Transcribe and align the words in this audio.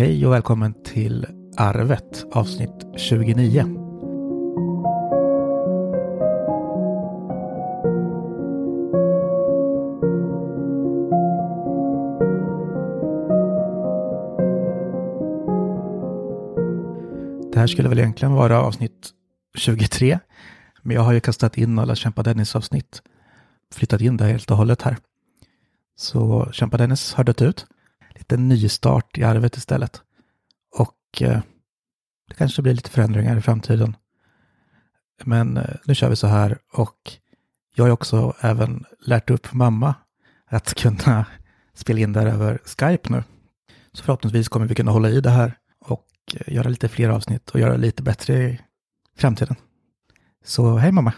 Hej 0.00 0.26
och 0.26 0.32
välkommen 0.32 0.74
till 0.84 1.26
Arvet 1.56 2.24
avsnitt 2.32 2.86
29. 2.96 3.62
Det 17.52 17.58
här 17.58 17.66
skulle 17.66 17.88
väl 17.88 17.98
egentligen 17.98 18.34
vara 18.34 18.62
avsnitt 18.62 19.10
23. 19.54 20.18
Men 20.82 20.96
jag 20.96 21.02
har 21.02 21.12
ju 21.12 21.20
kastat 21.20 21.58
in 21.58 21.78
alla 21.78 21.94
Kämpa 21.94 22.22
Dennis-avsnitt. 22.22 23.02
Flyttat 23.74 24.00
in 24.00 24.16
det 24.16 24.24
helt 24.24 24.50
och 24.50 24.56
hållet 24.56 24.82
här. 24.82 24.96
Så 25.96 26.48
Kämpa 26.52 26.76
Dennis 26.76 27.14
har 27.14 27.24
dött 27.24 27.42
ut. 27.42 27.66
Lite 28.30 28.42
nystart 28.42 29.18
i 29.18 29.24
arvet 29.24 29.56
istället. 29.56 30.02
Och 30.76 31.22
eh, 31.22 31.40
det 32.28 32.34
kanske 32.34 32.62
blir 32.62 32.74
lite 32.74 32.90
förändringar 32.90 33.36
i 33.36 33.40
framtiden. 33.40 33.96
Men 35.24 35.56
eh, 35.56 35.76
nu 35.84 35.94
kör 35.94 36.10
vi 36.10 36.16
så 36.16 36.26
här 36.26 36.58
och 36.72 37.12
jag 37.74 37.84
har 37.84 37.90
också 37.90 38.34
även 38.40 38.84
lärt 39.00 39.30
upp 39.30 39.52
mamma 39.52 39.94
att 40.46 40.74
kunna 40.74 41.26
spela 41.74 42.00
in 42.00 42.12
där 42.12 42.26
över 42.26 42.58
Skype 42.64 43.12
nu. 43.12 43.24
Så 43.92 44.04
förhoppningsvis 44.04 44.48
kommer 44.48 44.66
vi 44.66 44.74
kunna 44.74 44.92
hålla 44.92 45.10
i 45.10 45.20
det 45.20 45.30
här 45.30 45.58
och 45.80 46.06
eh, 46.34 46.54
göra 46.54 46.68
lite 46.68 46.88
fler 46.88 47.08
avsnitt 47.08 47.50
och 47.50 47.60
göra 47.60 47.76
lite 47.76 48.02
bättre 48.02 48.34
i 48.34 48.60
framtiden. 49.16 49.56
Så 50.44 50.76
hej 50.76 50.92
mamma! 50.92 51.12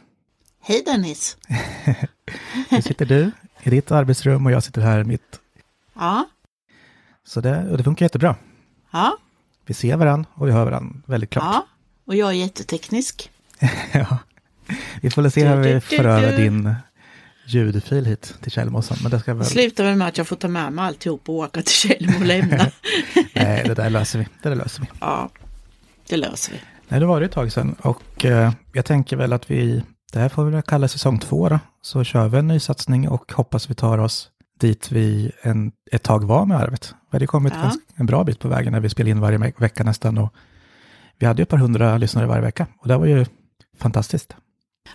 Hej 0.60 0.82
Dennis! 0.86 1.36
Nu 2.70 2.82
sitter 2.82 3.06
du 3.06 3.30
i 3.62 3.70
ditt 3.70 3.90
arbetsrum 3.90 4.46
och 4.46 4.52
jag 4.52 4.64
sitter 4.64 4.80
här 4.80 5.00
i 5.00 5.04
mitt. 5.04 5.40
Ja, 5.94 6.28
Så 7.26 7.40
det, 7.40 7.76
det 7.76 7.84
funkar 7.84 8.04
jättebra. 8.04 8.36
ja, 8.92 9.16
Vi 9.66 9.74
ser 9.74 9.96
varandra 9.96 10.30
och 10.34 10.48
vi 10.48 10.52
hör 10.52 10.64
varandra 10.64 11.00
väldigt 11.06 11.30
klart. 11.30 11.44
ja. 11.44 11.66
Och 12.06 12.14
jag 12.16 12.28
är 12.28 12.32
jätteteknisk. 12.32 13.30
Ja. 13.92 14.18
Vi 15.00 15.10
får 15.10 15.22
väl 15.22 15.30
se 15.30 15.48
hur 15.48 15.56
vi 15.56 15.80
för 15.80 16.04
över 16.04 16.36
din 16.36 16.74
ljudfil 17.46 18.06
hit 18.06 18.34
till 18.40 18.52
Källmossen. 18.52 18.96
Men 19.02 19.10
det 19.10 19.20
ska 19.20 19.34
väl... 19.34 19.46
slutar 19.46 19.84
väl 19.84 19.96
med 19.96 20.08
att 20.08 20.18
jag 20.18 20.28
får 20.28 20.36
ta 20.36 20.48
med 20.48 20.72
mig 20.72 20.84
alltihop 20.84 21.28
och 21.28 21.34
åka 21.34 21.62
till 21.62 21.72
Tjällmo 21.74 22.16
och 22.18 22.26
lämna. 22.26 22.56
Nej, 23.34 23.64
det 23.66 23.74
där 23.74 23.90
löser 23.90 24.18
vi. 24.18 24.26
Det 24.42 24.48
där 24.48 24.56
löser 24.56 24.82
vi. 24.82 24.88
ja, 25.00 25.30
det 26.08 26.16
löser 26.16 26.52
vi. 26.52 26.58
Nej, 26.88 27.00
det 27.00 27.06
var 27.06 27.20
det 27.20 27.26
ett 27.26 27.32
tag 27.32 27.52
sedan 27.52 27.74
och 27.82 28.24
eh, 28.24 28.52
jag 28.72 28.84
tänker 28.84 29.16
väl 29.16 29.32
att 29.32 29.50
vi, 29.50 29.82
det 30.12 30.18
här 30.18 30.28
får 30.28 30.44
vi 30.44 30.50
väl 30.50 30.62
kalla 30.62 30.88
säsong 30.88 31.18
två 31.18 31.48
då. 31.48 31.58
Så 31.82 32.04
kör 32.04 32.28
vi 32.28 32.38
en 32.38 32.48
ny 32.48 32.60
satsning 32.60 33.08
och 33.08 33.32
hoppas 33.32 33.70
vi 33.70 33.74
tar 33.74 33.98
oss 33.98 34.28
dit 34.62 34.92
vi 34.92 35.32
en, 35.42 35.72
ett 35.92 36.02
tag 36.02 36.24
var 36.24 36.46
med 36.46 36.56
arvet. 36.56 36.94
Vi 37.10 37.16
hade 37.16 37.26
kommit 37.26 37.52
Ja. 37.56 37.62
ganska, 37.62 37.82
en 37.94 38.06
bra 38.06 38.24
bit 38.24 38.38
på 38.38 38.48
vägen 38.48 38.72
när 38.72 38.80
vi 38.80 38.88
spelade 38.90 39.10
in 39.10 39.20
varje 39.20 39.52
vecka 39.58 39.84
nästan 39.84 40.18
och 40.18 40.34
vi 41.18 41.26
hade 41.26 41.40
ju 41.40 41.42
ett 41.42 41.48
par 41.48 41.56
hundra 41.58 41.98
lyssnare 41.98 42.26
varje 42.26 42.42
vecka 42.42 42.66
och 42.78 42.88
det 42.88 42.96
var 42.96 43.06
ju 43.06 43.26
fantastiskt. 43.78 44.36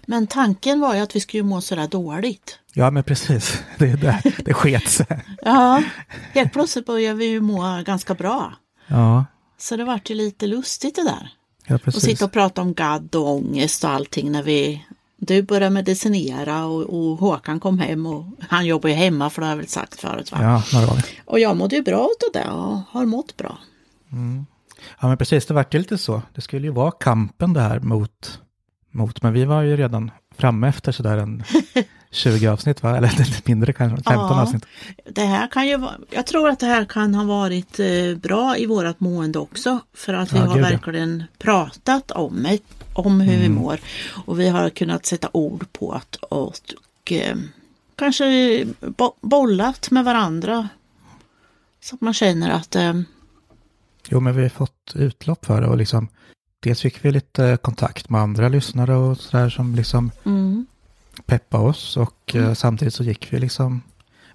Men 0.05 0.27
tanken 0.27 0.79
var 0.79 0.95
ju 0.95 1.01
att 1.01 1.15
vi 1.15 1.19
skulle 1.19 1.43
må 1.43 1.61
sådär 1.61 1.87
dåligt. 1.87 2.59
Ja, 2.73 2.91
men 2.91 3.03
precis. 3.03 3.63
Det, 3.77 3.95
det, 3.95 4.21
det 4.45 4.53
sket 4.53 4.87
sig. 4.89 5.05
Ja, 5.41 5.83
helt 6.31 6.53
plötsligt 6.53 6.85
började 6.85 7.15
vi 7.19 7.25
ju 7.25 7.41
må 7.41 7.81
ganska 7.85 8.13
bra. 8.13 8.53
Ja, 8.87 9.25
Så 9.57 9.75
det 9.77 9.83
vart 9.85 10.09
ju 10.09 10.15
lite 10.15 10.47
lustigt 10.47 10.95
det 10.95 11.03
där. 11.03 11.29
ja 11.67 11.75
Och 11.75 11.81
precis. 11.81 12.03
sitta 12.03 12.25
och 12.25 12.31
prata 12.31 12.61
om 12.61 12.73
gadd 12.73 13.15
och 13.15 13.29
ångest 13.35 13.83
och 13.83 13.89
allting 13.89 14.31
när 14.31 14.43
vi 14.43 14.85
du 15.17 15.41
började 15.41 15.69
medicinera 15.69 16.65
och, 16.65 16.81
och 16.81 17.17
Håkan 17.17 17.59
kom 17.59 17.79
hem 17.79 18.05
och 18.05 18.25
han 18.49 18.65
jobbar 18.65 18.89
ju 18.89 18.95
hemma 18.95 19.29
för 19.29 19.41
det 19.41 19.45
har 19.45 19.51
jag 19.51 19.57
väl 19.57 19.67
sagt 19.67 19.99
förut 19.99 20.31
va? 20.31 20.37
Ja, 20.41 20.63
några 20.73 20.87
gånger. 20.87 21.05
Och 21.25 21.39
jag 21.39 21.57
mådde 21.57 21.75
ju 21.75 21.81
bra 21.81 21.99
av 21.99 22.31
det 22.33 22.49
och 22.49 22.79
har 22.89 23.05
mått 23.05 23.37
bra. 23.37 23.57
Ja, 25.01 25.07
men 25.07 25.17
precis. 25.17 25.45
Det 25.45 25.53
vart 25.53 25.73
ju 25.73 25.79
lite 25.79 25.97
så. 25.97 26.21
Det 26.35 26.41
skulle 26.41 26.67
ju 26.67 26.73
vara 26.73 26.91
kampen 26.91 27.53
det 27.53 27.61
här 27.61 27.79
mot, 27.79 28.39
mot 28.91 29.21
men 29.21 29.33
vi 29.33 29.45
var 29.45 29.61
ju 29.61 29.77
redan 29.77 30.11
framme 30.37 30.67
efter 30.67 30.91
sådär 30.91 31.17
en 31.17 31.43
20 32.17 32.47
avsnitt, 32.47 32.83
va? 32.83 32.97
Eller 32.97 33.09
lite 33.17 33.41
mindre 33.45 33.73
kanske, 33.73 33.95
15 34.03 34.13
Ja. 34.37 34.41
avsnitt. 34.41 34.65
Det 35.09 35.21
här 35.25 35.47
kan 35.47 35.67
ju 35.67 35.77
vara, 35.77 35.95
jag 36.09 36.25
tror 36.25 36.49
att 36.49 36.59
det 36.59 36.65
här 36.65 36.85
kan 36.85 37.15
ha 37.15 37.23
varit 37.23 37.79
eh, 37.79 38.15
bra 38.21 38.57
i 38.57 38.65
vårat 38.65 38.99
mående 38.99 39.39
också. 39.39 39.79
För 39.93 40.13
att 40.13 40.33
vi 40.33 40.37
Ja, 40.37 40.45
har 40.45 40.55
gud, 40.55 40.65
ja. 40.65 40.69
verkligen 40.69 41.23
pratat 41.37 42.11
om, 42.11 42.43
det, 42.43 42.59
om 42.93 43.19
hur 43.21 43.33
Mm. 43.35 43.41
vi 43.41 43.49
mår. 43.49 43.79
Och 44.25 44.39
vi 44.39 44.49
har 44.49 44.69
kunnat 44.69 45.05
sätta 45.05 45.29
ord 45.31 45.65
på 45.73 45.91
att 45.91 46.15
och, 46.15 46.47
och 46.47 47.11
eh, 47.11 47.35
kanske 47.95 48.65
bo, 48.81 49.13
bollat 49.21 49.91
med 49.91 50.05
varandra. 50.05 50.69
Så 51.83 51.95
att 51.95 52.01
man 52.01 52.13
känner 52.13 52.49
att 52.49 52.75
eh, 52.75 52.93
Jo, 54.09 54.19
men 54.19 54.35
vi 54.35 54.41
har 54.41 54.49
fått 54.49 54.91
utlopp 54.95 55.45
för 55.45 55.61
det 55.61 55.67
och 55.67 55.77
liksom 55.77 56.07
dels 56.59 56.81
fick 56.81 57.05
vi 57.05 57.11
lite 57.11 57.57
kontakt 57.61 58.09
med 58.09 58.21
andra 58.21 58.49
lyssnare 58.49 58.95
och 58.95 59.17
sådär 59.17 59.49
som 59.49 59.75
liksom 59.75 60.11
mm, 60.25 60.65
peppade 61.25 61.63
oss 61.63 61.97
och 61.97 62.35
eh, 62.35 62.53
samtidigt 62.53 62.93
så 62.93 63.03
gick 63.03 63.33
vi 63.33 63.39
liksom, 63.39 63.81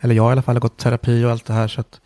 eller 0.01 0.15
jag 0.15 0.31
i 0.31 0.33
alla 0.33 0.43
fall 0.43 0.55
har 0.57 0.61
gått 0.61 0.77
terapi 0.79 1.25
och 1.25 1.31
allt 1.31 1.45
det 1.45 1.53
här 1.53 1.69
så 1.69 1.81
att 1.81 2.01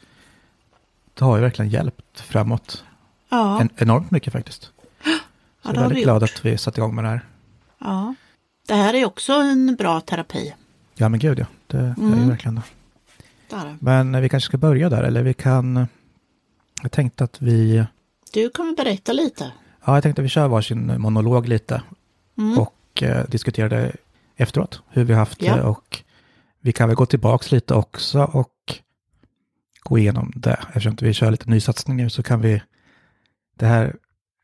det 1.14 1.24
har 1.24 1.36
ju 1.36 1.42
verkligen 1.42 1.70
hjälpt 1.70 2.20
framåt 2.20 2.84
ja, 3.28 3.60
en, 3.60 3.68
enormt 3.76 4.10
mycket 4.10 4.32
faktiskt. 4.32 4.62
Så 5.62 5.72
ja, 5.72 5.74
jag 5.74 5.74
det 5.74 5.78
är 5.78 5.82
väldigt 5.88 6.04
glad 6.04 6.22
gjort. 6.22 6.30
att 6.30 6.44
vi 6.44 6.58
satte 6.58 6.80
igång 6.80 6.94
med 6.94 7.04
det 7.04 7.08
här. 7.08 7.20
Ja. 7.78 8.14
Det 8.68 8.74
här 8.74 8.94
är 8.94 9.04
också 9.06 9.32
en 9.32 9.76
bra 9.76 10.00
terapi. 10.00 10.54
Ja, 10.94 11.08
men 11.08 11.20
gud 11.20 11.38
ja, 11.38 11.46
det 11.66 11.76
är 11.78 11.94
ju 11.98 12.04
Mm. 12.12 12.28
verkligen 12.28 12.54
det. 12.54 12.62
Det 13.50 13.56
är 13.56 13.64
det. 13.64 13.76
Men 13.80 14.14
eh, 14.14 14.20
vi 14.20 14.28
kanske 14.28 14.46
ska 14.48 14.56
börja 14.58 14.88
där, 14.88 15.02
eller 15.02 15.22
vi 15.22 15.34
kan... 15.34 15.86
Jag 16.82 16.92
tänkte 16.92 17.24
att 17.24 17.42
vi... 17.42 17.84
Du 18.32 18.50
kan 18.50 18.74
berätta 18.74 19.12
lite? 19.12 19.52
Ja, 19.84 19.94
jag 19.94 20.02
tänkte 20.02 20.22
att 20.22 20.24
vi 20.24 20.28
kör 20.28 20.48
varsin 20.48 21.00
monolog 21.00 21.48
lite 21.48 21.82
Mm. 22.38 22.58
och 22.58 23.02
eh, 23.02 23.24
diskuterar 23.28 23.68
det 23.68 23.92
efteråt, 24.36 24.82
hur 24.88 25.04
vi 25.04 25.12
har 25.12 25.18
haft 25.18 25.42
Ja. 25.42 25.56
det 25.56 25.62
och 25.62 26.02
vi 26.60 26.72
kan 26.72 26.88
väl 26.88 26.96
gå 26.96 27.06
tillbaks 27.06 27.52
lite 27.52 27.74
också 27.74 28.22
och 28.22 28.52
gå 29.82 29.98
igenom 29.98 30.32
det. 30.36 30.58
Eftersom 30.68 30.96
vi 31.00 31.12
kör 31.14 31.30
lite 31.30 31.50
nysatsning 31.50 31.96
nu 31.96 32.10
så 32.10 32.22
kan 32.22 32.40
vi... 32.40 32.62
Det 33.58 33.66
här 33.66 33.96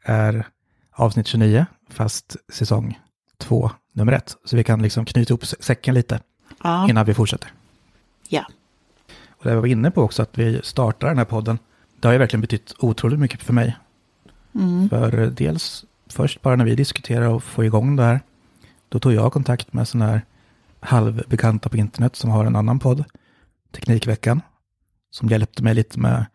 är 0.05 0.47
avsnitt 0.93 1.27
29, 1.27 1.67
fast 1.91 2.37
säsong 2.53 3.01
2, 3.39 3.71
nummer 3.93 4.13
1. 4.13 4.37
Så 4.45 4.57
vi 4.57 4.65
kan 4.65 4.83
liksom 4.83 5.05
knyta 5.05 5.31
ihop 5.33 5.47
säcken 5.47 5.95
lite 5.95 6.21
Ja. 6.63 6.89
innan 6.89 7.07
vi 7.07 7.15
fortsätter. 7.15 7.53
ja. 8.29 8.47
Och 9.31 9.45
det 9.49 9.55
var 9.57 9.67
inne 9.67 9.91
på 9.91 10.03
också, 10.03 10.23
att 10.23 10.39
vi 10.39 10.61
startar 10.63 11.09
den 11.09 11.19
här 11.19 11.25
podden. 11.25 11.59
Det 12.01 12.09
har 12.09 12.13
ju 12.13 12.19
verkligen 12.19 12.41
betytt 12.41 12.75
otroligt 12.79 13.19
mycket 13.19 13.43
för 13.43 13.53
mig. 13.53 13.77
Mm. 14.55 14.89
För 14.89 15.27
dels, 15.27 15.85
först 16.07 16.43
bara 16.43 16.57
när 16.57 16.65
vi 16.65 16.75
diskuterade 16.75 17.29
och 17.29 17.43
få 17.43 17.65
igång 17.65 17.97
det 17.97 18.03
här, 18.03 18.21
då 18.93 18.99
tog 18.99 19.13
jag 19.13 19.33
kontakt 19.33 19.73
med 19.73 19.89
sådana 19.89 20.11
här 20.11 20.23
halvbekanta 20.81 21.69
på 21.69 21.77
internet 21.77 22.17
som 22.17 22.31
har 22.31 22.45
en 22.45 22.57
annan 22.57 22.79
podd, 22.79 23.05
Teknikveckan, 23.75 24.41
som 25.11 25.29
hjälpte 25.29 25.63
mig 25.63 25.75
lite 25.75 26.01
med, 26.01 26.27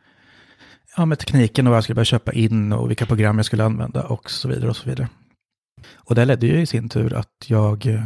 ja, 0.95 1.05
med 1.05 1.19
tekniken 1.19 1.67
och 1.67 1.71
vad 1.71 1.77
jag 1.77 1.83
skulle 1.83 1.95
börja 1.95 2.05
köpa 2.05 2.33
in 2.33 2.73
och 2.73 2.89
vilka 2.89 3.05
program 3.05 3.37
jag 3.37 3.45
skulle 3.45 3.65
använda 3.65 4.03
och 4.03 4.31
så 4.31 4.47
vidare 4.47 4.69
och 4.69 4.75
så 4.75 4.89
vidare. 4.89 5.09
Och 5.95 6.15
det 6.15 6.25
ledde 6.25 6.47
ju 6.47 6.61
i 6.61 6.65
sin 6.65 6.89
tur 6.89 7.13
att 7.13 7.45
jag 7.47 7.85
eh, 7.85 8.03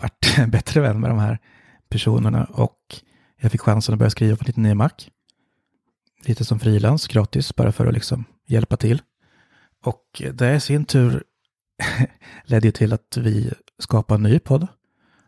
vart 0.00 0.38
en 0.38 0.50
bättre 0.56 0.80
vän 0.80 1.00
med 1.00 1.10
de 1.10 1.18
här 1.18 1.38
personerna 1.88 2.44
och 2.44 3.00
jag 3.40 3.52
fick 3.52 3.60
chansen 3.60 3.92
att 3.92 3.98
börja 3.98 4.10
skriva 4.10 4.36
på 4.36 4.44
lite 4.44 4.60
ny 4.60 4.74
Mac. 4.74 4.90
Lite 6.24 6.44
som 6.44 6.60
frilans, 6.60 7.08
gratis, 7.08 7.56
bara 7.56 7.72
för 7.72 7.86
att 7.86 7.94
liksom 7.94 8.24
hjälpa 8.46 8.76
till. 8.76 9.02
Och 9.84 10.22
det 10.32 10.54
i 10.54 10.60
sin 10.60 10.84
tur 10.84 11.22
ledde 12.44 12.68
ju 12.68 12.72
till 12.72 12.92
att 12.92 13.16
vi 13.16 13.52
skapa 13.78 14.14
en 14.14 14.22
ny 14.22 14.38
podd, 14.38 14.66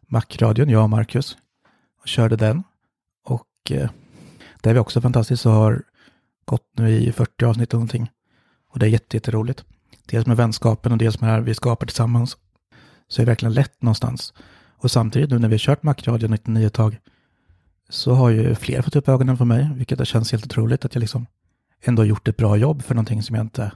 Macradion, 0.07 0.69
jag 0.69 0.83
och 0.83 0.91
Marcus, 0.91 1.37
och 2.01 2.09
körde 2.09 2.37
den. 2.37 2.63
Och 3.25 3.47
eh, 3.71 3.91
det 4.61 4.71
är 4.71 4.75
vi 4.75 4.81
också 4.81 5.01
fantastiskt 5.01 5.43
så 5.43 5.51
har 5.51 5.83
gått 6.45 6.71
nu 6.77 6.91
i 6.91 7.13
40 7.13 7.45
avsnitt 7.45 7.75
och 7.75 7.79
någonting. 7.79 8.11
Och 8.71 8.79
det 8.79 8.87
är 8.87 8.91
jätte, 8.91 9.17
jätteroligt. 9.17 9.65
Dels 10.07 10.27
med 10.27 10.37
vänskapen 10.37 10.93
och 10.93 10.99
dels 10.99 11.21
med 11.21 11.31
det 11.31 11.35
här 11.35 11.41
vi 11.41 11.55
skapar 11.55 11.87
tillsammans. 11.87 12.37
Så 13.09 13.17
det 13.17 13.25
är 13.25 13.27
verkligen 13.27 13.55
lätt 13.55 13.83
någonstans. 13.83 14.35
Och 14.79 14.91
samtidigt 14.91 15.31
nu 15.31 15.39
när 15.39 15.49
vi 15.49 15.55
har 15.55 15.59
kört 15.59 15.83
Macradion 15.83 16.31
99 16.31 16.69
tag 16.69 16.99
så 17.89 18.15
har 18.15 18.31
ju 18.31 18.55
fler 18.55 18.83
fått 18.83 18.97
upp 18.97 19.09
ögonen 19.09 19.37
för 19.37 19.45
mig, 19.45 19.71
vilket 19.75 19.99
det 19.99 20.07
känns 20.07 20.33
helt 20.33 20.45
otroligt 20.45 20.85
att 20.85 20.95
jag 20.95 21.01
liksom 21.01 21.27
ändå 21.83 22.05
gjort 22.05 22.29
ett 22.29 22.37
bra 22.37 22.57
jobb 22.57 22.83
för 22.83 22.95
någonting 22.95 23.23
som 23.23 23.37
jag 23.37 23.45
inte 23.45 23.73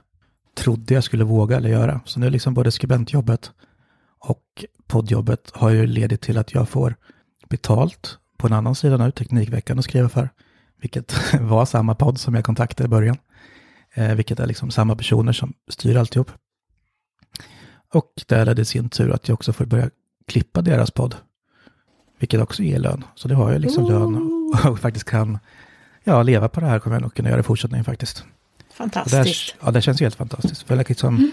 trodde 0.55 0.93
jag 0.93 1.03
skulle 1.03 1.23
våga 1.23 1.57
eller 1.57 1.69
göra. 1.69 2.01
Så 2.05 2.19
nu 2.19 2.25
är 2.25 2.31
liksom 2.31 2.53
både 2.53 2.71
skribentjobbet 2.71 3.51
poddjobbet 4.91 5.51
har 5.53 5.69
ju 5.69 5.87
ledit 5.87 6.21
till 6.21 6.37
att 6.37 6.53
jag 6.53 6.69
får 6.69 6.95
betalt 7.49 8.17
på 8.37 8.47
en 8.47 8.53
annan 8.53 8.75
sida 8.75 8.97
nu, 8.97 9.11
Teknikveckan, 9.11 9.79
att 9.79 9.85
skriva 9.85 10.09
för. 10.09 10.29
Vilket 10.81 11.33
var 11.39 11.65
samma 11.65 11.95
podd 11.95 12.19
som 12.19 12.35
jag 12.35 12.45
kontaktade 12.45 12.85
i 12.85 12.89
början. 12.89 13.17
Eh, 13.93 14.15
vilket 14.15 14.39
är 14.39 14.47
liksom 14.47 14.71
samma 14.71 14.95
personer 14.95 15.33
som 15.33 15.53
styr 15.69 15.97
alltihop. 15.97 16.31
Och 17.93 18.11
det 18.27 18.45
ledde 18.45 18.61
i 18.61 18.65
sin 18.65 18.89
tur 18.89 19.11
att 19.11 19.27
jag 19.27 19.33
också 19.33 19.53
får 19.53 19.65
börja 19.65 19.89
klippa 20.27 20.61
deras 20.61 20.91
podd. 20.91 21.15
Vilket 22.19 22.41
också 22.41 22.63
ger 22.63 22.79
lön. 22.79 23.03
Så 23.15 23.27
det 23.27 23.35
har 23.35 23.51
jag 23.51 23.61
liksom 23.61 23.85
lön 23.85 24.15
och 24.65 24.79
faktiskt 24.79 25.05
kan 25.05 25.39
ja, 26.03 26.23
leva 26.23 26.49
på 26.49 26.59
det 26.59 26.65
här 26.65 26.79
kommer 26.79 26.95
jag 26.95 27.01
nog 27.01 27.13
kunna 27.13 27.29
göra 27.29 27.39
i 27.39 27.43
fortsättningen 27.43 27.85
faktiskt. 27.85 28.19
Och 28.19 28.25
där, 28.77 29.01
Fantastiskt. 29.01 29.55
ja, 29.61 29.71
det 29.71 29.81
känns 29.81 30.01
ju 30.01 30.05
helt 30.05 30.15
fantastiskt. 30.15 30.63
För 30.63 30.75
liksom, 30.75 31.31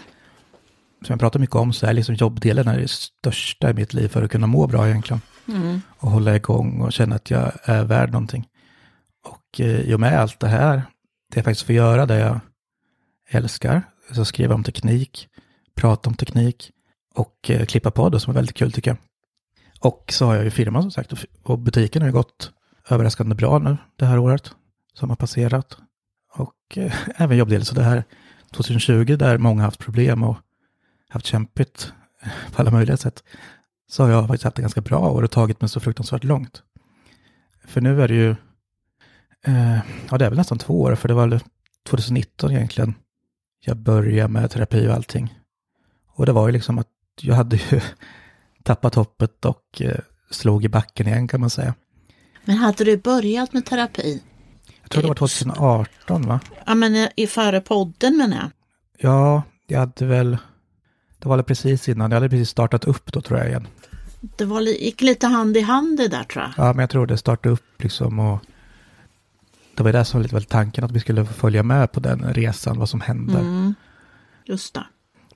Som 1.03 1.13
jag 1.13 1.21
pratar 1.21 1.41
mycket 1.41 1.57
om 1.57 1.73
så 1.73 1.87
är 1.87 1.93
liksom 1.93 2.15
jobbdelen 2.15 2.69
är 2.69 2.79
det 2.79 2.91
största 2.91 3.71
i 3.71 3.75
mitt 3.75 3.95
liv 3.95 4.09
för 4.09 4.23
att 4.23 4.31
kunna 4.31 4.47
må 4.47 4.67
bra 4.67 4.89
egentligen. 4.89 5.21
Mm. 5.49 5.81
Och 5.99 6.11
hålla 6.11 6.37
igång 6.37 6.81
och 6.81 6.93
känna 6.93 7.17
att 7.17 7.31
jag 7.31 7.53
är 7.65 7.85
värd 7.85 8.13
någonting. 8.13 8.49
Och 9.25 9.61
eh, 9.61 9.81
i 9.81 9.95
och 9.95 10.01
med 10.01 10.21
allt 10.21 10.41
det 10.41 10.49
här, 10.49 10.77
det 11.33 11.37
jag 11.37 11.45
faktiskt 11.45 11.67
får 11.67 11.75
göra 11.75 12.07
det 12.07 12.19
jag 12.19 12.41
älskar, 13.31 13.83
så 14.13 14.25
skriva 14.25 14.55
om 14.55 14.65
teknik, 14.65 15.29
prata 15.75 16.11
om 16.11 16.17
teknik 16.17 16.71
och 17.15 17.51
eh, 17.51 17.67
klippa 17.67 17.91
podd 17.91 18.23
som 18.23 18.31
är 18.31 18.35
väldigt 18.35 18.57
kul 18.57 18.73
tycker 18.73 18.91
jag. 18.91 18.99
Och 19.81 20.05
så 20.13 20.27
har 20.27 20.35
jag 20.35 20.45
ju 20.45 20.51
firman 20.51 20.83
som 20.83 20.91
sagt 20.91 21.13
och, 21.43 21.59
butiken 21.59 22.03
har 22.03 22.09
ju 22.09 22.13
gått 22.13 22.53
överraskande 22.89 23.35
bra 23.35 23.59
nu 23.59 23.77
det 23.97 24.07
här 24.07 24.19
året 24.19 24.53
som 24.95 25.09
har 25.09 25.17
passerat. 25.17 25.77
Och 26.35 26.79
eh, 26.79 26.95
även 27.17 27.37
jobbdel, 27.37 27.65
så 27.65 27.75
det 27.75 27.83
här 27.83 28.05
2020 28.53 29.17
där 29.17 29.39
många 29.39 29.63
haft 29.63 29.81
problem 29.81 30.23
och 30.23 30.37
haft 31.09 31.27
kämpigt 31.27 31.93
på 32.53 32.63
alla 32.63 32.71
möjliga 32.71 32.97
sätt, 32.97 33.25
så 33.91 34.03
har 34.03 34.11
jag 34.11 34.27
faktiskt 34.27 34.45
haft 34.45 34.57
det 34.57 34.63
ganska 34.63 34.81
bra 34.81 34.99
och 34.99 35.31
tagit 35.31 35.61
mig 35.61 35.71
så 35.71 35.81
fruktansvärt 35.81 36.25
långt. 36.25 36.63
För 37.67 37.81
nu 37.81 38.03
är 38.03 38.09
det 38.09 38.15
ju, 38.15 38.31
eh, 39.47 39.79
ja 40.11 40.19
det 40.19 40.25
är 40.25 40.29
väl 40.31 40.39
nästan 40.39 40.59
två 40.59 40.81
år, 40.81 40.95
för 40.95 41.09
det 41.09 41.15
var 41.15 41.27
väl 41.29 41.41
2019 41.89 42.51
egentligen 42.53 42.95
jag 43.61 43.77
började 43.77 44.33
med 44.33 44.51
terapi 44.51 44.89
och 44.89 44.95
allting. 44.95 45.35
Och 46.15 46.27
det 46.27 46.33
var 46.33 46.47
ju 46.49 46.53
liksom 46.53 46.79
att 46.79 46.89
jag 47.21 47.35
hade 47.35 47.57
ju 47.57 47.81
tappat 48.63 48.95
hoppet 48.95 49.45
och 49.45 49.83
eh, 49.83 49.99
slog 50.31 50.65
i 50.65 50.69
backen 50.69 51.07
igen 51.07 51.29
kan 51.29 51.41
man 51.41 51.51
säga. 51.51 51.75
Men 52.45 52.57
hade 52.57 52.85
du 52.85 52.97
börjat 52.97 53.53
med 53.53 53.67
terapi? 53.67 54.23
Jag 54.83 54.91
tror 54.91 55.03
det 55.03 55.09
var 55.09 55.15
2018 55.15 56.27
va? 56.27 56.41
Ja, 56.67 56.75
men 56.75 56.97
i- 56.97 57.11
i 57.17 57.27
före 57.27 57.61
podden 57.61 58.17
menar 58.17 58.37
jag. 58.37 58.51
Ja, 58.99 59.43
jag 59.67 59.79
hade 59.81 60.07
väl, 60.07 60.39
det 61.19 61.29
var 61.29 61.43
precis 61.43 61.89
innan, 61.89 62.11
jag 62.11 62.17
hade 62.17 62.29
precis 62.29 62.49
startat 62.49 62.85
upp 62.85 63.13
då 63.13 63.21
tror 63.21 63.39
jag 63.39 63.49
igen. 63.49 63.67
Det 64.21 64.45
var, 64.45 64.61
gick 64.61 65.03
lite 65.03 65.27
hand 65.27 65.57
i 65.57 65.61
hand 65.61 65.97
det 65.97 66.09
där 66.09 66.25
tror 66.25 66.45
jag. 66.45 66.67
Ja, 66.67 66.73
men 66.73 66.79
jag 66.81 66.91
tror 66.91 67.07
det 67.07 67.17
startade 67.17 67.53
upp 67.53 67.83
liksom 67.83 68.19
och 68.19 68.39
det 69.77 69.83
var 69.83 69.93
det 69.93 70.05
som 70.05 70.19
var 70.19 70.23
lite 70.23 70.35
väl 70.35 70.45
tanken 70.45 70.85
att 70.85 70.91
vi 70.93 71.01
skulle 71.01 71.25
följa 71.27 71.63
med 71.63 71.93
på 71.93 72.01
den 72.01 72.35
resan, 72.35 72.79
vad 72.79 72.89
som 72.89 73.01
hände. 73.01 73.39
Mm. 73.39 73.75
Just 74.45 74.75
det. 74.75 74.85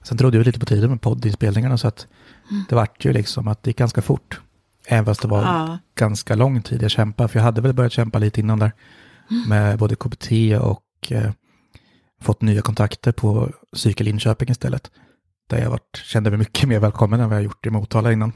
Sen 0.02 0.18
trodde 0.18 0.36
jag 0.36 0.46
lite 0.46 0.60
på 0.60 0.66
tiden 0.66 0.90
med 0.90 1.00
poddinspelningarna 1.00 1.78
så 1.78 1.88
att 1.88 2.06
det 2.68 2.74
vart 2.74 3.04
ju 3.04 3.12
liksom 3.12 3.48
att 3.48 3.62
det 3.62 3.70
gick 3.70 3.78
ganska 3.78 4.02
fort. 4.02 4.40
Även 4.86 5.04
fast 5.04 5.22
det 5.22 5.28
var 5.28 5.42
Ja. 5.42 5.78
ganska 5.94 6.34
lång 6.34 6.62
tid 6.62 6.82
jag 6.82 6.90
kämpade, 6.90 7.28
för 7.28 7.38
jag 7.38 7.44
hade 7.44 7.60
väl 7.60 7.72
börjat 7.72 7.92
kämpa 7.92 8.18
lite 8.18 8.40
innan 8.40 8.58
där 8.58 8.72
med 9.48 9.78
både 9.78 9.96
KBT 9.96 10.32
och 10.60 10.82
eh, 11.12 11.30
fått 12.20 12.42
nya 12.42 12.62
kontakter 12.62 13.12
på 13.12 13.50
Psyke 13.74 14.04
Linköping 14.04 14.48
istället. 14.50 14.90
Där 15.52 15.58
jag 15.58 15.70
varit, 15.70 15.96
kände 16.04 16.30
mig 16.30 16.38
mycket 16.38 16.68
mer 16.68 16.78
välkommen 16.78 17.20
än 17.20 17.28
vad 17.28 17.38
jag 17.38 17.44
gjort 17.44 17.66
i 17.66 17.70
Motala 17.70 18.12
innan. 18.12 18.32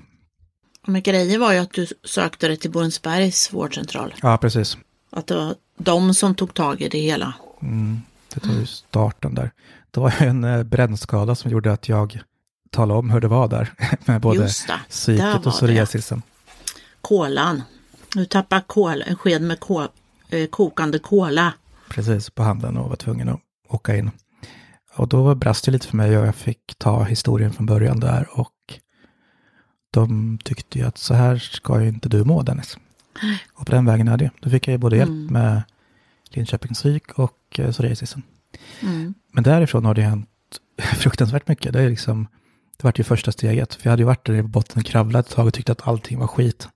Men 0.87 1.03
grejen 1.03 1.41
var 1.41 1.53
ju 1.53 1.59
att 1.59 1.73
du 1.73 1.87
sökte 2.05 2.49
dig 2.49 2.57
till 2.57 2.71
Borensbergs 2.71 3.53
vårdcentral. 3.53 4.15
Ja, 4.23 4.39
precis. 4.39 4.79
Att 5.11 5.27
det 5.27 5.35
var 5.35 5.55
de 5.79 6.15
som 6.15 6.35
tog 6.35 6.55
tag 6.55 6.81
i 6.83 6.89
det 6.89 6.99
hela. 6.99 7.35
Mm, 7.63 8.01
det 8.35 8.41
tar 8.41 8.53
ju 8.53 8.67
starten 8.67 9.35
där. 9.35 9.51
Det 9.91 10.01
var 10.01 10.15
ju 10.21 10.27
en 10.27 10.45
eh, 10.45 10.63
brännskada 10.63 11.35
som 11.35 11.51
gjorde 11.51 11.73
att 11.73 11.89
jag 11.89 12.21
talade 12.71 12.99
om 12.99 13.11
hur 13.11 13.21
det 13.21 13.29
var 13.29 13.49
där. 13.49 13.73
Med 14.05 14.21
både 14.21 14.49
psyket 14.89 15.47
och 15.47 15.53
psoriasisen. 15.53 16.23
Kolan. 17.01 17.63
Du 18.15 18.25
tappade 18.25 18.63
kol, 18.67 19.03
en 19.07 19.17
sked 19.17 19.43
med 19.43 19.61
ko, 19.61 19.89
eh, 20.29 20.47
kokande 20.47 20.99
kola. 20.99 21.53
Precis, 21.89 22.31
på 22.31 22.43
handen 22.43 22.77
och 22.77 22.89
var 22.89 22.97
tvungen 22.97 23.29
att 23.29 23.41
åka 23.69 23.97
in. 23.97 24.11
Och 24.97 25.09
då 25.09 25.35
brast 25.35 25.65
det 25.65 25.71
lite 25.71 25.87
för 25.87 25.97
mig 25.97 26.19
och 26.19 26.27
jag 26.27 26.35
fick 26.35 26.75
ta 26.79 27.05
historien 27.05 27.53
från 27.53 27.67
början 27.67 28.01
där 28.01 28.29
och 28.33 28.53
de 29.91 30.39
tyckte 30.45 30.79
ju 30.79 30.85
att 30.87 30.99
så 30.99 31.15
här 31.15 31.37
ska 31.37 31.83
ju 31.83 31.89
inte 31.89 32.09
du 32.09 32.25
må 32.25 32.43
Dennis. 32.43 32.79
Och 33.53 33.67
på 33.67 33.73
den 33.73 33.85
vägen 33.85 34.09
är 34.09 34.17
det. 34.17 34.31
Då 34.41 34.51
fick 34.51 34.69
jag 34.69 34.73
ju 34.73 34.79
både 34.79 34.97
hjälp 34.97 35.09
Mm. 35.09 35.33
med 35.33 35.63
Linköpings 36.31 36.79
psyk 36.79 37.13
och 37.19 37.39
eh, 37.59 37.71
psoriasisen. 37.71 38.23
Mm. 38.83 39.15
Men 39.33 39.45
därifrån 39.45 39.85
har 39.85 39.95
det 39.95 40.03
hänt 40.03 40.29
fruktansvärt 40.79 41.49
mycket. 41.49 41.73
Det 41.73 41.83
är 41.83 41.91
liksom, 41.91 42.27
det 42.77 42.85
var 42.85 42.93
ju 42.97 43.05
första 43.05 43.33
steget. 43.33 43.75
För 43.75 43.87
jag 43.87 43.91
hade 43.91 44.03
ju 44.03 44.07
varit 44.07 44.27
där 44.27 44.35
i 44.35 44.43
botten 44.43 44.81
och 44.81 44.87
kravlat 44.87 45.27
ett 45.27 45.33
tag 45.33 45.47
och 45.47 45.55
tyckte 45.55 45.73
att 45.73 45.89
allting 45.89 46.19
var 46.19 46.27
skit. 46.27 46.69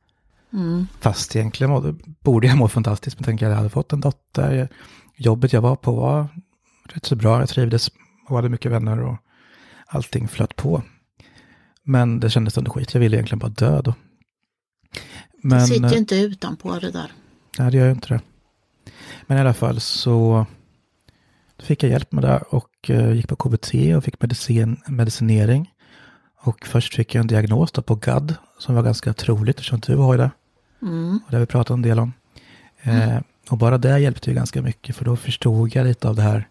Mm. 0.53 0.87
Fast 1.01 1.37
egentligen 1.37 1.71
mådde, 1.71 1.95
borde 2.21 2.47
jag 2.47 2.59
må 2.59 2.69
fantastiskt 2.69 3.19
med 3.19 3.27
tanke 3.27 3.47
att 3.47 3.51
jag 3.51 3.57
hade 3.57 3.71
fått 3.71 3.93
en 3.93 4.01
dotter. 4.01 4.69
Jobbet 5.17 5.53
jag 5.53 5.61
var 5.61 5.77
på 5.77 5.93
var 5.93 6.29
rätt 6.85 7.07
så 7.07 7.17
bra. 7.17 7.41
Jag 7.41 7.49
trivdes 7.49 7.91
och 8.31 8.37
hade 8.37 8.49
mycket 8.49 8.73
vänner 8.73 9.01
och 9.01 9.17
allting 9.87 10.29
flöt 10.29 10.57
på. 10.57 10.83
Men 11.83 12.21
det 12.21 12.31
kändes 12.31 12.59
ändå 12.59 12.71
skit. 12.71 12.95
Jag 12.95 13.01
ville 13.01 13.17
egentligen 13.17 13.39
bara 13.39 13.49
dö 13.49 13.83
då. 13.83 13.95
det 15.43 15.49
Men, 15.49 15.67
sitter 15.67 15.85
eh, 15.85 15.93
ju 15.93 15.99
inte 15.99 16.17
utanpå 16.17 16.79
det 16.79 16.91
där. 16.91 17.13
Nej, 17.59 17.71
det 17.71 17.79
gör 17.79 17.87
ju 17.87 17.93
inte 17.93 18.15
det. 18.15 18.21
Men 19.27 19.39
i 19.39 19.41
alla 19.41 19.55
fall 19.55 19.81
så 19.81 20.47
fick 21.59 21.83
jag 21.83 21.91
hjälp 21.91 22.13
med 22.13 22.25
det 22.25 22.39
och 22.39 22.91
eh, 22.91 23.13
gick 23.13 23.29
på 23.29 23.37
KBT 23.37 23.75
och 23.97 24.05
fick 24.05 24.23
medicin, 24.23 24.81
medicinering. 24.87 25.71
Och 26.43 26.67
först 26.67 26.95
fick 26.95 27.15
jag 27.15 27.21
en 27.21 27.27
diagnos 27.27 27.73
då 27.73 27.83
på 27.83 27.95
GAD 27.95 28.35
som 28.59 28.75
var 28.75 28.83
ganska 28.83 29.13
troligt 29.13 29.57
eftersom 29.57 29.81
du 29.81 29.97
har 29.97 30.15
ju 30.15 30.19
det. 30.19 30.31
Mm. 30.83 31.21
Och 31.25 31.31
det 31.31 31.37
har 31.37 31.41
vi 31.41 31.47
pratat 31.47 31.75
en 31.75 31.83
del 31.83 31.99
om. 31.99 32.13
Eh, 32.83 33.19
och 33.51 33.59
bara 33.59 33.79
det 33.79 33.99
hjälpte 33.99 34.31
ju 34.31 34.37
ganska 34.37 34.63
mycket 34.63 34.97
för 34.97 35.05
då 35.05 35.17
förstod 35.17 35.77
jag 35.77 35.87
lite 35.87 36.09
av 36.09 36.17
det 36.17 36.23
här. 36.23 36.49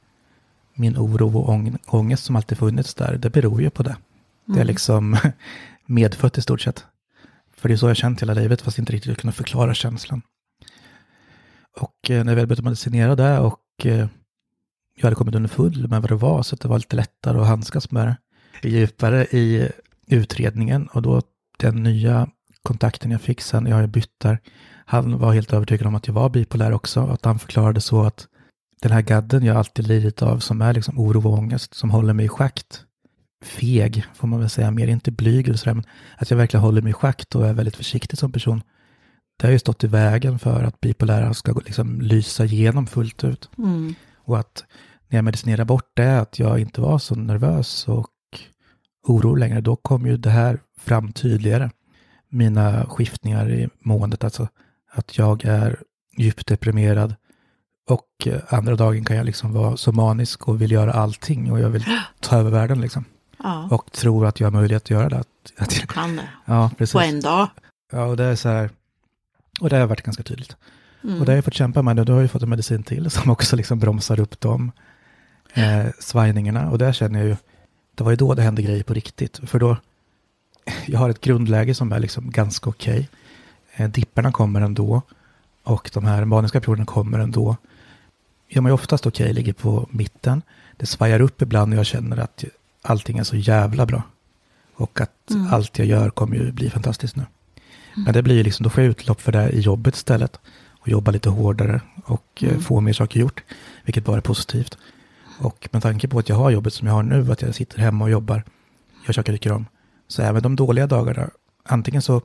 Min 0.80 0.98
oro 0.98 1.38
och 1.38 1.50
ång- 1.50 1.78
ångest 1.88 2.24
som 2.24 2.36
alltid 2.36 2.58
funnits 2.58 2.94
där, 2.94 3.18
det 3.18 3.30
beror 3.30 3.62
ju 3.62 3.70
på 3.70 3.84
det. 3.84 3.98
Det 4.46 4.60
är 4.60 4.66
liksom 4.66 5.18
medfött 5.86 6.38
i 6.38 6.42
stort 6.42 6.62
sett. 6.62 6.86
För 7.58 7.70
det 7.70 7.76
är 7.76 7.78
så 7.78 7.88
jag 7.88 7.98
känt 7.98 8.22
hela 8.22 8.34
livet 8.34 8.62
fast 8.62 8.80
inte 8.80 8.94
riktigt 8.94 9.18
kunnat 9.18 9.36
förklara 9.36 9.74
känslan. 9.74 10.22
Och 11.80 12.10
eh, 12.10 12.24
när 12.24 12.32
jag 12.32 12.36
väl 12.36 12.48
började 12.48 12.64
medicinera 12.64 13.16
det 13.16 13.40
och 13.40 13.60
eh, 13.86 14.08
jag 14.96 15.04
hade 15.04 15.16
kommit 15.16 15.36
underfull 15.36 15.88
med 15.88 16.02
vad 16.02 16.12
det 16.12 16.16
var 16.16 16.44
så 16.44 16.56
att 16.56 16.62
det 16.62 16.68
var 16.68 16.78
lite 16.78 16.96
lättare 16.96 17.40
att 17.40 17.48
handskas 17.48 17.92
med 17.92 18.08
det. 18.62 18.70
Djupare 18.70 19.26
i 19.26 19.70
utredningen 20.08 20.88
och 20.88 21.02
då 21.02 21.22
den 21.58 21.84
nya 21.84 22.28
kontakten 22.64 23.12
jag 23.12 23.22
fick 23.22 23.42
sen, 23.42 23.66
jag 23.66 23.76
har 23.76 23.88
bytt 23.88 24.20
där, 24.20 24.40
han 24.86 25.18
var 25.20 25.34
helt 25.34 25.54
övertygad 25.54 25.88
om 25.88 25.96
att 25.96 26.08
jag 26.08 26.14
var 26.14 26.30
bipolär 26.30 26.72
också 26.72 27.08
att 27.08 27.26
han 27.26 27.40
förklarade 27.40 27.82
så 27.82 28.04
att 28.04 28.28
den 28.82 28.92
här 28.92 29.02
gadden 29.02 29.44
jag 29.44 29.58
alltid 29.58 29.88
lidit 29.88 30.22
av 30.22 30.40
som 30.40 30.62
är 30.62 30.74
liksom 30.74 31.00
oro 31.00 31.28
och 31.28 31.38
ångest 31.38 31.74
som 31.74 31.90
håller 31.90 32.14
mig 32.14 32.26
i 32.26 32.30
schakt, 32.30 32.84
feg 33.44 34.06
får 34.14 34.28
man 34.28 34.40
väl 34.40 34.50
säga, 34.50 34.72
mer 34.72 34.88
inte 34.88 35.12
blyg 35.12 35.48
eller 35.48 35.58
sådär, 35.58 35.74
men 35.74 35.86
att 36.18 36.32
jag 36.32 36.38
verkligen 36.38 36.64
håller 36.64 36.82
mig 36.82 36.90
i 36.90 36.94
schakt 36.94 37.36
och 37.36 37.48
är 37.48 37.54
väldigt 37.54 37.76
försiktig 37.76 38.20
som 38.20 38.32
person. 38.32 38.64
Det 39.40 39.48
har 39.48 39.52
ju 39.52 39.60
stått 39.60 39.84
i 39.84 39.88
vägen 39.88 40.40
för 40.40 40.64
att 40.64 40.82
bipolära 40.82 41.34
ska 41.34 41.54
liksom 41.66 42.02
lysa 42.02 42.46
igenom 42.46 42.88
fullt 42.88 43.24
ut. 43.24 43.50
Mm. 43.58 43.96
Och 44.18 44.40
att 44.40 44.64
när 45.08 45.18
jag 45.18 45.26
medicinerar 45.26 45.66
bort 45.66 45.92
det, 45.94 46.20
att 46.20 46.40
jag 46.40 46.60
inte 46.60 46.82
var 46.82 47.00
så 47.00 47.16
nervös 47.16 47.88
och 47.88 48.10
orolig 49.08 49.40
längre, 49.40 49.62
då 49.62 49.76
kom 49.76 50.06
ju 50.06 50.18
det 50.18 50.30
här 50.30 50.60
fram 50.78 51.12
tydligare. 51.12 51.70
Mina 52.30 52.86
skiftningar 52.86 53.52
i 53.52 53.70
måendet, 53.80 54.24
alltså 54.24 54.48
att 54.92 55.18
jag 55.18 55.46
är 55.46 55.80
djupt 56.18 56.48
deprimerad 56.48 57.16
och 57.92 58.08
eh, 58.26 58.40
andra 58.50 58.76
dagen 58.76 59.06
kan 59.06 59.18
jag 59.18 59.26
liksom 59.26 59.54
vara 59.54 59.78
så 59.78 59.92
manisk 59.92 60.48
och 60.48 60.62
vill 60.62 60.72
göra 60.72 60.94
allting 60.94 61.52
och 61.52 61.60
jag 61.60 61.70
vill 61.70 61.86
ta 62.20 62.38
över 62.38 62.52
världen 62.52 62.82
liksom. 62.82 63.06
Ja, 63.44 63.68
Och 63.72 63.92
tror 63.92 64.26
att 64.26 64.40
jag 64.40 64.48
har 64.48 64.52
möjlighet 64.52 64.84
att 64.84 64.90
göra 64.90 65.10
det. 65.10 65.18
Att, 65.18 65.28
att, 65.58 65.70
du 65.70 65.88
kan 65.88 66.16
det. 66.16 66.30
ja, 66.46 66.72
precis. 66.78 66.94
På 66.94 67.00
en 67.00 67.22
dag. 67.22 67.48
Ja, 67.92 68.06
och 68.06 68.18
det 68.18 68.24
är 68.24 68.36
så 68.36 68.50
här, 68.50 68.70
och 69.60 69.70
det 69.70 69.78
har 69.78 69.88
varit 69.88 70.02
ganska 70.02 70.24
tydligt. 70.24 70.56
Mm. 71.04 71.20
Och 71.20 71.26
det 71.26 71.32
har 71.32 71.36
jag 71.38 71.46
fått 71.46 71.54
kämpa 71.54 71.82
med. 71.82 71.98
Då 71.98 72.14
har 72.14 72.22
jag 72.22 72.32
fått 72.32 72.44
en 72.44 72.50
medicin 72.50 72.84
till 72.84 73.10
som 73.12 73.32
också 73.32 73.56
liksom 73.56 73.80
bromsar 73.80 74.20
upp 74.20 74.40
de 74.40 74.72
eh, 75.54 75.86
svajningarna. 76.00 76.70
Och 76.70 76.78
där 76.78 76.94
känner 76.94 77.20
jag 77.20 77.28
ju, 77.28 77.36
det 77.96 78.04
var 78.04 78.12
ju 78.12 78.18
då 78.18 78.34
det 78.34 78.42
hände 78.42 78.62
grejer 78.62 78.84
på 78.84 78.94
riktigt. 78.94 79.40
För 79.44 79.60
då, 79.60 79.78
jag 80.86 81.00
har 81.00 81.10
ett 81.10 81.22
grundläge 81.22 81.76
som 81.76 81.92
är 81.92 82.00
liksom 82.00 82.32
ganska 82.32 82.70
okej. 82.70 83.10
Eh, 83.74 83.90
dipparna 83.90 84.32
kommer 84.32 84.62
ändå. 84.62 85.02
Och 85.64 85.90
de 85.94 86.06
här 86.06 86.26
maniska 86.26 86.62
perioderna 86.62 86.86
kommer 86.86 87.20
ändå. 87.20 87.48
Jag 87.48 87.58
mår 88.56 88.70
ju 88.70 88.74
oftast 88.74 89.06
okej, 89.06 89.34
ligger 89.34 89.54
på 89.54 89.88
mitten. 89.92 90.42
Det 90.78 90.86
svajar 90.86 91.20
upp 91.22 91.42
ibland 91.42 91.74
och 91.74 91.80
jag 91.80 91.86
känner 91.86 92.18
att 92.18 92.44
allting 92.82 93.18
är 93.18 93.24
så 93.24 93.36
jävla 93.36 93.86
bra. 93.86 94.04
Och 94.76 95.02
att 95.02 95.32
Mm. 95.32 95.54
allt 95.54 95.78
jag 95.80 95.88
gör 95.88 96.10
kommer 96.10 96.36
ju 96.36 96.52
bli 96.52 96.70
fantastiskt 96.70 97.16
nu. 97.16 97.26
Men 97.96 98.14
det 98.14 98.22
blir 98.24 98.44
liksom, 98.44 98.64
då 98.64 98.70
får 98.70 98.84
jag 98.84 98.90
utlopp 98.92 99.22
för 99.22 99.32
det 99.32 99.50
i 99.50 99.60
jobbet 99.60 99.96
istället. 99.96 100.40
Och 100.80 100.88
jobba 100.90 101.12
lite 101.12 101.30
hårdare 101.30 101.82
och 102.06 102.26
eh, 102.44 102.50
Mm. 102.50 102.62
få 102.62 102.82
mer 102.82 102.94
saker 102.94 103.20
gjort. 103.20 103.44
Vilket 103.86 104.06
bara 104.06 104.18
är 104.18 104.22
positivt. 104.22 104.78
Och 105.40 105.70
med 105.72 105.82
tanke 105.84 106.08
på 106.08 106.20
att 106.20 106.30
jag 106.30 106.36
har 106.36 106.50
jobbet 106.50 106.74
som 106.74 106.88
jag 106.88 106.94
har 106.94 107.04
nu, 107.04 107.32
att 107.32 107.42
jag 107.42 107.56
sitter 107.56 107.80
hemma 107.80 108.06
och 108.06 108.12
jobbar, 108.12 108.44
gör 109.06 109.14
saker 109.14 109.32
jag 109.34 109.40
tycker 109.42 109.52
om. 109.56 109.66
Så 110.08 110.22
även 110.22 110.44
de 110.44 110.56
dåliga 110.56 110.88
dagarna, 110.88 111.30
antingen 111.64 112.02
så 112.02 112.22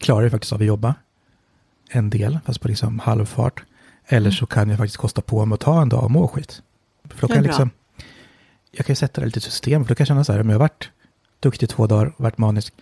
klarar 0.00 0.22
jag 0.22 0.30
faktiskt 0.30 0.52
av 0.52 0.60
att 0.60 0.66
jobba 0.66 0.94
en 1.90 2.10
del, 2.10 2.38
fast 2.46 2.60
på 2.60 2.68
liksom 2.68 2.98
halvfart. 2.98 3.62
Eller 4.12 4.30
så 4.30 4.46
kan 4.46 4.68
jag 4.68 4.78
faktiskt 4.78 4.96
kosta 4.96 5.20
på 5.20 5.46
mig 5.46 5.54
att 5.54 5.60
ta 5.60 5.82
en 5.82 5.88
dag 5.88 6.04
och 6.04 6.10
må 6.10 6.28
skit. 6.28 6.62
För 7.08 7.20
då 7.20 7.26
kan 7.26 7.36
jag, 7.36 7.46
liksom, 7.46 7.70
jag 8.70 8.86
kan 8.86 8.92
ju 8.92 8.96
sätta 8.96 9.20
det 9.20 9.26
lite 9.26 9.38
i 9.38 9.42
system, 9.42 9.84
för 9.84 9.88
då 9.88 9.94
kan 9.94 10.02
jag 10.04 10.08
känna 10.08 10.24
så 10.24 10.32
här, 10.32 10.40
om 10.40 10.48
jag 10.48 10.54
har 10.54 10.60
varit 10.60 10.90
duktig 11.40 11.68
två 11.68 11.86
dagar, 11.86 12.12
varit 12.16 12.38
manisk 12.38 12.74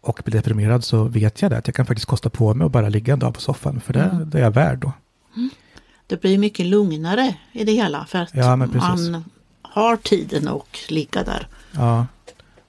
och 0.00 0.20
blir 0.24 0.32
deprimerad 0.32 0.84
så 0.84 1.04
vet 1.04 1.42
jag 1.42 1.50
det, 1.50 1.58
att 1.58 1.68
jag 1.68 1.74
kan 1.74 1.86
faktiskt 1.86 2.06
kosta 2.06 2.30
på 2.30 2.54
mig 2.54 2.64
att 2.66 2.72
bara 2.72 2.88
ligga 2.88 3.12
en 3.12 3.18
dag 3.18 3.34
på 3.34 3.40
soffan, 3.40 3.80
för 3.80 3.92
det, 3.92 4.02
Mm. 4.02 4.30
det 4.30 4.38
är 4.38 4.42
jag 4.42 4.50
värd 4.50 4.78
då. 4.78 4.92
Det 6.06 6.20
blir 6.20 6.38
mycket 6.38 6.66
lugnare 6.66 7.34
i 7.52 7.64
det 7.64 7.72
hela 7.72 8.04
för 8.04 8.18
att 8.18 8.30
Ja, 8.34 8.56
man 8.56 9.24
har 9.62 9.96
tiden 9.96 10.48
och 10.48 10.78
ligga 10.88 11.22
där. 11.24 11.48
Ja, 11.72 12.06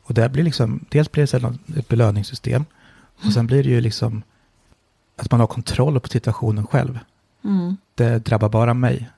och 0.03 0.13
det 0.13 0.29
blir 0.29 0.43
liksom, 0.43 0.85
dels 0.89 1.11
blir 1.11 1.39
det 1.39 1.79
ett 1.79 1.87
belöningssystem 1.87 2.65
och 3.25 3.33
sen 3.33 3.47
blir 3.47 3.63
det 3.63 3.69
ju 3.69 3.81
liksom 3.81 4.23
att 5.17 5.31
man 5.31 5.39
har 5.39 5.47
kontroll 5.47 5.99
på 5.99 6.07
situationen 6.09 6.67
själv. 6.67 6.99
Mm. 7.45 7.77
Det 7.95 8.19
drabbar 8.25 8.49
bara 8.49 8.73
mig. 8.73 9.09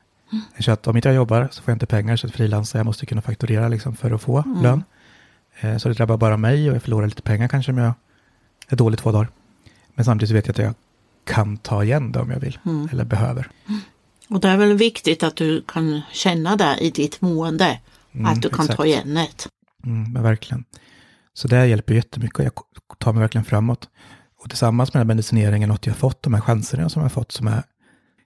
Så 0.60 0.72
att 0.72 0.88
om 0.88 0.96
inte 0.96 1.08
jag 1.10 1.16
jobbar 1.16 1.48
så 1.52 1.62
får 1.64 1.72
jag 1.72 1.76
inte 1.76 1.86
pengar, 1.86 2.16
så 2.16 2.28
att 2.28 2.34
frilansar, 2.34 2.80
jag 2.80 2.86
måste 2.86 3.06
kunna 3.06 3.22
fakturera 3.22 3.68
liksom 3.68 3.96
för 3.96 4.12
att 4.12 4.22
få 4.22 4.38
Mm. 4.46 4.62
lön. 4.64 4.84
Eh, 5.60 5.78
Så 5.78 5.88
det 5.90 5.94
drabbar 5.96 6.18
bara 6.18 6.38
mig 6.38 6.70
och 6.70 6.76
jag 6.76 6.84
förlorar 6.84 7.08
lite 7.08 7.22
pengar 7.22 7.48
kanske 7.48 7.72
om 7.72 7.78
jag 7.78 7.94
är 8.68 8.76
dålig 8.76 9.00
två 9.00 9.12
dagar. 9.12 9.28
Men 9.96 10.06
samtidigt 10.06 10.30
så 10.30 10.34
vet 10.36 10.48
jag 10.48 10.52
att 10.54 10.58
jag 10.66 10.74
kan 11.26 11.58
ta 11.58 11.84
igen 11.84 12.12
det 12.12 12.20
om 12.20 12.32
jag 12.32 12.40
vill 12.40 12.60
Mm. 12.66 12.90
eller 12.92 13.06
behöver. 13.06 13.50
Och 14.30 14.40
det 14.40 14.48
är 14.50 14.58
väl 14.58 14.74
viktigt 14.78 15.24
att 15.24 15.36
du 15.36 15.62
kan 15.68 16.02
känna 16.12 16.56
det 16.56 16.78
i 16.82 16.90
ditt 16.90 17.22
mående. 17.22 17.80
Mm, 18.12 18.26
att 18.26 18.42
du 18.42 18.50
kan 18.50 18.66
exakt. 18.66 18.78
ta 18.78 18.86
igen 18.86 19.14
det. 19.14 19.48
Mm, 19.86 20.14
men 20.14 20.24
verkligen. 20.24 20.64
Så 21.34 21.48
det 21.48 21.68
hjälper 21.68 21.94
jättemycket 21.94 22.40
och 22.40 22.46
jag 22.46 22.54
tar 22.98 23.14
mig 23.14 23.22
verkligen 23.22 23.46
framåt. 23.46 23.90
Och 24.44 24.50
tillsammans 24.50 24.94
med 24.94 25.00
den 25.02 25.08
här 25.08 25.16
medicineringen 25.16 25.70
och 25.72 25.76
att 25.76 25.88
jag 25.88 25.96
fått 25.96 26.24
de 26.24 26.34
här 26.34 26.42
chanserna 26.42 26.90
som 26.90 27.00
jag 27.00 27.04
har 27.06 27.10
fått 27.10 27.32
som 27.32 27.48
är 27.48 27.64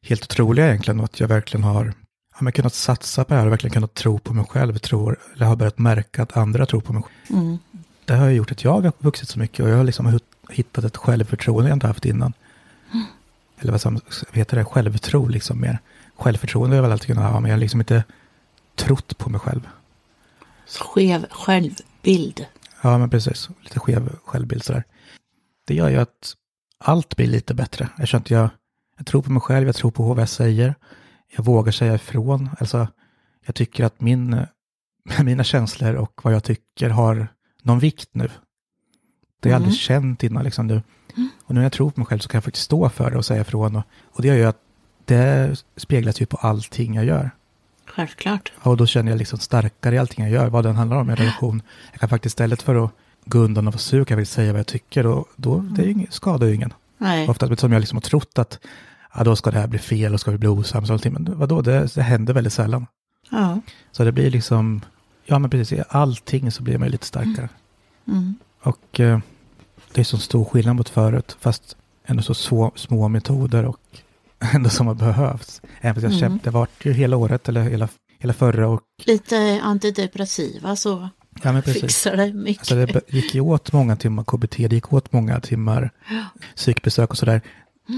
helt 0.03 0.23
otroliga 0.23 0.67
egentligen 0.67 0.99
och 0.99 1.05
att 1.05 1.19
jag 1.19 1.27
verkligen 1.27 1.63
har, 1.63 1.93
har 2.33 2.43
man 2.43 2.53
kunnat 2.53 2.73
satsa 2.73 3.23
på 3.23 3.33
det 3.33 3.39
här 3.39 3.45
och 3.45 3.51
verkligen 3.51 3.73
kunnat 3.73 3.93
tro 3.93 4.19
på 4.19 4.33
mig 4.33 4.45
själv, 4.45 4.77
tror, 4.77 5.19
eller 5.35 5.45
har 5.45 5.55
börjat 5.55 5.77
märka 5.77 6.23
att 6.23 6.37
andra 6.37 6.65
tror 6.65 6.81
på 6.81 6.93
mig. 6.93 7.03
Mm. 7.29 7.57
Det 8.05 8.13
har 8.13 8.29
gjort 8.29 8.51
att 8.51 8.63
jag 8.63 8.81
har 8.81 8.93
vuxit 8.97 9.29
så 9.29 9.39
mycket 9.39 9.59
och 9.59 9.69
jag 9.69 9.77
har 9.77 9.83
liksom 9.83 10.19
hittat 10.49 10.83
ett 10.83 10.97
självförtroende 10.97 11.69
jag 11.69 11.75
inte 11.75 11.87
haft 11.87 12.05
innan. 12.05 12.33
Eller 13.59 13.71
vad 13.71 13.81
som 13.81 14.01
heter 14.31 14.57
det, 14.57 14.65
självtro 14.65 15.27
liksom 15.27 15.61
mer. 15.61 15.79
Självförtroende 16.15 16.69
har 16.69 16.75
jag 16.75 16.83
väl 16.83 16.91
alltid 16.91 17.07
kunnat 17.07 17.31
ha, 17.31 17.39
men 17.39 17.49
jag 17.49 17.55
har 17.55 17.59
liksom 17.59 17.81
inte 17.81 18.03
trott 18.75 19.17
på 19.17 19.29
mig 19.29 19.39
själv. 19.39 19.67
Skev 20.79 21.25
självbild. 21.31 22.45
Ja, 22.81 22.97
men 22.97 23.09
precis. 23.09 23.49
Lite 23.61 23.79
skev 23.79 24.15
självbild 24.25 24.63
sådär. 24.63 24.83
Det 25.67 25.75
gör 25.75 25.89
ju 25.89 25.97
att 25.97 26.33
allt 26.77 27.15
blir 27.15 27.27
lite 27.27 27.53
bättre. 27.53 27.89
Jag 27.97 28.07
känner 28.07 28.21
att 28.21 28.31
jag, 28.31 28.49
jag 29.01 29.05
tror 29.07 29.21
på 29.21 29.31
mig 29.31 29.41
själv, 29.41 29.65
jag 29.67 29.75
tror 29.75 29.91
på 29.91 30.03
vad 30.03 30.21
jag 30.21 30.29
säger. 30.29 30.75
Jag 31.35 31.45
vågar 31.45 31.71
säga 31.71 31.95
ifrån. 31.95 32.49
Alltså, 32.59 32.87
jag 33.45 33.55
tycker 33.55 33.83
att 33.85 34.01
min, 34.01 34.45
mina 35.23 35.43
känslor 35.43 35.93
och 35.95 36.21
vad 36.23 36.33
jag 36.33 36.43
tycker 36.43 36.89
har 36.89 37.27
någon 37.63 37.79
vikt 37.79 38.09
nu. 38.11 38.29
Det 39.39 39.49
har 39.49 39.51
jag 39.51 39.55
Mm. 39.57 39.63
aldrig 39.63 39.79
känt 39.79 40.23
innan. 40.23 40.43
Liksom, 40.43 40.67
nu. 40.67 40.75
Och 41.43 41.53
nu 41.53 41.55
när 41.55 41.61
jag 41.61 41.71
tror 41.71 41.89
på 41.91 41.99
mig 41.99 42.07
själv 42.07 42.19
så 42.19 42.29
kan 42.29 42.37
jag 42.37 42.43
faktiskt 42.43 42.65
stå 42.65 42.89
för 42.89 43.11
det 43.11 43.17
och 43.17 43.25
säga 43.25 43.41
ifrån. 43.41 43.75
Och, 43.75 43.83
och 44.11 44.21
det 44.21 44.27
gör 44.27 44.35
ju 44.35 44.45
att 44.45 44.57
det 45.05 45.63
speglas 45.77 46.21
ju 46.21 46.25
på 46.25 46.37
allting 46.37 46.93
jag 46.95 47.05
gör. 47.05 47.31
Självklart. 47.85 48.51
Och 48.59 48.77
då 48.77 48.85
känner 48.85 49.11
jag 49.11 49.17
liksom 49.17 49.39
starkare 49.39 49.95
i 49.95 49.97
allting 49.97 50.23
jag 50.25 50.33
gör, 50.33 50.47
vad 50.49 50.63
den 50.63 50.75
handlar 50.75 50.97
om 50.97 51.09
i 51.09 51.11
en 51.11 51.17
relation. 51.17 51.61
Jag 51.91 51.99
kan 51.99 52.09
faktiskt 52.09 52.33
istället 52.33 52.61
för 52.61 52.85
att 52.85 52.91
gå 53.25 53.37
undan 53.39 53.67
och 53.67 53.73
vara 53.73 53.79
sur, 53.79 54.05
kan 54.05 54.17
jag 54.17 54.27
säga 54.27 54.51
vad 54.51 54.59
jag 54.59 54.67
tycker. 54.67 55.05
Och 55.05 55.27
då, 55.35 55.59
det 55.59 55.81
är 55.81 55.85
ju 55.85 55.91
ingen, 55.91 56.11
skadar 56.11 56.47
ju 56.47 56.55
ingen. 56.55 56.73
Nej. 56.97 57.29
Ofta 57.29 57.55
som 57.55 57.71
jag 57.71 57.79
liksom 57.79 57.95
har 57.95 58.01
trott 58.01 58.39
att 58.39 58.59
ja, 59.15 59.23
då 59.23 59.35
ska 59.35 59.51
det 59.51 59.59
här 59.59 59.67
bli 59.67 59.79
fel 59.79 60.13
och 60.13 60.19
ska 60.19 60.31
vi 60.31 60.37
bli 60.37 60.47
osams. 60.47 60.89
och 60.89 60.93
allting. 60.93 61.13
Men 61.13 61.39
vadå, 61.39 61.61
det, 61.61 61.95
det 61.95 62.01
händer 62.01 62.33
väldigt 62.33 62.53
sällan. 62.53 62.85
Ja. 63.29 63.61
Så 63.91 64.03
det 64.03 64.11
blir 64.11 64.31
liksom, 64.31 64.81
ja 65.25 65.39
men 65.39 65.49
precis, 65.49 65.79
i 65.79 65.83
allting 65.89 66.51
så 66.51 66.63
blir 66.63 66.77
man 66.77 66.87
ju 66.87 66.91
lite 66.91 67.05
starkare. 67.05 67.49
Mm. 68.07 68.35
Och 68.63 68.99
eh, 68.99 69.19
det 69.93 70.01
är 70.01 70.05
så 70.05 70.17
stor 70.17 70.45
skillnad 70.45 70.75
mot 70.75 70.89
förut, 70.89 71.37
fast 71.39 71.75
ändå 72.05 72.23
så 72.23 72.33
små, 72.33 72.71
små 72.75 73.07
metoder 73.07 73.65
och 73.65 73.79
ändå 74.53 74.69
som 74.69 74.87
har 74.87 74.93
behövts. 74.95 75.61
Även 75.81 75.95
fast 75.95 76.03
jag 76.03 76.11
Mm. 76.11 76.19
kämpade, 76.19 76.39
det 76.43 76.49
har 76.49 76.59
varit 76.59 76.85
ju 76.85 76.93
hela 76.93 77.17
året 77.17 77.49
eller 77.49 77.61
hela, 77.61 77.87
hela 78.19 78.33
förra 78.33 78.67
och 78.67 78.81
Lite 79.05 79.59
antidepressiva 79.63 80.75
så 80.75 81.09
ja 81.43 81.51
men 81.51 81.61
precis. 81.61 81.81
fixar 81.81 82.17
det 82.17 82.33
mycket. 82.33 82.59
Alltså 82.71 82.75
det 82.75 83.01
gick 83.13 83.35
ju 83.35 83.41
åt 83.41 83.73
många 83.73 83.95
timmar 83.95 84.23
KBT, 84.23 84.57
det 84.57 84.75
gick 84.75 84.93
åt 84.93 85.13
många 85.13 85.39
timmar 85.39 85.91
psykbesök 86.55 87.09
och 87.09 87.17
sådär. 87.17 87.41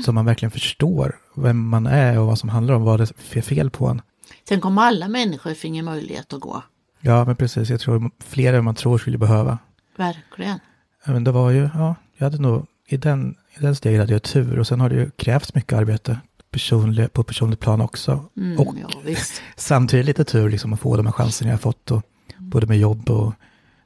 Så 0.05 0.12
man 0.12 0.25
verkligen 0.25 0.51
förstår 0.51 1.15
vem 1.35 1.67
man 1.67 1.85
är 1.85 2.19
och 2.19 2.27
vad 2.27 2.39
som 2.39 2.50
handlar 2.50 2.73
om, 2.73 2.83
vad 2.83 3.00
det 3.00 3.12
är 3.38 3.41
fel 3.41 3.69
på 3.69 3.88
en. 3.88 4.01
Tänk 4.47 4.65
om 4.65 4.77
alla 4.77 5.07
människor 5.07 5.53
finge 5.53 5.81
möjlighet 5.81 6.33
att 6.33 6.41
gå. 6.41 6.63
Ja, 7.01 7.25
men 7.25 7.35
precis, 7.35 7.69
jag 7.69 7.79
tror 7.79 8.12
fler 8.19 8.53
än 8.53 8.63
man 8.63 8.75
tror 8.75 8.97
skulle 8.97 9.17
behöva. 9.17 9.57
Verkligen. 9.97 10.59
Men 11.05 11.23
det 11.23 11.31
var 11.31 11.50
ju, 11.50 11.69
ja, 11.73 11.95
jag 12.17 12.25
hade 12.25 12.41
nog, 12.41 12.65
i 12.88 12.97
den, 12.97 13.35
i 13.57 13.62
den 13.62 13.75
stegen 13.75 14.00
hade 14.00 14.13
jag 14.13 14.23
tur 14.23 14.59
och 14.59 14.67
sen 14.67 14.79
har 14.81 14.89
det 14.89 14.95
ju 14.95 15.09
krävts 15.09 15.55
mycket 15.55 15.73
arbete 15.73 16.17
personlig, 16.51 17.13
på 17.13 17.23
personligt 17.23 17.59
plan 17.59 17.81
också. 17.81 18.25
Mm, 18.38 18.59
Och 18.59 18.75
ja, 19.05 19.15
samtidigt 19.55 20.05
lite 20.05 20.23
tur 20.23 20.50
liksom 20.50 20.73
att 20.73 20.79
få 20.79 20.97
de 20.97 21.05
här 21.05 21.13
chanserna 21.13 21.50
jag 21.50 21.57
har 21.57 21.62
fått, 21.62 21.91
och, 21.91 22.01
både 22.38 22.67
med 22.67 22.79
jobb 22.79 23.09
och 23.09 23.33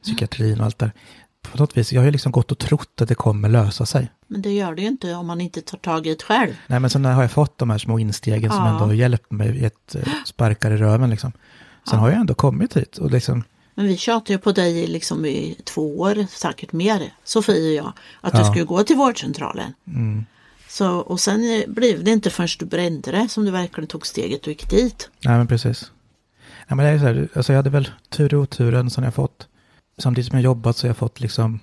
psykiatrin 0.03 0.59
och 0.59 0.65
allt 0.65 0.79
där. 0.79 0.91
På 1.51 1.57
något 1.57 1.77
vis, 1.77 1.93
jag 1.93 2.01
har 2.01 2.05
ju 2.05 2.11
liksom 2.11 2.31
gått 2.31 2.51
och 2.51 2.57
trott 2.57 3.01
att 3.01 3.07
det 3.07 3.15
kommer 3.15 3.49
lösa 3.49 3.85
sig. 3.85 4.11
Men 4.27 4.41
det 4.41 4.51
gör 4.53 4.75
det 4.75 4.81
ju 4.81 4.87
inte 4.87 5.13
om 5.13 5.27
man 5.27 5.41
inte 5.41 5.61
tar 5.61 5.77
tag 5.77 6.07
i 6.07 6.15
det 6.15 6.23
själv. 6.23 6.53
Nej, 6.67 6.79
men 6.79 6.89
sen 6.89 7.05
har 7.05 7.21
jag 7.21 7.31
fått 7.31 7.57
de 7.57 7.69
här 7.69 7.77
små 7.77 7.99
instegen 7.99 8.51
som 8.51 8.59
Ja. 8.65 8.69
ändå 8.71 8.85
har 8.85 8.93
hjälpt 8.93 9.31
mig, 9.31 9.61
gett 9.61 9.95
eh, 9.95 10.01
sparkar 10.25 10.71
i 10.71 10.77
röven 10.77 11.09
liksom. 11.09 11.31
Sen 11.31 11.39
Ja. 11.91 11.97
har 11.97 12.09
jag 12.09 12.19
ändå 12.19 12.33
kommit 12.33 12.77
hit 12.77 12.97
och 12.97 13.11
liksom, 13.11 13.43
Men 13.75 13.85
vi 13.87 13.97
tjatade 13.97 14.33
ju 14.33 14.39
på 14.39 14.51
dig 14.51 14.87
liksom 14.87 15.25
i 15.25 15.57
två 15.63 15.99
år, 15.99 16.25
säkert 16.29 16.71
mer, 16.71 17.13
Sofie 17.23 17.81
och 17.81 17.85
jag, 17.87 17.93
att 18.21 18.33
du 18.33 18.39
Ja. 18.39 18.45
skulle 18.51 18.65
gå 18.65 18.83
till 18.83 18.95
vårdcentralen. 18.95 19.73
mm, 19.87 20.25
Så, 20.69 20.91
och 20.97 21.19
sen 21.19 21.63
blev 21.67 22.03
det 22.03 22.11
inte 22.11 22.29
förrän 22.29 22.47
du 22.59 22.65
brände 22.65 23.11
det 23.11 23.29
som 23.29 23.45
du 23.45 23.51
verkligen 23.51 23.87
tog 23.87 24.07
steget 24.07 24.41
och 24.41 24.47
gick 24.47 24.69
dit. 24.69 25.09
nej 25.25 25.37
men 25.37 25.47
precis. 25.47 25.91
Nej, 26.67 26.75
men 26.77 26.85
det 26.85 26.91
är 26.91 26.99
så 26.99 27.05
här, 27.05 27.27
alltså 27.35 27.53
jag 27.53 27.57
hade 27.57 27.69
väl 27.69 27.89
tur 28.09 28.33
och 28.33 28.41
oturen 28.41 28.89
som 28.89 29.03
jag 29.03 29.13
fått. 29.13 29.47
Samtidigt 29.97 30.27
som 30.29 30.37
jag 30.37 30.43
jobbat 30.43 30.77
så 30.77 30.85
har 30.85 30.89
jag 30.89 30.97
fått 30.97 31.19
liksom, 31.19 31.59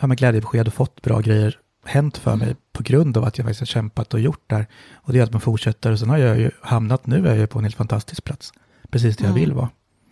ja 0.00 0.06
med 0.06 0.18
glädjebesked 0.18 0.66
och 0.68 0.74
fått 0.74 1.02
bra 1.02 1.20
grejer 1.20 1.58
hänt 1.86 2.16
för 2.16 2.36
mig 2.36 2.56
på 2.72 2.82
grund 2.82 3.16
av 3.16 3.24
att 3.24 3.38
jag 3.38 3.44
faktiskt 3.44 3.60
har 3.60 3.66
kämpat 3.66 4.14
och 4.14 4.20
gjort 4.20 4.42
det 4.46 4.54
här. 4.56 4.66
Och 4.94 5.12
det 5.12 5.18
gör 5.18 5.24
att 5.26 5.32
man 5.32 5.40
fortsätter 5.40 5.92
och 5.92 5.98
sen 5.98 6.10
har 6.10 6.18
jag 6.18 6.38
ju 6.38 6.50
hamnat, 6.60 7.06
nu 7.06 7.16
är 7.26 7.30
jag 7.30 7.38
ju 7.38 7.46
på 7.46 7.58
en 7.58 7.64
helt 7.64 7.76
fantastisk 7.76 8.24
plats. 8.24 8.52
Precis 8.90 9.16
där 9.16 9.24
jag 9.24 9.30
Mm. 9.30 9.40
vill 9.40 9.52
vara. 9.52 9.68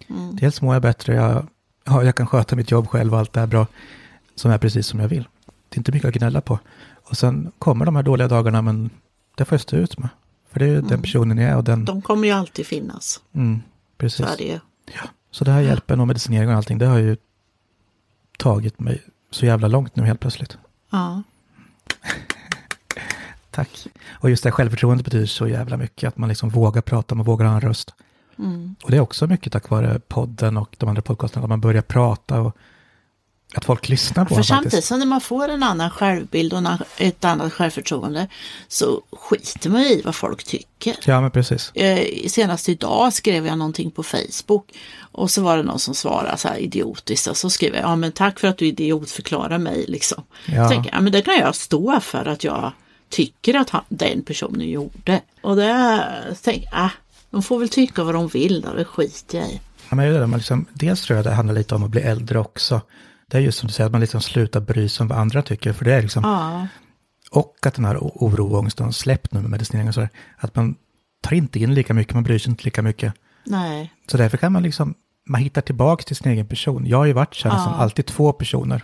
Mm. 0.09 0.37
Dels 0.37 0.63
mår 0.63 0.75
jag 0.75 0.83
bättre, 0.83 1.15
jag, 1.15 1.47
ja, 1.85 2.03
jag 2.05 2.15
kan 2.17 2.27
sköta 2.27 2.57
mitt 2.57 2.71
jobb 2.71 2.89
själv 2.89 3.13
och 3.13 3.19
allt 3.19 3.33
det 3.33 3.41
här 3.41 3.47
bra. 3.47 3.67
Som 4.35 4.51
är 4.51 4.59
precis 4.59 4.87
som 4.87 5.01
jag 5.01 5.09
vill. 5.09 5.29
Det 5.69 5.75
är 5.77 5.79
inte 5.79 5.93
mycket 5.93 6.09
att 6.09 6.15
gnälla 6.15 6.41
på. 6.41 6.59
Och 7.11 7.17
sen 7.17 7.53
kommer 7.59 7.85
de 7.85 7.97
här 7.97 8.03
dåliga 8.03 8.29
dagarna, 8.29 8.63
men 8.63 8.91
det 9.37 9.45
får 9.45 9.55
jag 9.57 9.61
stå 9.61 9.77
ut 9.77 9.99
med. 9.99 10.09
För 10.51 10.59
det 10.59 10.65
är 10.65 10.69
ju 10.69 10.81
den 10.81 11.03
personen 11.03 11.39
jag 11.39 11.51
är 11.51 11.57
och 11.57 11.65
den... 11.65 11.85
De 11.85 12.03
kommer 12.03 12.27
ju 12.29 12.35
alltid 12.35 12.67
finnas. 12.67 13.21
Mm, 13.35 13.57
Så 13.57 13.97
precis. 13.99 14.27
är 14.27 14.37
det 14.39 14.45
ju. 14.45 14.59
Så 15.31 15.45
det 15.45 15.51
här 15.51 15.61
hjälpen 15.61 16.01
och 16.01 16.07
medicinering 16.07 16.49
och 16.49 16.55
allting, 16.55 16.79
det 16.79 16.87
har 16.87 16.99
ju 16.99 17.17
tagit 18.43 18.81
mig 18.81 19.03
så 19.31 19.47
jävla 19.47 19.69
långt 19.69 19.97
nu 19.97 20.05
helt 20.05 20.21
plötsligt. 20.21 20.59
Ja. 20.91 21.23
Tack. 23.51 23.87
Och 24.11 24.31
just 24.31 24.43
det 24.43 24.49
här 24.49 24.55
självförtroendet 24.55 25.05
betyder 25.05 25.27
så 25.27 25.49
jävla 25.49 25.77
mycket, 25.77 26.09
att 26.09 26.19
man 26.19 26.29
liksom 26.29 26.49
vågar 26.49 26.83
prata, 26.83 27.15
man 27.15 27.27
vågar 27.27 27.47
ha 27.47 27.55
en 27.55 27.61
röst. 27.61 27.95
Mm. 28.39 28.77
Och 28.85 28.91
det 28.91 28.97
är 28.97 29.01
också 29.01 29.27
mycket 29.27 29.53
tack 29.53 29.71
vare 29.71 30.01
podden 30.09 30.57
och 30.57 30.77
de 30.79 30.89
andra 30.89 31.03
podcasterna, 31.03 31.45
att 31.45 31.49
man 31.49 31.61
börjar 31.61 31.83
prata 31.83 32.41
och 32.41 32.57
att 33.55 33.65
folk 33.65 33.89
lyssnar 33.89 34.25
på 34.25 34.35
För 34.35 34.43
samtidigt 34.43 34.73
faktiskt. 34.73 34.89
så 34.89 34.97
när 34.97 35.07
man 35.07 35.21
får 35.21 35.49
en 35.49 35.63
annan 35.63 35.91
självbild 35.91 36.53
och 36.53 36.63
ett 36.97 37.25
annat 37.25 37.53
självförtroende 37.53 38.29
så 38.69 39.03
skiter 39.13 39.71
man 39.71 39.81
i 39.81 40.03
vad 40.05 40.15
folk 40.15 40.45
tycker. 40.45 40.97
Ja, 41.05 41.21
men 41.21 41.31
precis. 41.31 41.73
Eh, 41.75 42.29
senast 42.29 42.69
idag 42.69 43.13
skrev 43.13 43.47
jag 43.47 43.59
någonting 43.59 43.91
på 43.91 44.03
Facebook 44.03 44.73
och 45.13 45.31
så 45.31 45.43
var 45.43 45.57
det 45.57 45.63
någon 45.63 45.79
som 45.79 45.95
svarade 45.95 46.37
så 46.37 46.49
här 46.49 46.57
idiotiskt 46.57 47.27
och 47.27 47.37
så 47.37 47.51
skrev 47.51 47.75
jag 47.75 47.83
ja 47.83 47.97
men 47.97 48.13
tack 48.13 48.41
för 48.41 48.49
att 48.49 48.59
du 48.59 48.67
idiotförklarar 48.67 49.59
mig 49.59 49.85
liksom. 49.89 50.25
Ja. 50.47 50.69
Så 50.69 50.75
jag, 50.75 50.89
ja, 50.93 51.01
men 51.01 51.13
det 51.13 51.23
kan 51.23 51.39
jag 51.39 51.55
stå 51.55 52.01
för 52.01 52.29
att 52.29 52.45
jag 52.45 52.73
tycker 53.09 53.55
att 53.55 53.71
han, 53.71 53.85
den 53.89 54.23
personen 54.23 54.69
gjorde. 54.69 55.21
Och 55.41 55.57
det 55.57 56.05
tänker 56.43 56.69
jag, 56.73 56.85
äh, 56.85 56.91
de 57.31 57.43
får 57.43 57.59
väl 57.59 57.69
tycka 57.69 58.05
vad 58.05 58.15
de 58.15 58.29
vill 58.29 58.61
då, 58.61 58.75
det 58.75 58.85
skiter 58.85 59.39
jag 59.39 59.49
i. 59.49 59.61
Ja, 59.89 59.97
men 59.97 60.13
det, 60.13 60.27
man 60.27 60.39
liksom, 60.39 60.67
dels 60.73 61.03
tror 61.03 61.17
jag 61.17 61.27
det 61.27 61.31
handlar 61.31 61.55
lite 61.55 61.75
om 61.75 61.85
att 61.85 61.91
bli 61.91 62.01
äldre 62.01 62.39
också. 62.39 62.81
Det 63.33 63.39
är 63.39 63.43
just 63.43 63.59
som 63.59 63.67
du 63.67 63.73
säger, 63.73 63.87
att 63.87 63.93
man 63.93 64.01
liksom 64.01 64.21
slutar 64.21 64.61
bry 64.61 64.89
sig 64.89 65.05
om 65.05 65.09
vad 65.09 65.19
andra 65.19 65.43
tycker. 65.43 65.73
För 65.73 65.85
det 65.85 65.95
är 65.95 66.03
liksom, 66.03 66.23
Ja, 66.25 66.67
Och 67.31 67.67
att 67.67 67.75
den 67.75 67.85
här 67.85 67.97
oro 68.01 68.47
och 68.53 68.59
ångesten 68.59 68.85
har 68.85 68.93
släppt 68.93 69.33
nu 69.33 69.41
med 69.41 69.51
medicinering 69.51 69.89
och 69.89 69.95
sådär. 69.95 70.09
Att 70.37 70.57
man 70.57 70.75
tar 71.23 71.33
inte 71.37 71.59
in 71.59 71.75
lika 71.75 71.95
mycket, 71.95 72.15
man 72.15 72.23
bryr 72.23 72.39
sig 72.39 72.51
inte 72.51 72.65
lika 72.65 72.83
mycket. 72.83 73.15
nej, 73.45 73.93
Så 74.11 74.17
därför 74.17 74.37
kan 74.37 74.53
man 74.53 74.63
liksom, 74.63 74.95
man 75.27 75.41
hittar 75.41 75.61
tillbaka 75.63 76.03
till 76.03 76.17
sin 76.17 76.33
egen 76.33 76.47
person. 76.47 76.87
Jag 76.87 76.99
har 76.99 77.05
ju 77.05 77.13
varit 77.13 77.35
känns 77.35 77.65
som 77.65 77.73
Ja. 77.73 77.79
alltid 77.79 78.07
två 78.07 78.33
personer. 78.33 78.83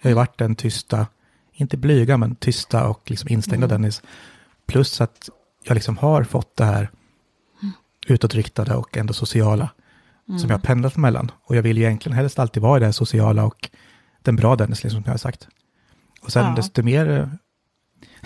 Jag 0.00 0.04
har 0.04 0.10
ju 0.10 0.14
varit 0.14 0.38
den 0.38 0.54
tysta, 0.56 1.06
inte 1.52 1.76
blyga 1.76 2.16
men 2.16 2.34
tysta 2.36 2.88
och 2.88 3.10
liksom 3.10 3.28
instängda 3.28 3.66
Dennis. 3.66 4.02
Plus 4.66 5.00
att 5.00 5.28
jag 5.64 5.74
liksom 5.74 5.96
har 5.98 6.24
fått 6.24 6.56
det 6.56 6.64
här 6.64 6.90
utåtriktade 8.06 8.74
och 8.74 8.96
ändå 8.96 9.12
sociala. 9.12 9.68
som 10.40 10.50
jag 10.50 10.58
har 10.58 10.62
pendlat 10.64 10.96
mellan. 10.96 11.30
Och 11.42 11.56
jag 11.56 11.62
vill 11.62 11.78
ju 11.78 11.84
egentligen 11.84 12.16
helst 12.18 12.38
alltid 12.38 12.62
vara 12.62 12.76
i 12.76 12.80
det 12.80 12.86
här 12.86 12.92
sociala 12.92 13.44
och 13.44 13.70
den 14.26 14.36
bra 14.36 14.56
Dennis, 14.56 14.82
liksom, 14.84 15.02
som 15.02 15.06
jag 15.06 15.12
har 15.12 15.18
sagt. 15.18 15.48
Och 16.22 16.32
sen 16.32 16.44
Ja. 16.44 16.54
desto 16.56 16.82
mer 16.82 17.30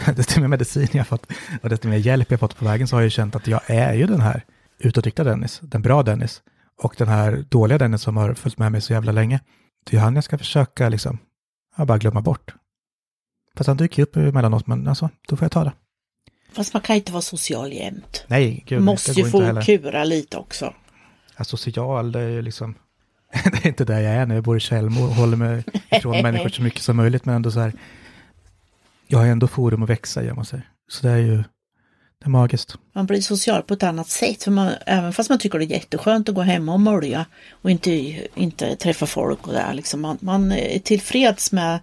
desto 0.17 0.41
mer 0.41 0.49
medicin 0.49 0.89
jag 0.93 0.99
har 0.99 1.05
fått 1.05 1.27
och 1.63 1.69
desto 1.69 1.89
mer 1.89 1.97
hjälp 1.97 2.31
jag 2.31 2.41
fått 2.41 2.57
på 2.57 2.65
vägen 2.65 2.89
så 2.89 2.97
har 2.97 3.03
jag 3.03 3.13
känt 3.13 3.37
att 3.37 3.47
jag 3.47 3.61
är 3.67 3.95
ju 3.95 4.07
den 4.07 4.21
här 4.21 4.45
utåtriktade 4.79 5.31
Dennis, 5.31 5.61
den 5.63 5.83
bra 5.83 6.03
Dennis. 6.03 6.43
Och 6.83 6.95
den 6.99 7.09
här 7.09 7.45
dåliga 7.49 7.79
Dennis 7.79 8.03
som 8.03 8.17
har 8.17 8.35
följt 8.35 8.59
med 8.59 8.73
mig 8.73 8.81
så 8.81 8.93
jävla 8.93 9.13
länge. 9.13 9.41
Det 9.91 9.97
är 9.97 10.01
han 10.01 10.15
jag 10.15 10.25
ska 10.25 10.39
försöka 10.39 10.89
liksom, 10.89 11.19
jag 11.77 11.87
bara 11.87 11.99
glömma 11.99 12.21
bort. 12.21 12.55
Fast 13.57 13.69
han 13.69 13.77
dyker 13.77 14.03
upp 14.03 14.17
emellanåt, 14.17 14.67
men 14.67 14.89
alltså, 14.89 15.11
då 15.29 15.37
får 15.37 15.45
jag 15.45 15.53
ta 15.53 15.65
det. 15.65 15.73
Fast 16.53 16.75
man 16.75 16.83
kan 16.83 16.97
inte 16.97 17.13
vara 17.13 17.23
social 17.23 17.73
jämt. 17.73 18.25
Nej, 18.27 18.65
gud, 18.67 18.83
måste 18.83 19.13
ju 19.13 19.31
få 19.31 19.63
kura 19.63 20.05
lite 20.05 20.37
också. 20.37 20.75
Ja, 21.37 21.45
social, 21.45 22.13
det 22.13 22.21
är 22.21 22.29
ju 22.29 22.43
liksom, 22.43 22.75
det 23.45 23.65
är 23.65 23.67
inte 23.67 23.85
där 23.85 24.01
jag 24.01 24.13
är 24.13 24.27
när 24.27 24.35
jag 24.35 24.45
bor 24.45 24.57
i 24.57 24.61
Tjällmo 24.61 25.05
och 25.05 25.15
håller 25.15 25.37
mig 25.37 25.65
ifrån 25.91 26.23
människor 26.23 26.49
så 26.49 26.63
mycket 26.63 26.83
som 26.83 26.97
möjligt, 26.97 27.25
men 27.25 27.35
ändå 27.35 27.51
så 27.51 27.61
här, 27.61 27.73
jag 29.07 29.19
har 29.19 29.27
ändå 29.27 29.49
forum 29.49 29.83
att 29.83 29.91
växa 29.91 30.23
i, 30.23 30.31
om 30.31 30.37
man 30.37 30.45
säger. 30.45 30.69
Så 30.89 31.07
det 31.07 31.13
är 31.13 31.19
ju, 31.19 31.37
det 31.37 32.25
är 32.25 32.29
magiskt. 32.29 32.75
Man 32.93 33.07
blir 33.07 33.21
social 33.21 33.63
på 33.63 33.75
ett 33.75 33.83
annat 33.83 34.09
sätt. 34.09 34.43
För 34.43 34.51
man, 34.51 34.73
även 34.87 35.13
fast 35.13 35.31
man 35.31 35.39
tycker 35.39 35.59
det 35.59 35.65
är 35.65 35.67
jätteskönt 35.67 36.29
att 36.29 36.35
gå 36.35 36.43
hemma 36.43 36.73
och 36.73 36.81
mölja 36.81 37.27
och 37.51 37.71
inte, 37.71 37.91
inte 38.35 38.77
träffa 38.77 39.07
folk 39.07 39.47
och 39.47 39.53
där. 39.53 39.75
Liksom 39.75 40.01
man, 40.01 40.19
man 40.21 40.53
är 40.53 40.79
tillfreds 40.79 41.53
med 41.53 41.79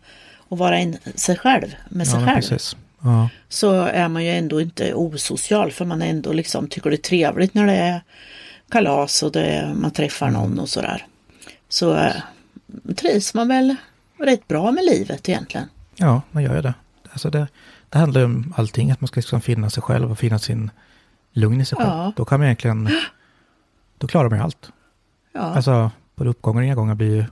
att 0.49 0.57
vara 0.57 0.77
en, 0.77 0.97
sig 1.15 1.37
själv, 1.37 1.75
med 1.89 2.07
sig 2.07 2.19
ja, 2.19 2.25
själv. 2.25 2.59
Ja, 3.01 3.29
Så 3.49 3.71
är 3.81 4.07
man 4.07 4.23
ju 4.23 4.31
ändå 4.31 4.61
inte 4.61 4.93
osocial 4.93 5.71
för 5.71 5.85
man 5.85 6.01
ändå 6.01 6.33
liksom 6.33 6.67
tycker 6.67 6.89
det 6.89 6.95
är 6.95 6.97
trevligt 6.97 7.53
när 7.53 7.67
det 7.67 7.75
är 7.75 8.01
kalas 8.69 9.23
och 9.23 9.31
det, 9.31 9.73
man 9.75 9.91
träffar 9.91 10.27
Mm. 10.27 10.41
någon 10.41 10.59
och 10.59 10.69
sådär. 10.69 11.05
Så 11.69 11.95
äh, 11.95 12.13
trivs 12.95 13.33
man 13.33 13.47
väl 13.47 13.75
rätt 14.17 14.47
bra 14.47 14.71
med 14.71 14.85
livet 14.85 15.29
egentligen. 15.29 15.69
ja, 15.95 16.21
man 16.31 16.43
gör 16.43 16.55
ju 16.55 16.61
det. 16.61 16.73
Alltså 17.11 17.29
det, 17.29 17.47
det 17.89 17.97
handlar 17.97 18.21
ju 18.21 18.25
om 18.25 18.53
allting, 18.57 18.91
att 18.91 19.01
man 19.01 19.07
ska 19.07 19.17
liksom 19.17 19.41
finna 19.41 19.69
sig 19.69 19.83
själv 19.83 20.11
och 20.11 20.19
finna 20.19 20.39
sin 20.39 20.71
lugn 21.31 21.61
i 21.61 21.65
sig 21.65 21.77
själv. 21.77 21.89
Ja. 21.89 22.13
Då 22.15 22.25
kan 22.25 22.39
man 22.39 22.45
egentligen, 22.45 22.89
då 23.97 24.07
klarar 24.07 24.29
man 24.29 24.39
ju 24.39 24.43
allt. 24.43 24.71
Ja. 25.33 25.39
Alltså, 25.39 25.91
både 26.15 26.29
uppgångar 26.29 26.61
och 26.61 26.67
nedgångar 26.67 26.95
blir 26.95 27.15
ju, 27.15 27.25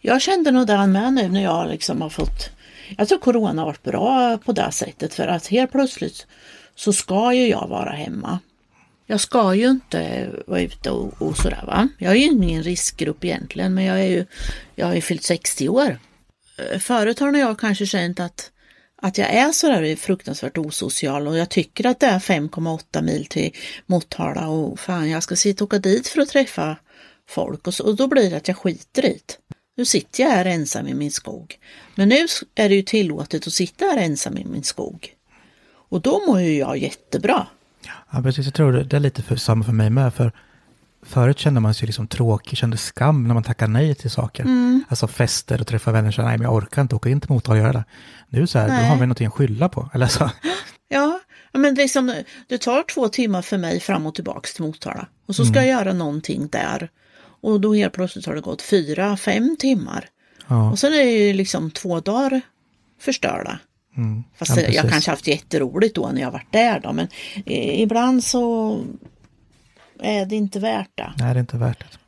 Jag 0.00 0.20
kände 0.22 0.50
nog 0.50 0.66
den 0.66 0.92
med 0.92 1.12
nu 1.12 1.28
när 1.28 1.42
jag 1.42 1.68
liksom 1.68 2.00
har 2.00 2.08
fått 2.08 2.50
Jag 2.98 3.08
tror 3.08 3.18
corona 3.18 3.62
har 3.62 3.66
varit 3.66 3.82
bra 3.82 4.38
på 4.44 4.52
det 4.52 4.72
sättet 4.72 5.14
för 5.14 5.28
att 5.28 5.46
helt 5.46 5.72
plötsligt 5.72 6.26
så 6.74 6.92
ska 6.92 7.32
ju 7.34 7.48
jag 7.48 7.68
vara 7.68 7.90
hemma. 7.90 8.38
Jag 9.10 9.20
ska 9.20 9.54
ju 9.54 9.70
inte 9.70 10.30
vara 10.46 10.60
ute 10.60 10.90
och, 10.90 11.22
och 11.22 11.36
sådär 11.36 11.64
va. 11.66 11.88
Jag 11.98 12.12
är 12.12 12.16
ju 12.16 12.24
ingen 12.24 12.62
riskgrupp 12.62 13.24
egentligen 13.24 13.74
men 13.74 13.84
jag 13.84 14.00
är 14.00 14.08
ju 14.08 14.26
Jag 14.74 14.86
har 14.86 14.94
ju 14.94 15.00
fyllt 15.00 15.22
60 15.22 15.68
år. 15.68 15.98
Eh, 16.58 16.78
förut 16.78 17.18
har 17.18 17.36
jag 17.36 17.58
kanske 17.58 17.86
känt 17.86 18.20
att 18.20 18.50
att 19.02 19.18
jag 19.18 19.28
är 19.28 19.52
sådär 19.52 19.96
fruktansvärt 19.96 20.58
osocial 20.58 21.28
och 21.28 21.38
jag 21.38 21.48
tycker 21.48 21.86
att 21.86 22.00
det 22.00 22.06
är 22.06 22.18
5,8 22.18 23.02
mil 23.02 23.26
till 23.26 23.54
Motala 23.86 24.48
och 24.48 24.80
fan 24.80 25.10
jag 25.10 25.22
ska 25.22 25.36
sitta 25.36 25.64
och 25.64 25.68
åka 25.68 25.78
dit 25.78 26.08
för 26.08 26.20
att 26.20 26.28
träffa 26.28 26.76
folk 27.28 27.66
och, 27.66 27.74
så, 27.74 27.84
och 27.84 27.96
då 27.96 28.06
blir 28.06 28.30
det 28.30 28.36
att 28.36 28.48
jag 28.48 28.56
skiter 28.56 29.04
i 29.04 29.20
det. 29.26 29.54
Nu 29.76 29.84
sitter 29.84 30.22
jag 30.22 30.30
här 30.30 30.44
ensam 30.44 30.86
i 30.88 30.94
min 30.94 31.12
skog. 31.12 31.58
Men 31.94 32.08
nu 32.08 32.26
är 32.54 32.68
det 32.68 32.74
ju 32.74 32.82
tillåtet 32.82 33.46
att 33.46 33.52
sitta 33.52 33.84
här 33.84 33.96
ensam 33.96 34.38
i 34.38 34.44
min 34.44 34.64
skog. 34.64 35.14
Och 35.88 36.00
då 36.00 36.22
mår 36.26 36.40
ju 36.40 36.58
jag 36.58 36.78
jättebra 36.78 37.46
ja 38.10 38.22
precis, 38.22 38.44
jag 38.44 38.54
tror 38.54 38.72
det, 38.72 38.96
är 38.96 39.00
lite 39.00 39.22
för, 39.22 39.36
samma 39.36 39.64
för 39.64 39.72
mig 39.72 39.90
med, 39.90 40.14
för 40.14 40.32
förut 41.02 41.38
kände 41.38 41.60
man 41.60 41.74
sig 41.74 41.86
liksom 41.86 42.06
tråkig, 42.08 42.58
kände 42.58 42.76
skam 42.76 43.24
när 43.28 43.34
man 43.34 43.42
tackade 43.42 43.72
nej 43.72 43.94
till 43.94 44.10
saker. 44.10 44.46
Alltså 44.88 45.06
fester 45.06 45.60
och 45.60 45.66
träffa 45.66 45.92
vänner, 45.92 46.10
så 46.10 46.22
nej 46.22 46.38
men 46.38 46.44
jag 46.44 46.54
orkar 46.54 46.82
inte 46.82 46.94
åka 46.96 47.08
in 47.08 47.20
till 47.20 47.30
Motala 47.30 47.58
och 47.58 47.64
göra 47.64 47.72
det. 47.72 47.84
Nu 48.28 48.46
så 48.46 48.58
här, 48.58 48.68
då 48.68 48.74
Nej. 48.74 48.88
har 48.88 48.94
vi 48.94 49.00
någonting 49.00 49.26
att 49.26 49.34
skylla 49.34 49.68
på. 49.68 49.90
Eller 49.94 50.06
så, 50.06 50.30
Ja, 50.88 51.20
men 51.52 51.74
liksom, 51.74 52.14
det 52.48 52.58
tar 52.58 52.82
två 52.82 53.08
timmar 53.08 53.42
för 53.42 53.58
mig 53.58 53.80
fram 53.80 54.06
och 54.06 54.14
tillbaks 54.14 54.54
till 54.54 54.64
Motala. 54.64 55.06
Och 55.26 55.36
så 55.36 55.44
ska 55.44 55.54
jag 55.54 55.66
göra 55.68 55.92
någonting 55.92 56.48
där. 56.48 56.90
Och 57.40 57.60
då 57.60 57.74
helt 57.74 57.92
plötsligt 57.92 58.26
har 58.26 58.34
det 58.34 58.40
gått 58.40 58.62
fyra, 58.62 59.16
fem 59.16 59.56
timmar. 59.58 60.08
ja. 60.46 60.70
Och 60.70 60.78
sen 60.78 60.92
är 60.92 60.96
det 60.96 61.10
ju 61.26 61.32
liksom 61.32 61.70
två 61.70 62.00
dagar 62.00 62.40
förstörda. 63.00 63.58
Mm. 63.98 64.24
Fast 64.34 64.56
ja, 64.56 64.62
jag 64.68 64.90
kanske 64.90 65.10
haft 65.10 65.26
jätteroligt 65.26 65.94
då 65.94 66.08
när 66.08 66.20
jag 66.20 66.30
varit 66.30 66.52
där 66.52 66.80
då. 66.80 66.92
Men 66.92 67.08
eh, 67.46 67.80
ibland 67.80 68.24
så 68.24 68.74
är 70.00 70.26
det 70.26 70.36
inte 70.36 70.60
värt 70.60 70.90
det. 70.94 71.12
Nej, 71.18 71.34
det 71.34 71.38
är 71.38 71.40
inte 71.40 71.56
värt 71.56 71.78
det. 71.78 71.98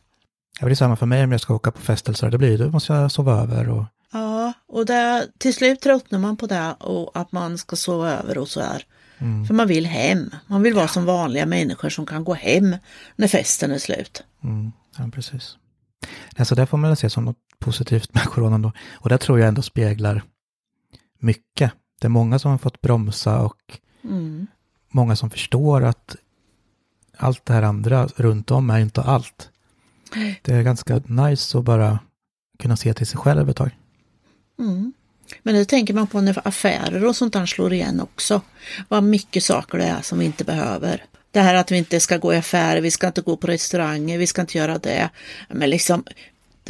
Ja, 0.61 0.67
det 0.67 0.73
är 0.73 0.75
samma 0.75 0.97
för 0.97 1.07
mig 1.07 1.25
om 1.25 1.33
jag 1.33 1.41
ska 1.41 1.55
åka 1.55 1.71
på 1.71 1.81
fest 1.81 2.09
eller 2.09 2.17
så. 2.17 2.27
här, 2.27 2.31
Det 2.31 2.39
blir 2.39 2.59
då 2.59 2.71
måste 2.71 2.93
jag 2.93 3.13
sova 3.13 3.33
över 3.43 3.69
och 3.69 3.85
Ja, 4.13 4.53
och 4.69 4.87
det, 4.87 5.29
till 5.39 5.55
slut 5.55 5.81
tröttnar 5.81 6.19
man 6.19 6.37
på 6.37 6.47
det 6.47 6.73
och 6.81 7.11
att 7.15 7.33
man 7.33 7.59
ska 7.59 7.77
sova 7.77 8.11
över 8.11 8.39
och 8.39 8.49
så 8.49 8.61
här. 8.61 8.85
Mm. 9.19 9.47
För 9.47 9.55
man 9.55 9.69
vill 9.69 9.87
hem. 9.87 10.31
Man 10.47 10.63
vill 10.63 10.75
vara 10.75 10.89
som 10.89 11.05
vanliga 11.05 11.47
människor 11.47 11.89
som 11.89 12.07
kan 12.07 12.25
gå 12.25 12.35
hem 12.35 12.77
när 13.17 13.29
festen 13.29 13.71
är 13.71 13.79
slut. 13.79 14.23
Mm, 14.45 14.73
ja, 14.99 15.05
precis. 15.13 15.57
Alltså 16.37 16.55
det 16.55 16.67
får 16.67 16.79
man 16.79 16.91
väl 16.91 16.97
se 16.97 17.11
som 17.11 17.25
något 17.25 17.37
positivt 17.59 18.15
med 18.15 18.23
coronan 18.25 18.63
då. 18.63 18.73
Och 18.93 19.09
det 19.09 19.19
tror 19.19 19.39
jag 19.39 19.49
ändå 19.49 19.63
speglar 19.63 20.23
mycket. 21.21 21.73
Det 22.01 22.07
är 22.07 22.09
många 22.09 22.39
som 22.39 22.51
har 22.51 22.59
fått 22.59 22.81
bromsa 22.81 23.41
och 23.41 23.79
Mm. 24.05 24.47
många 24.89 25.17
som 25.17 25.31
förstår 25.31 25.85
att 25.85 26.17
allt 27.17 27.47
det 27.47 27.53
här 27.53 27.63
andra 27.63 28.07
runt 28.17 28.51
om 28.51 28.71
är 28.71 28.79
inte 28.79 29.01
allt. 29.03 29.51
Det 30.43 30.53
är 30.53 30.63
ganska 30.63 31.03
nice 31.07 31.59
att 31.59 31.65
bara 31.65 31.99
kunna 32.59 32.77
se 32.77 32.95
till 32.95 33.07
sig 33.07 33.19
själv 33.19 33.51
ett 33.51 33.57
tag. 33.57 33.71
Mm. 34.59 34.93
Men 35.43 35.55
det 35.55 35.65
tänker 35.65 35.95
man 35.95 36.07
på 36.07 36.21
när 36.21 36.49
affärer 36.49 37.05
och 37.05 37.17
sånt 37.17 37.33
där 37.33 37.47
slår 37.47 37.73
igen 37.73 38.01
också. 38.01 38.41
Vad 38.89 39.03
mycket 39.03 39.45
saker 39.45 39.79
det 39.79 39.85
är 39.85 40.03
som 40.03 40.19
vi 40.19 40.25
inte 40.25 40.45
behöver. 40.45 41.05
Det 41.31 41.41
här 41.41 41.55
att 41.55 41.71
vi 41.71 41.77
inte 41.77 42.01
ska 42.01 42.19
gå 42.19 42.35
i 42.35 42.37
affärer, 42.37 42.81
vi 42.81 42.91
ska 42.91 43.07
inte 43.07 43.21
gå 43.21 43.37
på 43.37 43.47
restauranger, 43.47 44.19
vi 44.19 44.27
ska 44.27 44.41
inte 44.41 44.59
göra 44.59 44.79
det. 44.79 45.11
Men 45.49 45.71
liksom, 45.71 46.05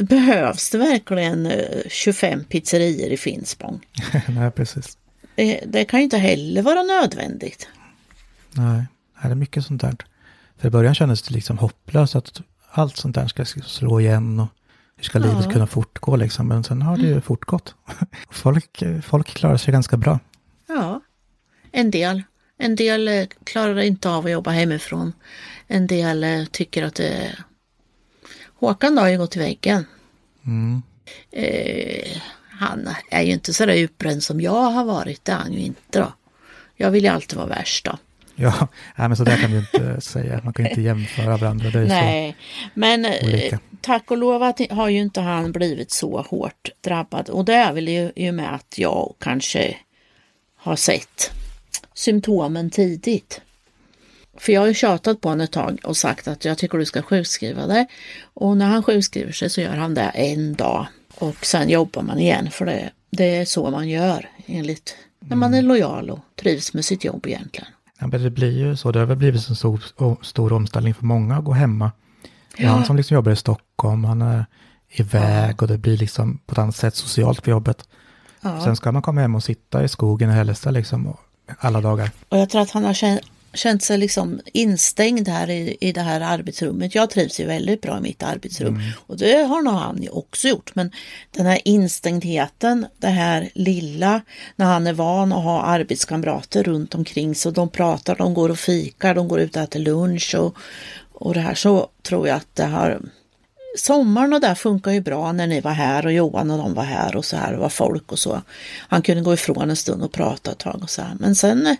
behövs 0.03 0.69
det 0.69 0.77
verkligen 0.77 1.45
eh, 1.45 1.81
25 1.89 2.43
pizzerior 2.43 3.11
i 3.11 3.17
Finspång? 3.17 3.85
Nej, 4.27 4.51
precis. 4.51 4.97
Det, 5.35 5.63
det 5.67 5.85
kan 5.85 5.99
ju 5.99 6.03
inte 6.03 6.17
heller 6.17 6.61
vara 6.61 6.83
nödvändigt. 6.83 7.67
Nej, 8.51 8.85
det 9.21 9.27
är 9.29 9.35
mycket 9.35 9.65
sånt 9.65 9.81
där. 9.81 9.95
För 10.57 10.67
i 10.67 10.71
början 10.71 10.95
kändes 10.95 11.21
det 11.21 11.33
liksom 11.33 11.57
hopplöst 11.57 12.15
att 12.15 12.41
allt 12.71 12.97
sånt 12.97 13.15
där 13.15 13.27
ska 13.27 13.45
slå 13.45 13.99
igen 13.99 14.39
och 14.39 14.47
hur 14.97 15.03
ska 15.03 15.19
livet 15.19 15.45
Ja. 15.45 15.51
kunna 15.51 15.67
fortgå 15.67 16.15
liksom. 16.15 16.47
Men 16.47 16.63
sen 16.63 16.81
har 16.81 16.97
det 16.97 17.07
ju 17.07 17.21
fortgått. 17.21 17.75
folk, 18.31 18.83
folk 19.03 19.27
klarar 19.27 19.57
sig 19.57 19.71
ganska 19.71 19.97
bra. 19.97 20.19
Ja, 20.67 21.01
en 21.71 21.91
del. 21.91 22.23
En 22.57 22.75
del 22.75 23.07
eh, 23.07 23.25
klarar 23.43 23.79
inte 23.79 24.09
av 24.09 24.25
att 24.25 24.31
jobba 24.31 24.51
hemifrån. 24.51 25.13
En 25.67 25.87
del 25.87 26.23
eh, 26.23 26.45
tycker 26.45 26.83
att 26.83 26.95
det... 26.95 27.35
Håkan 28.61 28.97
har 28.97 29.07
ju 29.09 29.17
gått 29.17 29.31
till 29.31 29.41
väggen. 29.41 29.85
Mm. 30.45 30.81
Eh, 31.31 32.17
han 32.49 32.89
är 33.11 33.21
ju 33.21 33.31
inte 33.31 33.53
sådär 33.53 33.73
utbränd 33.73 34.23
som 34.23 34.41
jag 34.41 34.51
har 34.71 34.85
varit, 34.85 35.25
det 35.25 35.31
är 35.31 35.35
han 35.35 35.53
ju 35.53 35.59
inte 35.59 35.99
då. 35.99 36.13
Jag 36.75 36.91
vill 36.91 37.03
ju 37.03 37.09
alltid 37.09 37.37
vara 37.37 37.47
värst 37.47 37.85
då. 37.85 37.97
Ja, 38.35 38.67
nej, 38.95 39.07
men 39.07 39.17
så 39.17 39.23
där 39.23 39.37
kan 39.37 39.51
du 39.51 39.57
inte 39.57 40.01
säga. 40.11 40.41
Man 40.43 40.53
kan 40.53 40.67
inte 40.67 40.81
jämföra 40.81 41.37
varandra. 41.37 41.69
Det 41.69 41.79
är 41.79 41.85
Nej, 41.85 42.35
men 42.73 43.05
eh, 43.05 43.23
olika. 43.23 43.59
tack 43.81 44.11
och 44.11 44.17
lov 44.17 44.43
att 44.43 44.59
har 44.71 44.89
ju 44.89 44.99
inte 44.99 45.21
han 45.21 45.51
blivit 45.51 45.91
så 45.91 46.21
hårt 46.21 46.69
drabbad. 46.81 47.29
Och 47.29 47.45
det 47.45 47.53
är 47.53 47.73
väl 47.73 47.87
ju, 47.87 48.11
ju 48.15 48.31
med 48.31 48.55
att 48.55 48.77
jag 48.77 49.15
kanske 49.19 49.77
har 50.55 50.75
sett 50.75 51.31
symptomen 51.93 52.69
tidigt. 52.69 53.41
För 54.41 54.51
jag 54.53 54.61
har 54.61 54.67
ju 54.67 54.73
tjatat 54.73 55.21
på 55.21 55.29
honom 55.29 55.43
ett 55.43 55.51
tag 55.51 55.79
och 55.83 55.97
sagt 55.97 56.27
att 56.27 56.45
jag 56.45 56.57
tycker 56.57 56.77
du 56.77 56.85
ska 56.85 57.01
sjukskriva 57.01 57.67
dig. 57.67 57.87
Och 58.33 58.57
när 58.57 58.65
han 58.65 58.83
sjukskriver 58.83 59.31
sig 59.31 59.49
så 59.49 59.61
gör 59.61 59.75
han 59.75 59.93
det 59.93 60.01
en 60.01 60.53
dag. 60.55 60.85
Och 61.17 61.45
sen 61.45 61.69
jobbar 61.69 62.01
man 62.01 62.19
igen 62.19 62.51
för 62.51 62.65
det, 62.65 62.91
det 63.11 63.35
är 63.37 63.45
så 63.45 63.69
man 63.71 63.89
gör 63.89 64.29
enligt 64.45 64.95
när 65.19 65.35
man 65.35 65.53
är 65.53 65.61
lojal 65.61 66.09
och 66.09 66.19
trivs 66.35 66.73
med 66.73 66.85
sitt 66.85 67.03
jobb 67.03 67.25
egentligen. 67.27 67.67
Ja, 67.99 68.07
men 68.07 68.23
det 68.23 68.29
blir 68.29 68.57
ju 68.57 68.75
så. 68.75 68.91
Det 68.91 68.99
har 68.99 69.05
väl 69.05 69.17
blivit 69.17 69.49
en 69.49 69.55
stor, 69.55 69.83
stor 70.23 70.53
omställning 70.53 70.93
för 70.93 71.05
många 71.05 71.37
att 71.37 71.43
gå 71.45 71.51
hemma. 71.51 71.91
Ja. 72.57 72.69
Han 72.69 72.85
som 72.85 72.95
liksom 72.97 73.15
jobbar 73.15 73.31
i 73.31 73.35
Stockholm, 73.35 74.03
han 74.03 74.21
är 74.21 74.45
iväg 74.89 75.61
och 75.61 75.67
det 75.67 75.77
blir 75.77 75.97
liksom 75.97 76.37
på 76.45 76.51
ett 76.51 76.57
annat 76.57 76.75
sätt 76.75 76.95
socialt 76.95 77.43
på 77.43 77.49
jobbet. 77.49 77.87
Ja. 78.41 78.63
Sen 78.63 78.75
ska 78.75 78.91
man 78.91 79.01
komma 79.01 79.21
hem 79.21 79.35
och 79.35 79.43
sitta 79.43 79.83
i 79.83 79.87
skogen 79.87 80.29
i 80.29 80.33
Hällestad 80.33 80.71
liksom 80.73 81.07
och- 81.07 81.19
alla 81.59 81.81
dagar. 81.81 82.11
Och 82.29 82.37
jag 82.37 82.49
tror 82.49 82.61
att 82.61 82.71
han 82.71 82.83
har 82.85 82.93
känt, 83.53 83.83
sig 83.83 83.97
liksom 83.97 84.41
instängd 84.53 85.27
här 85.27 85.49
i, 85.49 85.77
i 85.81 85.91
det 85.91 86.01
här 86.01 86.21
arbetsrummet. 86.21 86.95
Jag 86.95 87.09
trivs 87.09 87.39
ju 87.39 87.45
väldigt 87.45 87.81
bra 87.81 87.97
i 87.97 88.01
mitt 88.01 88.23
arbetsrum 88.23 88.79
och 89.07 89.17
det 89.17 89.43
har 89.43 89.61
nog 89.61 89.73
han 89.73 90.03
ju 90.03 90.09
också 90.09 90.47
gjort. 90.47 90.75
Men 90.75 90.91
den 91.31 91.45
här 91.45 91.59
instängdheten, 91.65 92.85
det 92.97 93.07
här 93.07 93.49
lilla, 93.53 94.21
när 94.55 94.65
han 94.65 94.87
är 94.87 94.93
van 94.93 95.33
att 95.33 95.43
ha 95.43 95.61
arbetskamrater 95.61 96.63
runt 96.63 96.95
omkring 96.95 97.35
så 97.35 97.51
de 97.51 97.69
pratar, 97.69 98.15
de 98.15 98.33
går 98.33 98.49
och 98.49 98.59
fikar, 98.59 99.15
de 99.15 99.27
går 99.27 99.39
ut 99.39 99.55
och 99.55 99.61
äter 99.61 99.79
lunch 99.79 100.35
och, 100.35 100.57
och 101.13 101.33
det 101.33 101.39
här 101.39 101.55
så 101.55 101.89
tror 102.03 102.27
jag 102.27 102.37
att 102.37 102.55
det 102.55 102.65
har 102.65 103.01
Sommaren 103.77 104.33
och 104.33 104.41
där 104.41 104.55
funkar 104.55 104.91
ju 104.91 105.01
bra 105.01 105.31
när 105.31 105.47
ni 105.47 105.61
var 105.61 105.71
här 105.71 106.05
och 106.05 106.11
Johan 106.11 106.51
och 106.51 106.57
de 106.57 106.73
var 106.73 106.83
här 106.83 107.15
och 107.15 107.25
så 107.25 107.37
här 107.37 107.53
och 107.53 107.59
var 107.59 107.69
folk 107.69 108.11
och 108.11 108.19
så. 108.19 108.41
Han 108.87 109.01
kunde 109.01 109.23
gå 109.23 109.33
ifrån 109.33 109.69
en 109.69 109.75
stund 109.75 110.03
och 110.03 110.11
prata 110.11 110.51
ett 110.51 110.57
tag 110.57 110.79
och 110.83 110.89
så 110.89 111.01
här. 111.01 111.15
Men 111.19 111.35
sen 111.35 111.77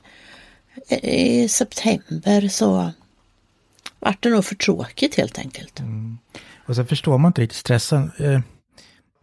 i 1.02 1.48
september 1.48 2.48
så 2.48 2.92
vart 4.00 4.24
det 4.24 4.30
nog 4.30 4.46
för 4.46 4.56
tråkigt 4.56 5.16
helt 5.16 5.40
enkelt. 5.40 5.80
Mm. 5.80 6.18
Och 6.66 6.76
sen 6.76 6.88
förstår 6.88 7.18
man 7.18 7.30
inte 7.30 7.42
riktigt 7.42 7.58
stressen. 7.58 8.12
Eh, 8.18 8.40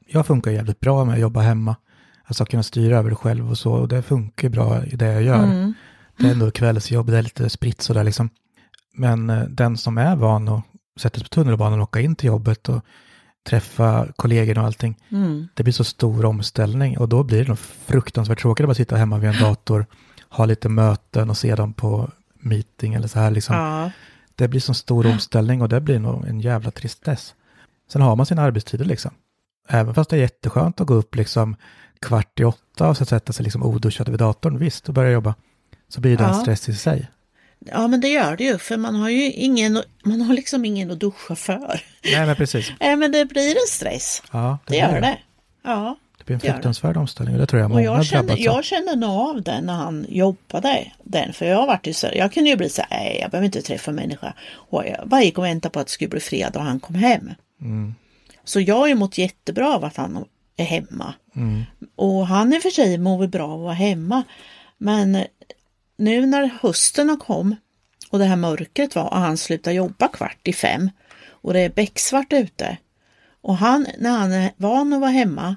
jag 0.07 0.27
funkar 0.27 0.51
jävligt 0.51 0.81
bra 0.81 1.05
med 1.05 1.15
att 1.15 1.21
jobba 1.21 1.41
hemma. 1.41 1.77
Alltså 2.25 2.45
kunna 2.45 2.63
styra 2.63 2.99
över 2.99 3.11
det 3.11 3.17
själv 3.17 3.51
och 3.51 3.59
så. 3.59 3.73
Och 3.73 3.89
det 3.89 4.03
funkar 4.03 4.49
bra 4.49 4.85
i 4.85 4.97
det 4.97 5.13
jag 5.13 5.23
gör. 5.23 5.45
Mm. 5.45 5.75
Det 6.17 6.27
är 6.27 6.33
ändå 6.33 6.51
kvällsjobb, 6.51 7.07
det 7.11 7.19
är 7.19 7.23
lite 7.23 7.51
spritt 7.51 7.83
sådär 7.83 8.05
liksom. 8.05 8.31
Men 8.95 9.31
eh, 9.31 9.43
den 9.43 9.77
som 9.77 9.99
är 9.99 10.17
van 10.17 10.49
att 10.49 10.65
sätta 11.01 11.15
sig 11.15 11.25
på 11.25 11.29
tunnelbanan 11.29 11.81
och 11.81 11.89
åka 11.89 12.01
in 12.01 12.17
till 12.17 12.27
jobbet 12.27 12.69
och 12.69 12.85
träffa 13.49 14.07
kollegor 14.17 14.59
och 14.59 14.65
allting. 14.65 14.97
Mm. 15.09 15.49
Det 15.55 15.63
blir 15.63 15.73
så 15.73 15.85
stor 15.85 16.25
omställning 16.25 16.99
och 16.99 17.09
då 17.09 17.23
blir 17.23 17.43
det 17.43 17.49
nog 17.49 17.59
fruktansvärt 17.59 18.41
tråkigt 18.41 18.65
att 18.65 18.69
bara 18.69 18.75
sitta 18.75 18.97
hemma 18.97 19.19
vid 19.19 19.31
en 19.31 19.41
dator, 19.41 19.87
ha 20.31 20.45
lite 20.45 20.69
möten 20.69 21.31
och 21.31 21.37
se 21.37 21.55
dem 21.55 21.73
på 21.73 22.11
meeting 22.41 22.95
eller 22.95 23.09
så 23.09 23.19
här 23.19 23.31
liksom. 23.31 23.57
Ja. 23.57 23.91
Det 24.35 24.49
blir 24.49 24.61
så 24.61 24.75
stor 24.75 25.07
omställning 25.07 25.63
och 25.63 25.69
det 25.69 25.81
blir 25.81 25.99
nog 25.99 26.27
en 26.27 26.41
jävla 26.41 26.71
tristess. 26.71 27.35
Sen 27.93 28.03
har 28.03 28.17
man 28.17 28.27
sina 28.27 28.43
arbetstider 28.43 28.85
liksom. 28.85 29.11
Även 29.69 29.95
fast 29.95 30.11
det 30.11 30.17
är 30.17 30.21
jätteskönt 30.21 30.81
att 30.81 30.87
gå 30.87 30.95
upp 30.95 31.15
liksom 31.15 31.57
kvart 32.01 32.41
i 32.41 32.45
åtta 32.45 32.89
och 32.89 32.97
så 32.97 33.05
sätta 33.05 33.33
sig 33.33 33.45
liksom 33.45 33.63
oduschad 33.63 34.09
vid 34.09 34.19
datorn, 34.19 34.59
visst, 34.59 34.89
och 34.89 34.95
börja 34.95 35.11
jobba. 35.11 35.35
Så 35.89 36.01
blir 36.01 36.17
det 36.17 36.23
ja. 36.23 36.29
en 36.29 36.35
stress 36.35 36.69
i 36.69 36.75
sig. 36.75 37.09
Ja 37.59 37.89
men 37.89 38.01
det 38.01 38.09
gör 38.09 38.37
det 38.37 38.45
ju 38.45 38.59
för 38.59 38.77
man 38.77 38.95
har 38.95 39.09
ju 39.09 39.33
ingen, 39.33 39.83
man 40.05 40.21
har 40.21 40.35
liksom 40.35 40.65
ingen 40.65 40.91
att 40.91 41.01
duscha 41.01 41.37
för. 41.37 41.83
Nej 42.05 42.27
men 42.27 42.37
precis. 42.37 42.73
Nej 42.81 42.97
men 42.97 43.13
det 43.13 43.25
blir 43.25 43.51
en 43.51 43.69
stress. 43.69 44.23
Ja 44.33 44.59
det, 44.67 44.75
det 44.75 44.79
gör 44.79 44.93
det. 44.93 45.01
det. 45.01 45.19
Ja. 45.63 45.99
Blir 46.29 46.35
en 46.35 46.53
fruktansvärd 46.53 46.97
omställning 46.97 47.35
och 47.35 47.41
det 47.41 47.47
tror 47.47 47.63
jag 47.63 47.71
många 47.71 47.83
jag 47.83 48.07
kände, 48.07 48.35
Jag 48.35 48.65
kände 48.65 48.97
nog 48.97 49.11
av 49.11 49.43
den 49.43 49.65
när 49.65 49.75
han 49.75 50.07
jobbade 50.09 50.93
den 51.05 51.33
för 51.33 51.47
jag 51.47 51.57
har 51.57 51.67
varit 51.67 51.97
så 51.97 52.09
jag 52.15 52.33
kunde 52.33 52.51
ju 52.51 52.57
bli 52.57 52.69
så 52.69 52.83
här, 52.83 52.99
nej 52.99 53.19
jag 53.21 53.31
behöver 53.31 53.47
inte 53.47 53.63
träffa 53.63 53.93
människa. 53.93 54.35
Och 54.51 54.85
jag 54.87 55.09
bara 55.09 55.23
gick 55.23 55.39
och 55.39 55.45
väntade 55.45 55.73
på 55.73 55.81
att 55.81 55.87
det 55.87 55.93
skulle 55.93 56.09
bli 56.09 56.21
fredag 56.21 56.59
och 56.59 56.65
han 56.65 56.81
kom 56.81 56.95
hem. 56.95 57.31
Mm. 57.61 57.95
Så 58.45 58.61
jag 58.61 58.75
har 58.75 58.89
ju 58.89 58.95
mått 58.95 59.19
jättebra 59.19 59.75
av 59.75 59.85
att 59.85 59.97
han 59.97 60.25
är 60.57 60.65
hemma. 60.65 61.15
Mm. 61.37 61.63
Och 61.97 62.27
han 62.27 62.53
i 62.53 62.59
och 62.59 62.63
för 62.63 62.71
sig 62.71 62.99
mår 62.99 63.19
väl 63.19 63.29
bra 63.29 63.45
av 63.45 63.53
att 63.53 63.61
vara 63.61 63.73
hemma. 63.73 64.23
Men 64.79 65.25
nu 65.97 66.27
när 66.27 66.51
hösten 66.63 67.17
kom 67.17 67.57
och 68.11 68.19
det 68.19 68.25
här 68.25 68.37
mörkret 68.37 68.95
var 68.95 69.05
och 69.05 69.17
han 69.17 69.37
slutar 69.37 69.73
jobba 69.73 70.09
kvart 70.09 70.49
i 70.49 70.53
fem 70.53 70.91
och 71.29 71.53
det 71.53 71.61
är 71.61 71.71
becksvart 71.71 72.33
ute 72.33 72.79
och 73.41 73.57
han, 73.57 73.87
när 73.99 74.11
han 74.11 74.33
är 74.33 74.53
van 74.57 74.93
att 74.93 75.01
vara 75.01 75.11
hemma, 75.11 75.57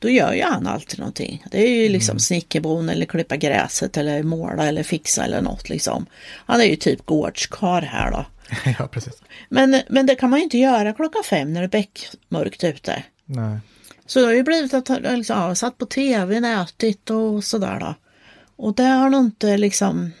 då 0.00 0.10
gör 0.10 0.32
ju 0.32 0.42
han 0.42 0.66
alltid 0.66 0.98
någonting. 0.98 1.44
Det 1.50 1.58
är 1.58 1.82
ju 1.82 1.88
liksom 1.88 2.12
mm. 2.12 2.20
snickerbon 2.20 2.88
eller 2.88 3.06
klippa 3.06 3.36
gräset 3.36 3.96
eller 3.96 4.22
måla 4.22 4.66
eller 4.66 4.82
fixa 4.82 5.24
eller 5.24 5.42
något 5.42 5.68
liksom. 5.68 6.06
Han 6.46 6.60
är 6.60 6.64
ju 6.64 6.76
typ 6.76 7.06
gårdskar 7.06 7.82
här 7.82 8.10
då. 8.10 8.26
ja, 8.78 8.86
precis. 8.86 9.22
Men, 9.48 9.82
men 9.88 10.06
det 10.06 10.14
kan 10.14 10.30
man 10.30 10.38
ju 10.38 10.44
inte 10.44 10.58
göra 10.58 10.92
klockan 10.92 11.22
fem 11.24 11.52
när 11.52 11.60
det 11.60 11.66
är 11.66 11.68
beckmörkt 11.68 12.64
ute. 12.64 13.02
Nej. 13.24 13.58
Så 14.06 14.20
det 14.20 14.26
har 14.26 14.32
ju 14.32 14.42
blivit 14.42 14.74
att 14.74 14.88
han 14.88 15.02
liksom, 15.02 15.40
ja, 15.40 15.54
satt 15.54 15.78
på 15.78 15.86
tv, 15.86 16.36
ätit 16.36 17.10
och 17.10 17.44
sådär 17.44 17.80
då. 17.80 17.94
Och 18.56 18.74
det 18.74 18.82
har 18.82 19.10
nog 19.10 19.20
inte 19.20 19.56
liksom, 19.56 20.12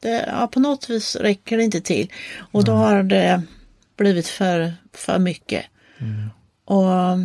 det, 0.00 0.24
ja, 0.28 0.46
på 0.46 0.60
något 0.60 0.90
vis 0.90 1.16
räcker 1.16 1.56
det 1.56 1.64
inte 1.64 1.80
till. 1.80 2.12
Och 2.52 2.64
då 2.64 2.72
har 2.72 3.02
det 3.02 3.42
blivit 3.96 4.28
för, 4.28 4.74
för 4.92 5.18
mycket. 5.18 5.64
Mm. 5.98 6.30
Och 6.64 7.18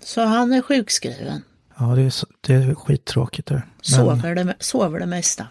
Så 0.00 0.24
han 0.24 0.52
är 0.52 0.62
sjukskriven. 0.62 1.42
Ja, 1.78 1.84
det 1.84 2.02
är, 2.02 2.12
det 2.40 2.54
är 2.54 2.74
skittråkigt. 2.74 3.48
Det. 3.48 3.62
Sover, 3.80 4.34
det, 4.34 4.54
sover 4.60 5.00
det 5.00 5.06
mesta. 5.06 5.46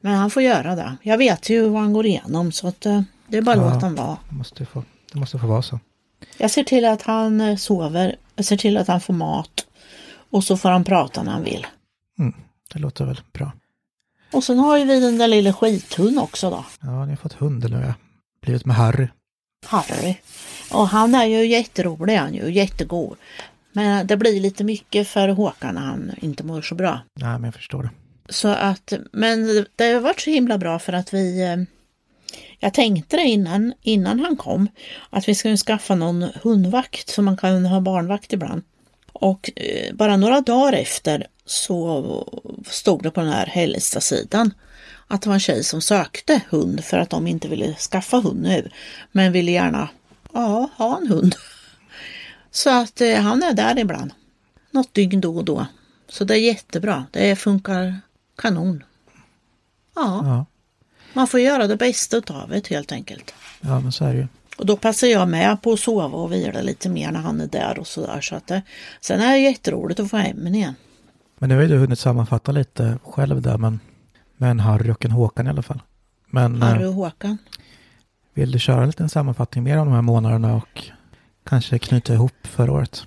Men 0.00 0.14
han 0.14 0.30
får 0.30 0.42
göra 0.42 0.74
det. 0.74 0.96
Jag 1.02 1.18
vet 1.18 1.50
ju 1.50 1.68
vad 1.68 1.82
han 1.82 1.92
går 1.92 2.06
igenom 2.06 2.52
så 2.52 2.68
att 2.68 2.86
eh, 2.86 3.02
det 3.26 3.38
är 3.38 3.42
bara 3.42 3.56
ja, 3.56 3.74
låt 3.74 3.82
han 3.82 3.94
vara. 3.94 4.18
Det 4.28 4.34
måste, 4.34 4.66
få, 4.66 4.84
det 5.12 5.18
måste 5.18 5.38
få 5.38 5.46
vara 5.46 5.62
så. 5.62 5.80
Jag 6.36 6.50
ser 6.50 6.64
till 6.64 6.84
att 6.84 7.02
han 7.02 7.40
eh, 7.40 7.56
sover. 7.56 8.16
Jag 8.36 8.44
ser 8.44 8.56
till 8.56 8.76
att 8.76 8.88
han 8.88 9.00
får 9.00 9.14
mat. 9.14 9.66
Och 10.30 10.44
så 10.44 10.56
får 10.56 10.68
han 10.68 10.84
prata 10.84 11.22
när 11.22 11.32
han 11.32 11.44
vill. 11.44 11.66
Mm. 12.18 12.34
Det 12.72 12.78
låter 12.78 13.04
väl 13.04 13.20
bra. 13.32 13.52
Och 14.32 14.44
sen 14.44 14.58
har 14.58 14.78
ju 14.78 14.84
vi 14.84 15.00
den 15.00 15.18
där 15.18 15.28
lilla 15.28 15.52
skithund 15.52 16.18
också 16.18 16.50
då. 16.50 16.64
Ja, 16.80 17.04
ni 17.04 17.10
har 17.10 17.16
fått 17.16 17.32
hund 17.32 17.70
nu 17.70 17.84
ja. 17.86 17.94
Blivit 18.42 18.64
med 18.64 18.76
Harry. 18.76 19.08
Harry. 19.66 20.16
Och 20.70 20.88
han 20.88 21.14
är 21.14 21.24
ju 21.24 21.46
jätterolig, 21.46 22.16
han 22.16 22.34
är 22.34 22.44
ju 22.44 22.52
jättegod. 22.52 23.16
Men 23.72 24.06
det 24.06 24.16
blir 24.16 24.40
lite 24.40 24.64
mycket 24.64 25.08
för 25.08 25.28
Håkan 25.28 25.74
när 25.74 25.82
han 25.82 26.12
inte 26.20 26.44
mår 26.44 26.62
så 26.62 26.74
bra. 26.74 27.00
Nej, 27.14 27.32
men 27.32 27.44
jag 27.44 27.54
förstår 27.54 27.82
det. 27.82 27.90
Så 28.28 28.48
att, 28.48 28.92
men 29.12 29.66
det 29.76 29.92
har 29.92 30.00
varit 30.00 30.20
så 30.20 30.30
himla 30.30 30.58
bra 30.58 30.78
för 30.78 30.92
att 30.92 31.14
vi 31.14 31.42
eh, 31.42 31.56
jag 32.58 32.74
tänkte 32.74 33.16
det 33.16 33.22
innan, 33.22 33.72
innan 33.82 34.20
han 34.20 34.36
kom, 34.36 34.68
att 35.10 35.28
vi 35.28 35.34
skulle 35.34 35.56
skaffa 35.56 35.94
någon 35.94 36.22
hundvakt 36.42 37.08
så 37.08 37.22
man 37.22 37.36
kan 37.36 37.66
ha 37.66 37.80
barnvakt 37.80 38.32
ibland. 38.32 38.62
Och 39.12 39.50
eh, 39.56 39.94
bara 39.94 40.16
några 40.16 40.40
dagar 40.40 40.72
efter 40.72 41.26
så 41.44 42.04
stod 42.66 43.02
det 43.02 43.10
på 43.10 43.20
den 43.20 43.32
här 43.32 43.46
Hällestad-sidan 43.46 44.50
att 45.06 45.22
det 45.22 45.28
var 45.28 45.34
en 45.34 45.40
tjej 45.40 45.64
som 45.64 45.80
sökte 45.80 46.40
hund 46.48 46.84
för 46.84 46.98
att 46.98 47.10
de 47.10 47.26
inte 47.26 47.48
ville 47.48 47.74
skaffa 47.74 48.16
hund 48.16 48.42
nu, 48.42 48.70
men 49.12 49.32
ville 49.32 49.52
gärna 49.52 49.88
ja, 50.32 50.70
ha 50.76 50.98
en 50.98 51.06
hund. 51.06 51.34
Så 52.50 52.70
att 52.70 53.00
eh, 53.00 53.20
han 53.20 53.42
är 53.42 53.52
där 53.52 53.78
ibland, 53.78 54.12
något 54.70 54.94
dygn 54.94 55.20
då 55.20 55.36
och 55.36 55.44
då. 55.44 55.66
Så 56.08 56.24
det 56.24 56.34
är 56.34 56.40
jättebra, 56.40 57.06
det 57.10 57.36
funkar 57.36 58.00
kanon. 58.36 58.82
Ja, 59.94 60.20
ja. 60.24 60.46
man 61.12 61.26
får 61.26 61.40
göra 61.40 61.66
det 61.66 61.76
bästa 61.76 62.16
av 62.16 62.48
det 62.48 62.66
helt 62.68 62.92
enkelt. 62.92 63.34
Ja, 63.60 63.80
men 63.80 63.92
så 63.92 64.04
är 64.04 64.12
det 64.12 64.18
ju. 64.18 64.26
Och 64.58 64.66
då 64.66 64.76
passar 64.76 65.06
jag 65.06 65.28
med 65.28 65.62
på 65.62 65.72
att 65.72 65.80
sova 65.80 66.18
och 66.18 66.32
vila 66.32 66.62
lite 66.62 66.88
mer 66.88 67.12
när 67.12 67.20
han 67.20 67.40
är 67.40 67.46
där 67.46 67.78
och 67.78 67.86
sådär. 67.86 68.20
Så 68.20 68.34
att 68.34 68.46
det, 68.46 68.62
sen 69.00 69.20
är 69.20 69.32
det 69.32 69.38
jätteroligt 69.38 70.00
att 70.00 70.10
få 70.10 70.16
hem 70.16 70.46
igen. 70.46 70.74
Men 71.38 71.48
nu 71.48 71.54
har 71.54 71.62
ju 71.62 71.68
du 71.68 71.78
hunnit 71.78 71.98
sammanfatta 71.98 72.52
lite 72.52 72.98
själv 73.04 73.42
där, 73.42 73.58
men 73.58 73.80
med 74.36 74.50
en 74.50 74.60
Harry 74.60 74.90
och 74.90 75.04
en 75.04 75.10
Håkan 75.10 75.46
i 75.46 75.50
alla 75.50 75.62
fall. 75.62 75.82
Men, 76.30 76.62
Harry 76.62 76.84
och 76.84 76.94
Håkan. 76.94 77.38
Vill 78.38 78.52
du 78.52 78.58
köra 78.58 78.80
en 78.82 78.86
liten 78.86 79.08
sammanfattning 79.08 79.64
mer 79.64 79.78
om 79.78 79.86
de 79.86 79.94
här 79.94 80.02
månaderna 80.02 80.54
och 80.56 80.82
kanske 81.44 81.78
knyta 81.78 82.14
ihop 82.14 82.32
förra 82.42 82.72
året? 82.72 83.06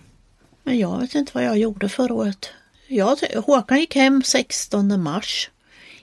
Men 0.63 0.79
jag 0.79 0.99
vet 0.99 1.15
inte 1.15 1.31
vad 1.35 1.43
jag 1.43 1.57
gjorde 1.57 1.89
förra 1.89 2.13
året. 2.13 2.49
Jag, 2.87 3.17
Håkan 3.45 3.79
gick 3.79 3.95
hem 3.95 4.23
16 4.23 5.03
mars. 5.03 5.49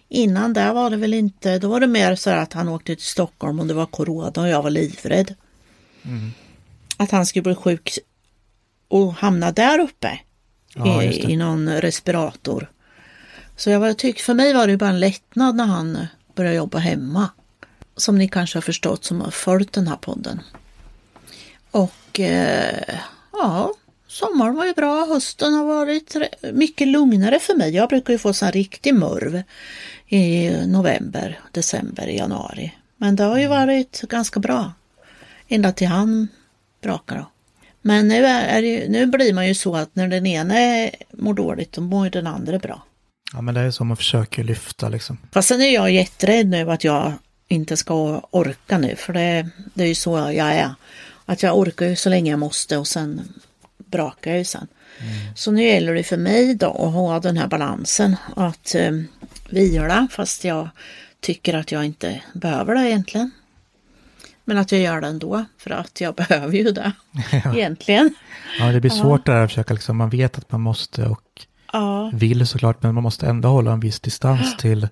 Innan 0.08 0.52
där 0.52 0.72
var 0.72 0.90
det 0.90 0.96
väl 0.96 1.14
inte, 1.14 1.58
då 1.58 1.68
var 1.68 1.80
det 1.80 1.86
mer 1.86 2.14
så 2.14 2.30
att 2.30 2.52
han 2.52 2.68
åkte 2.68 2.96
till 2.96 3.04
Stockholm 3.04 3.60
och 3.60 3.66
det 3.66 3.74
var 3.74 3.86
corona 3.86 4.32
och 4.36 4.48
jag 4.48 4.62
var 4.62 4.70
livrädd. 4.70 5.34
Mm. 6.02 6.30
Att 6.96 7.10
han 7.10 7.26
skulle 7.26 7.42
bli 7.42 7.54
sjuk 7.54 7.98
och 8.88 9.14
hamna 9.14 9.52
där 9.52 9.78
uppe 9.78 10.20
ja, 10.74 11.02
i, 11.02 11.32
i, 11.32 11.36
någon 11.36 11.80
respirator. 11.80 12.70
Så 13.56 13.70
jag 13.70 13.98
tyckte, 13.98 14.22
för 14.22 14.34
mig 14.34 14.52
var 14.52 14.66
det 14.66 14.76
bara 14.76 14.90
en 14.90 15.00
lättnad 15.00 15.56
när 15.56 15.66
han 15.66 16.06
började 16.34 16.56
jobba 16.56 16.78
hemma. 16.78 17.30
Som 17.98 18.18
ni 18.18 18.28
kanske 18.28 18.56
har 18.56 18.62
förstått 18.62 19.04
som 19.04 19.20
har 19.20 19.30
följt 19.30 19.72
den 19.72 19.88
här 19.88 19.96
podden. 19.96 20.40
Och 21.70 22.20
eh, 22.20 22.98
ja, 23.32 23.72
sommaren 24.06 24.54
var 24.54 24.66
ju 24.66 24.72
bra. 24.72 25.06
Hösten 25.06 25.54
har 25.54 25.64
varit 25.64 26.16
mycket 26.52 26.88
lugnare 26.88 27.38
för 27.38 27.54
mig. 27.54 27.74
Jag 27.74 27.88
brukar 27.88 28.12
ju 28.12 28.18
få 28.18 28.32
sån 28.32 28.52
riktig 28.52 28.94
murv 28.94 29.42
i 30.08 30.50
november, 30.66 31.40
december, 31.52 32.06
januari. 32.06 32.74
Men 32.96 33.16
det 33.16 33.24
har 33.24 33.38
ju 33.38 33.44
mm. 33.44 33.58
varit 33.58 34.00
ganska 34.00 34.40
bra. 34.40 34.72
Ända 35.48 35.72
till 35.72 35.88
han 35.88 36.28
brakar. 36.82 37.26
Men 37.82 38.08
nu, 38.08 38.26
är 38.26 38.62
det, 38.62 38.88
nu 38.88 39.06
blir 39.06 39.34
man 39.34 39.48
ju 39.48 39.54
så 39.54 39.76
att 39.76 39.94
när 39.94 40.08
den 40.08 40.26
ena 40.26 40.54
mår 41.12 41.34
dåligt 41.34 41.72
då 41.72 41.80
mår 41.80 42.10
den 42.10 42.26
andra 42.26 42.58
bra. 42.58 42.82
Ja 43.32 43.40
men 43.40 43.54
det 43.54 43.60
är 43.60 43.70
så 43.70 43.84
man 43.84 43.96
försöker 43.96 44.44
lyfta 44.44 44.88
liksom. 44.88 45.18
Fast 45.32 45.48
sen 45.48 45.60
är 45.60 45.74
jag 45.74 45.90
jätterädd 45.90 46.46
nu 46.46 46.70
att 46.70 46.84
jag 46.84 47.12
inte 47.48 47.76
ska 47.76 48.22
orka 48.30 48.78
nu 48.78 48.96
för 48.96 49.12
det, 49.12 49.48
det 49.74 49.82
är 49.82 49.88
ju 49.88 49.94
så 49.94 50.16
jag 50.16 50.36
är. 50.36 50.74
Att 51.26 51.42
jag 51.42 51.58
orkar 51.58 51.86
ju 51.86 51.96
så 51.96 52.08
länge 52.08 52.30
jag 52.30 52.38
måste 52.40 52.76
och 52.76 52.86
sen 52.86 53.20
brakar 53.78 54.30
jag 54.30 54.38
ju 54.38 54.44
sen. 54.44 54.66
Mm. 55.00 55.34
Så 55.34 55.50
nu 55.50 55.62
gäller 55.62 55.94
det 55.94 56.02
för 56.02 56.16
mig 56.16 56.54
då 56.54 56.66
att 56.66 56.92
ha 56.92 57.20
den 57.20 57.36
här 57.36 57.46
balansen. 57.46 58.16
Att 58.36 58.74
eh, 58.74 58.92
vila 59.50 60.08
fast 60.10 60.44
jag 60.44 60.68
tycker 61.20 61.54
att 61.54 61.72
jag 61.72 61.84
inte 61.84 62.22
behöver 62.32 62.74
det 62.74 62.88
egentligen. 62.88 63.30
Men 64.44 64.58
att 64.58 64.72
jag 64.72 64.80
gör 64.80 65.00
det 65.00 65.06
ändå 65.06 65.44
för 65.58 65.70
att 65.70 66.00
jag 66.00 66.14
behöver 66.28 66.56
ju 66.56 66.72
det 66.72 66.92
ja. 67.44 67.54
egentligen. 67.54 68.14
Ja, 68.60 68.72
det 68.72 68.80
blir 68.80 68.90
svårt 68.90 69.22
ja. 69.24 69.32
där 69.32 69.44
att 69.44 69.50
försöka, 69.50 69.74
liksom, 69.74 69.96
man 69.96 70.10
vet 70.10 70.38
att 70.38 70.52
man 70.52 70.60
måste 70.60 71.06
och 71.06 71.46
ja. 71.72 72.10
vill 72.14 72.46
såklart, 72.46 72.82
men 72.82 72.94
man 72.94 73.02
måste 73.02 73.26
ändå 73.26 73.48
hålla 73.48 73.72
en 73.72 73.80
viss 73.80 74.00
distans 74.00 74.56
till. 74.56 74.88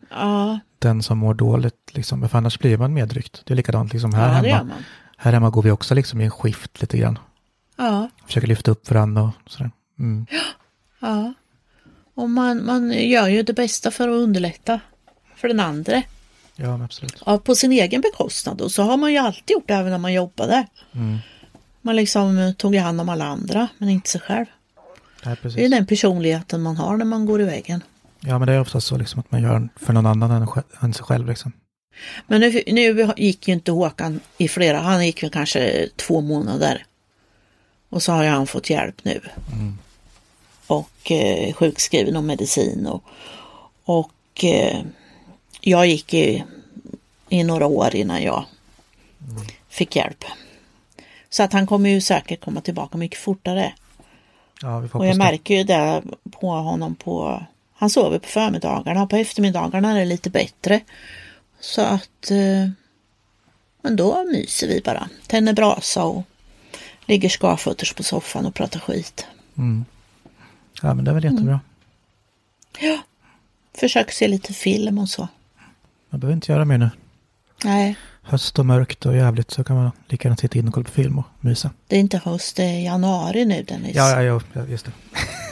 Den 0.79 1.03
som 1.03 1.19
mår 1.19 1.35
dåligt, 1.35 1.91
liksom, 1.93 2.29
för 2.29 2.39
annars 2.39 2.59
blir 2.59 2.79
man 2.79 2.95
medryckt. 2.95 3.43
Det 3.45 3.55
är 3.55 3.57
likadant 3.57 3.93
liksom 3.93 4.15
här 4.15 4.45
ja, 4.45 4.57
hemma. 4.57 4.75
Här 5.17 5.33
hemma 5.33 5.51
går 5.51 5.63
vi 5.63 5.71
också 5.71 5.95
liksom 5.95 6.21
i 6.21 6.25
en 6.25 6.31
skift 6.31 6.81
lite 6.81 6.99
grann. 6.99 7.19
Ja, 7.77 8.11
Försöker 8.27 8.47
lyfta 8.47 8.71
upp 8.71 8.91
varandra 8.91 9.23
och 9.23 9.51
sådär. 9.51 9.71
Mm. 9.99 10.27
ja. 11.01 11.35
Och 12.15 12.31
man, 12.31 12.67
man 12.67 12.93
gör 12.93 13.29
ju 13.29 13.43
det 13.43 13.53
bästa 13.53 13.91
för 13.91 14.09
att 14.09 14.15
underlätta 14.15 14.81
för 15.37 15.49
den 15.49 15.61
andra. 15.61 16.03
Ja, 16.57 16.85
absolut. 16.85 17.23
Ja, 17.27 17.39
på 17.39 17.55
sin 17.55 17.73
egen 17.73 18.01
bekostnad. 18.01 18.61
Och 18.61 18.73
så 18.73 18.83
har 18.83 18.97
man 18.97 19.13
ju 19.13 19.19
alltid 19.19 19.55
gjort 19.55 19.69
det 19.69 19.75
även 19.75 19.91
när 19.91 19.99
man 19.99 20.13
jobbade. 20.13 20.67
Mm. 20.93 21.19
Man 21.83 21.97
liksom 21.97 22.55
tog 22.59 22.77
hand 22.77 23.01
om 23.01 23.09
alla 23.09 23.25
andra, 23.25 23.69
men 23.79 23.89
inte 23.89 24.11
sig 24.11 24.21
själv. 24.21 24.47
Nej, 25.25 25.37
Det 25.43 25.65
är 25.65 25.69
den 25.69 25.87
personligheten 25.87 26.63
man 26.63 26.77
har 26.77 26.97
när 26.97 27.05
man 27.05 27.27
går 27.27 27.41
i 27.41 27.45
väggen. 27.45 27.83
Ja, 28.29 28.39
men 28.39 28.47
det 28.49 28.55
är 28.55 28.61
oftast 28.61 28.87
så 28.87 28.97
liksom 28.97 29.21
att 29.21 29.33
man 29.33 29.43
gör 29.43 29.69
för 29.77 29.93
någon 29.93 30.07
annan 30.07 30.49
än, 30.81 30.95
sig 30.95 31.05
själv. 31.05 31.29
Liksom. 31.29 31.53
Men 32.27 32.41
nu, 32.41 32.63
nu 32.67 33.13
gick 33.17 33.49
ju 33.49 33.55
inte 33.55 33.73
Håkan 33.73 34.21
i 34.39 34.49
flera, 34.49 34.79
han 34.79 35.07
gick 35.07 35.23
väl 35.23 35.31
kanske 35.31 35.89
två 35.97 36.21
månader. 36.21 36.87
Och 37.89 38.03
så 38.03 38.13
har 38.13 38.23
ju 38.23 38.29
han 38.29 38.47
fått 38.47 38.71
hjälp 38.71 39.05
nu. 39.05 39.21
Mm. 39.53 39.79
Och 40.67 41.11
eh, 41.11 41.53
sjukskriven 41.53 42.17
och 42.17 42.25
medicin. 42.25 42.87
Och, 42.87 43.05
och 43.85 44.45
eh, 44.45 44.81
jag 45.61 45.87
gick 45.87 46.15
i, 46.15 46.45
i 47.29 47.45
några 47.45 47.67
år 47.67 47.97
innan 47.97 48.23
jag 48.23 48.45
fick 49.69 49.97
hjälp. 49.97 50.25
Så 51.29 51.43
att 51.43 51.53
han 51.53 51.67
kommer 51.67 51.91
ju 51.91 52.01
säkert 52.01 52.45
komma 52.45 52.61
tillbaka 52.61 52.99
mycket 52.99 53.19
fortare. 53.19 53.73
Ja, 54.63 54.89
Och 54.93 55.07
jag 55.07 55.17
märker 55.17 55.55
ju 55.55 55.65
det 55.65 56.03
på 56.31 56.51
honom 56.51 56.95
på... 56.95 57.43
Han 57.79 57.91
sover 57.91 58.19
på 58.19 58.29
förmiddagarna. 58.29 59.07
På 59.07 59.17
eftermiddagarna 59.17 59.91
är 59.91 59.95
det 59.99 60.05
lite 60.05 60.31
bättre. 60.31 60.81
Så 61.61 61.81
att... 61.83 62.31
eh, 62.31 62.71
Men 63.83 63.97
då 63.97 64.25
myser 64.33 64.69
vi 64.69 64.81
bara. 64.85 65.09
Tänder 65.27 65.53
brasa 65.53 66.05
och 66.05 66.25
ligger 67.07 67.29
skavfötters 67.29 67.93
på 67.95 68.03
soffan 68.03 68.47
och 68.47 68.55
pratar 68.55 68.81
skit. 68.81 69.27
Mm. 69.59 69.85
Ja, 70.83 70.95
men 70.95 71.05
det 71.05 71.11
är 71.11 71.15
väl 71.15 71.25
jättebra. 71.25 71.61
Ja. 72.81 72.99
Försöker 73.75 74.13
se 74.13 74.29
lite 74.29 74.53
film 74.53 74.99
och 74.99 75.09
så. 75.09 75.29
Man 76.11 76.21
behöver 76.21 76.35
inte 76.35 76.53
göra 76.53 76.65
mer 76.65 76.79
nu. 76.79 76.91
Nej, 77.65 77.97
Höst 78.23 78.59
och 78.59 78.67
mörkt 78.67 79.07
och 79.07 79.17
jävligt 79.17 79.51
så 79.51 79.65
kan 79.65 79.77
man 79.77 79.91
lika 80.09 80.29
gärna 80.29 80.37
sitta 80.37 80.59
in 80.59 80.69
och 80.69 80.75
kolla 80.75 80.85
på 80.85 80.91
film 80.91 81.19
och 81.19 81.25
mysa. 81.41 81.71
det 81.87 81.97
är 81.97 82.01
inte 82.01 82.19
höst, 82.25 82.57
det 82.57 82.63
är 82.65 82.81
januari 82.81 83.45
nu 83.45 83.63
Dennis. 83.63 83.97
Ja, 83.97 84.23
ja, 84.23 84.41
ja, 84.53 84.65
just 84.67 84.85
det. 84.87 84.93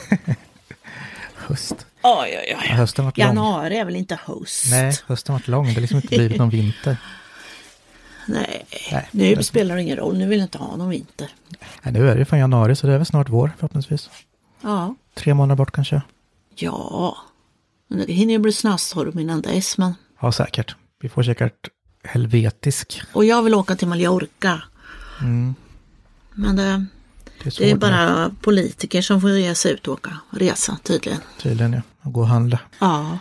Höst. 1.47 1.85
Oj, 2.03 2.37
oj, 2.39 2.57
oj. 2.61 2.67
hösten 2.67 3.05
varit 3.05 3.17
lång. 3.17 3.27
Januari 3.27 3.77
är 3.77 3.85
väl 3.85 3.95
inte 3.95 4.19
höst? 4.25 4.65
Nej, 4.69 4.97
hösten 5.07 5.33
har 5.33 5.39
varit 5.39 5.47
lång. 5.47 5.65
Det 5.65 5.73
har 5.73 5.81
liksom 5.81 5.97
inte 5.97 6.07
blivit 6.07 6.37
någon 6.37 6.49
vinter. 6.49 6.97
Nej. 8.27 8.65
Nej, 8.91 9.07
Nu 9.11 9.35
det- 9.35 9.43
spelar 9.43 9.75
det 9.75 9.81
ingen 9.81 9.97
roll. 9.97 10.17
Nu 10.17 10.27
vill 10.27 10.39
jag 10.39 10.45
inte 10.45 10.57
ha 10.57 10.75
någon 10.75 10.89
vinter. 10.89 11.29
Nej, 11.81 11.93
nu 11.93 12.09
är 12.09 12.13
det 12.13 12.19
ju 12.19 12.25
fan 12.25 12.39
januari 12.39 12.75
så 12.75 12.87
det 12.87 12.93
är 12.93 12.97
väl 12.97 13.05
snart 13.05 13.29
vår 13.29 13.51
förhoppningsvis. 13.57 14.09
Ja. 14.61 14.95
Tre 15.13 15.33
månader 15.33 15.55
bort 15.57 15.71
kanske. 15.71 16.01
Ja. 16.55 17.17
Men 17.87 18.05
det 18.07 18.13
hinner 18.13 18.33
ju 18.33 18.39
bli 18.39 18.51
snöstorm 18.51 19.19
innan 19.19 19.41
dess. 19.41 19.77
Men... 19.77 19.93
Ja, 20.21 20.31
säkert. 20.31 20.75
Vi 21.01 21.09
får 21.09 21.23
säkert 21.23 21.69
helvetisk. 22.03 23.01
Och 23.13 23.25
jag 23.25 23.43
vill 23.43 23.53
åka 23.53 23.75
till 23.75 23.87
Mallorca. 23.87 24.61
Mm, 25.21 25.55
Men 26.33 26.55
det, 26.55 26.85
det 27.49 27.59
är 27.59 27.65
det 27.65 27.71
är 27.71 27.73
nu, 27.73 27.79
bara 27.79 28.31
politiker 28.41 29.01
som 29.01 29.21
får 29.21 29.53
sig 29.53 29.71
ut 29.71 29.87
och 29.87 29.93
åka 29.93 30.17
resa 30.29 30.77
tydligen. 30.83 31.19
Tydligen 31.41 31.73
ja. 31.73 31.81
Och 32.01 32.13
gå 32.13 32.21
och 32.21 32.27
handla. 32.27 32.59
Ja. 32.79 33.17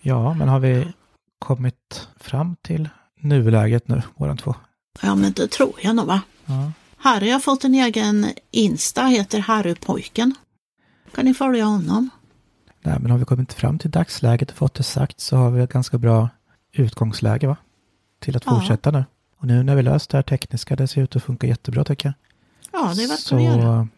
Ja, 0.00 0.34
men 0.34 0.48
har 0.48 0.60
vi 0.60 0.92
kommit 1.38 2.08
fram 2.20 2.56
till 2.62 2.88
nuläget 3.20 3.88
nu, 3.88 4.02
våran 4.16 4.36
två? 4.36 4.54
Ja 5.02 5.14
men 5.14 5.32
det 5.32 5.48
tror 5.48 5.72
jag 5.82 5.96
nog 5.96 6.06
va. 6.06 6.20
Ja. 6.46 6.72
Harry 6.96 7.30
har 7.30 7.40
fått 7.40 7.64
en 7.64 7.74
egen 7.74 8.26
Insta, 8.50 9.04
heter 9.06 9.38
Harrypojken. 9.38 10.34
Kan 11.14 11.24
ni 11.24 11.34
följa 11.34 11.64
honom? 11.64 12.10
Nej, 12.82 12.98
men 13.00 13.10
har 13.10 13.18
vi 13.18 13.24
kommit 13.24 13.52
fram 13.52 13.78
till 13.78 13.90
dagsläget 13.90 14.50
och 14.50 14.56
fått 14.56 14.74
det 14.74 14.82
sagt 14.82 15.20
så 15.20 15.36
har 15.36 15.50
vi 15.50 15.62
ett 15.62 15.72
ganska 15.72 15.98
bra 15.98 16.28
utgångsläge 16.72 17.46
va? 17.46 17.56
Till 18.20 18.36
att 18.36 18.42
Ja. 18.46 18.52
fortsätta 18.58 18.90
nu. 18.90 19.04
Och 19.38 19.46
nu 19.46 19.62
när 19.62 19.74
vi 19.76 19.82
löst 19.82 20.10
det 20.10 20.18
här 20.18 20.22
tekniska, 20.22 20.76
det 20.76 20.88
ser 20.88 21.02
ut 21.02 21.16
att 21.16 21.22
funka 21.22 21.46
jättebra 21.46 21.84
tycker 21.84 22.08
jag. 22.08 22.14
Ja, 22.74 22.94
det 22.94 23.00
verkar 23.06 23.16
så 23.16 23.38
göra. 23.40 23.88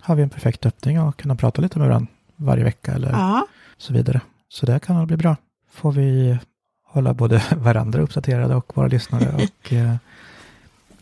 har 0.00 0.14
vi 0.14 0.22
en 0.22 0.30
perfekt 0.30 0.66
öppning 0.66 1.00
och 1.00 1.16
kunna 1.16 1.36
prata 1.36 1.62
lite 1.62 1.78
med 1.78 1.88
varandra 1.88 2.12
varje 2.36 2.64
vecka 2.64 2.92
eller 2.92 3.10
Ja, 3.12 3.46
så 3.76 3.92
vidare. 3.92 4.20
Så 4.48 4.66
det 4.66 4.80
kan 4.80 4.96
nog 4.96 5.06
bli 5.06 5.16
bra. 5.16 5.36
Får 5.70 5.92
vi 5.92 6.38
hålla 6.84 7.14
både 7.14 7.42
varandra 7.56 8.00
uppdaterade 8.02 8.54
och 8.54 8.76
våra 8.76 8.86
lyssnare 8.88 9.34
och 9.34 9.72
eh, 9.72 9.94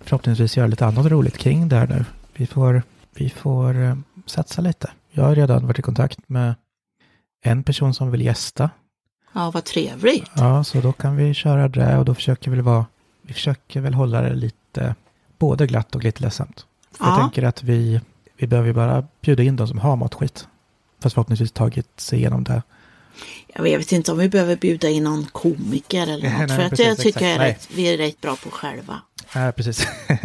förhoppningsvis 0.00 0.56
göra 0.56 0.66
lite 0.66 0.86
annat 0.86 1.06
roligt 1.06 1.38
kring 1.38 1.68
det 1.68 1.76
här 1.76 1.86
nu. 1.86 2.04
Vi 2.34 2.46
får, 2.46 2.82
vi 3.14 3.30
får 3.30 3.82
eh, 3.82 3.96
satsa 4.26 4.60
lite. 4.62 4.90
Jag 5.10 5.24
har 5.24 5.34
redan 5.34 5.66
varit 5.66 5.78
i 5.78 5.82
kontakt 5.82 6.18
med 6.26 6.54
en 7.42 7.62
person 7.62 7.94
som 7.94 8.10
vill 8.10 8.20
gästa. 8.22 8.70
ja 9.32 9.50
vad 9.50 9.64
trevligt. 9.64 10.30
Ja, 10.36 10.64
så 10.64 10.80
då 10.80 10.92
kan 10.92 11.16
vi 11.16 11.34
köra 11.34 11.68
det 11.68 11.98
och 11.98 12.04
då 12.04 12.14
försöker 12.14 12.50
vi 12.50 12.60
vara, 12.60 12.86
vi 13.22 13.34
försöker 13.34 13.80
väl 13.80 13.94
hålla 13.94 14.20
det 14.20 14.34
lite 14.34 14.94
både 15.38 15.66
glatt 15.66 15.94
och 15.94 16.04
lite 16.04 16.22
ledsamt. 16.22 16.66
För 16.98 17.04
jag 17.04 17.12
Ja. 17.14 17.20
tänker 17.20 17.42
att 17.42 17.62
vi, 17.62 18.00
vi 18.36 18.46
behöver 18.46 18.66
ju 18.68 18.72
bara 18.74 19.04
bjuda 19.20 19.42
in 19.42 19.56
de 19.56 19.68
som 19.68 19.78
har 19.78 19.96
matskit. 19.96 20.46
Fast 21.02 21.14
förhoppningsvis 21.14 21.52
tagit 21.52 22.00
sig 22.00 22.18
igenom 22.18 22.44
det. 22.44 22.62
Jag 23.54 23.62
vet 23.62 23.92
inte 23.92 24.12
om 24.12 24.18
vi 24.18 24.28
behöver 24.28 24.56
bjuda 24.56 24.88
in 24.88 25.04
någon 25.04 25.24
komiker 25.32 26.02
eller 26.02 26.22
Nej, 26.22 26.38
något. 26.38 26.48
nej, 26.48 26.56
för 26.56 26.64
att 26.64 26.70
precis, 26.70 26.86
jag 26.86 26.96
tycker 26.98 27.08
exakt. 27.08 27.22
jag 27.22 27.30
är 27.34 27.38
Nej. 27.38 27.50
rätt, 27.52 27.68
vi 27.74 27.94
är 27.94 27.96
rätt 27.98 28.20
bra 28.20 28.36
på 28.36 28.50
själva. 28.50 29.00
Nej, 29.34 29.52
precis. 29.52 29.86
Nej, 30.08 30.18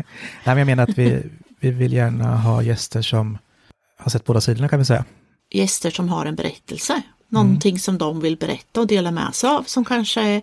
men 0.45 0.57
jag 0.57 0.65
menar 0.65 0.83
att 0.83 0.97
vi, 0.97 1.23
vi 1.59 1.69
vill 1.71 1.93
gärna 1.93 2.37
ha 2.37 2.61
gäster 2.63 3.01
som 3.01 3.37
har 3.97 4.09
sett 4.09 4.25
båda 4.25 4.41
sidorna 4.41 4.69
kan 4.69 4.79
vi 4.79 4.85
säga. 4.85 5.05
Gäster 5.51 5.91
som 5.91 6.09
har 6.09 6.25
en 6.25 6.35
berättelse. 6.35 7.01
Någonting 7.31 7.71
Mm. 7.71 7.79
som 7.79 7.97
de 7.97 8.19
vill 8.21 8.37
berätta 8.37 8.81
och 8.81 8.87
dela 8.87 9.11
med 9.11 9.35
sig 9.35 9.49
av. 9.49 9.63
Som 9.63 9.85
kanske 9.85 10.41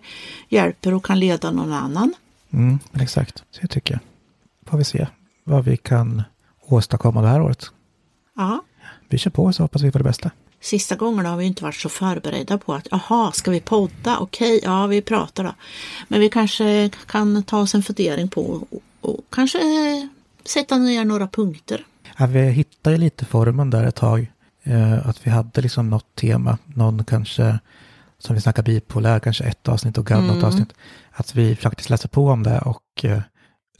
hjälper 0.49 0.93
och 0.93 1.05
kan 1.05 1.19
leda 1.19 1.51
någon 1.51 1.73
annan. 1.73 2.13
Mm, 2.51 2.79
exakt, 2.99 3.37
så 3.51 3.59
jag 3.61 3.69
tycker 3.69 3.93
jag. 3.93 3.99
Får 4.69 4.77
vi 4.77 4.83
se 4.83 5.07
vad 5.47 5.65
vi 5.65 5.77
kan 5.77 6.23
åstadkomma 6.61 7.21
det 7.21 7.27
här 7.27 7.41
året. 7.41 7.71
Ja. 8.35 8.63
Vi 9.09 9.17
kör 9.17 9.31
på 9.31 9.53
så 9.53 9.63
hoppas 9.63 9.81
vi 9.81 9.91
på 9.91 9.97
det 9.97 10.03
bästa. 10.03 10.31
Sista 10.61 10.95
gångerna 10.95 11.29
har 11.29 11.37
vi 11.37 11.45
inte 11.45 11.63
varit 11.63 11.75
så 11.75 11.89
förberedda 11.89 12.57
på 12.57 12.73
att 12.73 12.87
jaha, 12.91 13.31
ska 13.31 13.51
vi 13.51 13.59
podda? 13.59 14.17
Okej, 14.19 14.59
ja 14.63 14.87
vi 14.87 15.01
pratar 15.01 15.43
då. 15.43 15.53
Men 16.07 16.19
vi 16.19 16.29
kanske 16.29 16.89
kan 17.05 17.43
ta 17.43 17.59
oss 17.59 17.75
en 17.75 17.83
fundering 17.83 18.27
på 18.27 18.67
och, 19.01 19.21
kanske 19.29 19.59
eh, 19.59 20.07
sätta 20.45 20.77
ner 20.77 21.05
några 21.05 21.27
punkter. 21.27 21.85
Ja, 22.17 22.25
vi 22.25 22.41
hittade 22.41 22.97
lite 22.97 23.25
formen 23.25 23.69
där 23.69 23.83
ett 23.83 23.95
tag. 23.95 24.31
Eh, 24.63 25.07
att 25.07 25.27
vi 25.27 25.31
hade 25.31 25.61
liksom 25.61 25.89
något 25.89 26.15
tema, 26.15 26.57
någon 26.65 27.03
kanske 27.03 27.59
som 28.19 28.35
vi 28.35 28.41
snackar 28.41 28.63
bipolär, 28.63 29.19
kanske 29.19 29.43
ett 29.43 29.67
avsnitt 29.67 29.97
och 29.97 30.05
gadd 30.05 30.23
något 30.23 30.43
avsnitt. 30.43 30.73
Att 31.11 31.35
vi 31.35 31.55
faktiskt 31.55 31.89
läser 31.89 32.09
på 32.09 32.27
om 32.27 32.43
det 32.43 32.59
och 32.59 33.05
eh, 33.05 33.21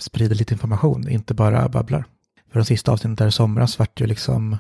sprider 0.01 0.35
lite 0.35 0.53
information, 0.53 1.09
inte 1.09 1.33
bara 1.33 1.69
babblar. 1.69 2.05
För 2.51 2.59
de 2.59 2.65
sista 2.65 2.91
avsnitten 2.91 3.15
där 3.15 3.27
i 3.27 3.31
somras 3.31 3.79
vart 3.79 4.01
ju 4.01 4.07
liksom, 4.07 4.57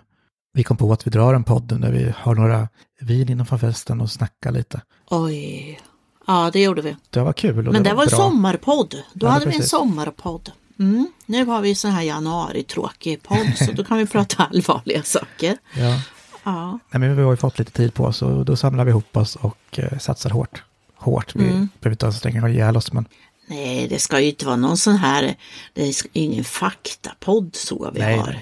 vi 0.53 0.63
kom 0.63 0.77
på 0.77 0.93
att 0.93 1.07
vi 1.07 1.11
drar 1.11 1.33
en 1.33 1.43
podd 1.43 1.79
när 1.79 1.91
vi 1.91 2.13
har 2.17 2.35
några 2.35 2.67
vin 3.01 3.29
innanför 3.31 3.57
festen 3.57 4.01
och 4.01 4.11
snackar 4.11 4.51
lite. 4.51 4.81
Oj, 5.09 5.79
ja 6.27 6.49
det 6.53 6.61
gjorde 6.63 6.81
vi. 6.81 6.95
Det 7.09 7.19
var 7.21 7.33
kul. 7.33 7.67
Och 7.67 7.73
Men 7.73 7.83
det 7.83 7.93
var 7.93 8.03
en 8.03 8.07
bra. 8.09 8.17
sommarpodd. 8.17 8.95
Då 9.13 9.25
Ja, 9.27 9.31
hade 9.31 9.45
vi 9.45 9.55
en 9.55 9.63
sommarpodd. 9.63 10.51
Mm. 10.79 11.07
Nu 11.25 11.45
har 11.45 11.61
vi 11.61 11.75
sån 11.75 11.91
här 11.91 12.01
januari-tråkig 12.01 13.23
podd 13.23 13.53
så 13.55 13.71
då 13.71 13.83
kan 13.83 13.97
vi 13.97 14.05
prata 14.07 14.43
allvarliga 14.53 15.03
saker. 15.03 15.57
Ja. 15.75 16.01
Ja, 16.43 16.79
Nej, 16.91 16.99
men 16.99 17.15
vi 17.15 17.23
har 17.23 17.31
ju 17.31 17.37
fått 17.37 17.59
lite 17.59 17.71
tid 17.71 17.93
på 17.93 18.03
oss 18.05 18.21
och 18.21 18.45
då 18.45 18.55
samlar 18.55 18.85
vi 18.85 18.89
ihop 18.91 19.17
oss 19.17 19.35
och 19.35 19.57
eh, 19.79 19.97
satsar 19.97 20.29
hårt. 20.29 20.63
Hårt, 20.95 21.35
vi 21.35 21.43
Mm. 21.49 21.69
behöver 21.79 21.93
inte 21.93 22.05
ens 22.05 22.17
stänga 22.17 22.49
ihjäl 22.49 22.77
oss 22.77 22.93
men 22.93 23.05
nej 23.47 23.87
det 23.87 23.99
ska 23.99 24.19
ju 24.19 24.29
inte 24.29 24.45
vara 24.45 24.55
någon 24.55 24.77
sån 24.77 24.95
här, 24.95 25.35
det 25.73 25.87
är 25.87 25.95
ingen 26.13 26.43
faktapodd 26.43 27.55
så 27.55 27.91
vi 27.93 27.99
Nej, 27.99 28.17
har. 28.17 28.39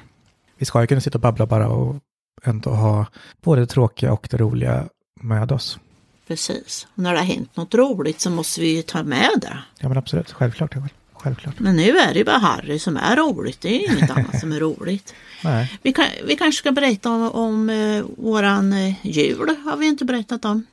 vi 0.58 0.65
ska 0.65 0.82
ju 0.82 0.88
kunna 0.88 1.02
sitta 1.02 1.18
och 1.18 1.22
babbla 1.22 1.46
bara 1.46 1.68
och 1.68 1.96
ändå 2.44 2.70
ha 2.70 3.06
både 3.41 3.62
det 3.62 3.68
tråkiga 3.68 4.13
och 4.13 4.28
det 4.32 4.38
roliga 4.38 4.86
med 5.22 5.52
oss. 5.52 5.80
Precis. 6.28 6.88
Och 6.96 7.04
när 7.04 7.13
det 7.13 7.20
har 7.20 7.26
hänt 7.26 7.56
något 7.56 7.74
roligt 7.76 8.22
så 8.22 8.30
måste 8.30 8.62
vi 8.62 8.76
ju 8.76 8.82
ta 8.82 9.04
med 9.04 9.30
det. 9.41 9.58
Ja 9.80 9.88
men 9.88 9.98
absolut, 9.98 10.32
självklart. 10.32 10.76
Självklart. 11.13 11.60
Men 11.60 11.76
nu 11.76 11.98
är 11.98 12.13
det 12.13 12.20
ju 12.20 12.26
bara 12.26 12.38
Harry 12.38 12.80
som 12.80 12.98
är 12.98 13.15
roligt. 13.15 13.62
Det 13.62 13.68
är 13.68 13.80
ju 13.89 13.98
inget 13.98 14.10
annat 14.18 14.39
som 14.39 14.52
är 14.52 14.60
roligt. 14.60 15.13
Nej, 15.44 15.80
Vi, 15.82 15.94
kan, 15.94 16.06
vi 16.28 16.36
kanske 16.36 16.60
ska 16.60 16.72
berätta 16.72 17.10
om, 17.10 17.32
om 17.32 17.70
eh, 17.70 18.04
våran 18.18 18.74
eh, 18.74 18.94
jul. 19.06 19.56
Har 19.65 19.78
vi 19.78 19.86
inte 19.88 20.06
berättat 20.06 20.46
om. 20.46 20.65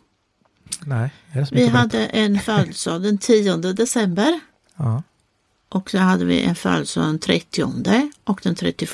Nej. 0.87 1.11
Vi 1.53 1.66
hade 1.66 2.07
en 2.07 2.40
födelsedag 2.40 3.03
den 3.03 3.18
10 3.18 3.57
december. 3.57 4.40
Ja, 4.77 5.03
Och 5.68 5.90
så 5.90 5.99
hade 5.99 6.25
vi 6.25 6.42
en 6.42 6.55
födelsedag 6.55 7.09
den 7.09 7.18
30 7.18 8.12
och 8.25 8.40
den 8.42 8.55
31. 8.55 8.90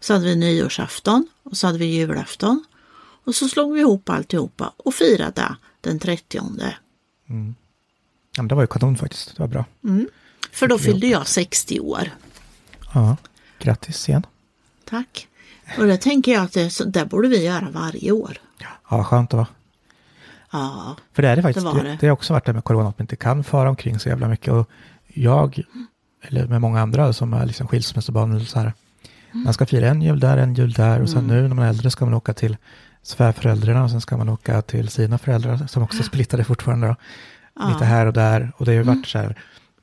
Så 0.00 0.12
hade 0.12 0.24
vi 0.24 0.36
nyårsafton 0.36 1.28
och 1.42 1.56
så 1.56 1.66
hade 1.66 1.78
vi 1.78 1.84
julafton. 1.86 2.64
Och 3.24 3.34
så 3.34 3.48
slog 3.48 3.72
vi 3.74 3.80
ihop 3.80 4.08
alltihopa 4.08 4.72
och 4.76 4.94
firade 4.94 5.56
den 5.80 5.98
30. 5.98 6.40
Ja, 8.36 8.42
men 8.42 8.48
det 8.48 8.54
var 8.54 8.62
ju 8.62 8.66
kanon 8.66 8.96
faktiskt. 8.96 9.36
Det 9.36 9.42
var 9.42 9.48
bra. 9.48 9.64
För 10.52 10.68
då 10.68 10.78
fyllde 10.78 11.06
jag 11.06 11.28
60 11.28 11.80
år. 11.80 12.10
Ja, 12.94 13.16
grattis 13.58 14.08
igen. 14.08 14.26
Tack. 14.84 15.28
Och 15.78 15.86
det 15.86 15.96
tänker 15.96 16.32
jag 16.32 16.42
att 16.44 16.52
det, 16.52 16.70
så- 16.70 16.84
borde 17.06 17.28
vi 17.28 17.44
göra 17.44 17.70
varje 17.70 18.12
år. 18.12 18.38
Ja, 18.90 19.04
skönt 19.04 19.30
det 19.30 19.36
var. 19.36 19.46
Ja, 20.52 20.96
För 21.12 21.22
det 21.22 21.28
är 21.28 21.36
det 21.36 21.42
faktiskt. 21.42 21.66
Det 21.66 21.82
Det, 21.82 21.96
det. 22.00 22.06
har 22.06 22.12
också 22.12 22.32
varit 22.32 22.44
det 22.46 22.52
med 22.52 22.64
corona, 22.64 22.88
att 22.88 22.98
man 22.98 23.02
inte 23.04 23.16
kan 23.16 23.44
fara 23.44 23.68
omkring 23.68 23.98
så 23.98 24.08
jävla 24.08 24.28
mycket. 24.28 24.52
Och 24.52 24.70
jag, 25.06 25.62
eller 26.22 26.46
med 26.46 26.60
många 26.60 26.80
andra 26.80 27.12
som 27.12 27.32
är 27.34 27.46
liksom 27.46 27.68
skilsmässobarn 27.68 28.32
eller 28.32 28.44
så 28.44 28.58
här. 28.58 28.72
Mm. 29.32 29.44
Man 29.44 29.54
ska 29.54 29.66
fira 29.66 29.88
en 29.88 30.02
jul 30.02 30.20
där, 30.20 30.36
en 30.38 30.54
jul 30.54 30.72
där 30.72 31.02
och 31.02 31.10
sen 31.10 31.26
nu 31.26 31.48
när 31.48 31.54
man 31.54 31.64
är 31.64 31.68
äldre 31.68 31.90
ska 31.90 32.04
man 32.04 32.14
åka 32.14 32.34
till 32.34 32.56
svärföräldrarna 33.02 33.84
och 33.84 33.90
sen 33.90 34.00
ska 34.00 34.16
man 34.16 34.28
åka 34.28 34.62
till 34.62 34.88
sina 34.88 35.18
föräldrar 35.18 35.66
som 35.66 35.82
också 35.82 36.02
splittade 36.02 36.44
fortfarande. 36.44 36.86
Då. 36.86 36.96
Lite 37.68 37.84
här 37.84 38.06
och 38.06 38.12
där. 38.12 38.52
Och 38.56 38.64
det 38.64 38.70
har 38.70 38.76
ju 38.76 38.82
varit 38.82 39.06
så 39.06 39.18
här, 39.18 39.38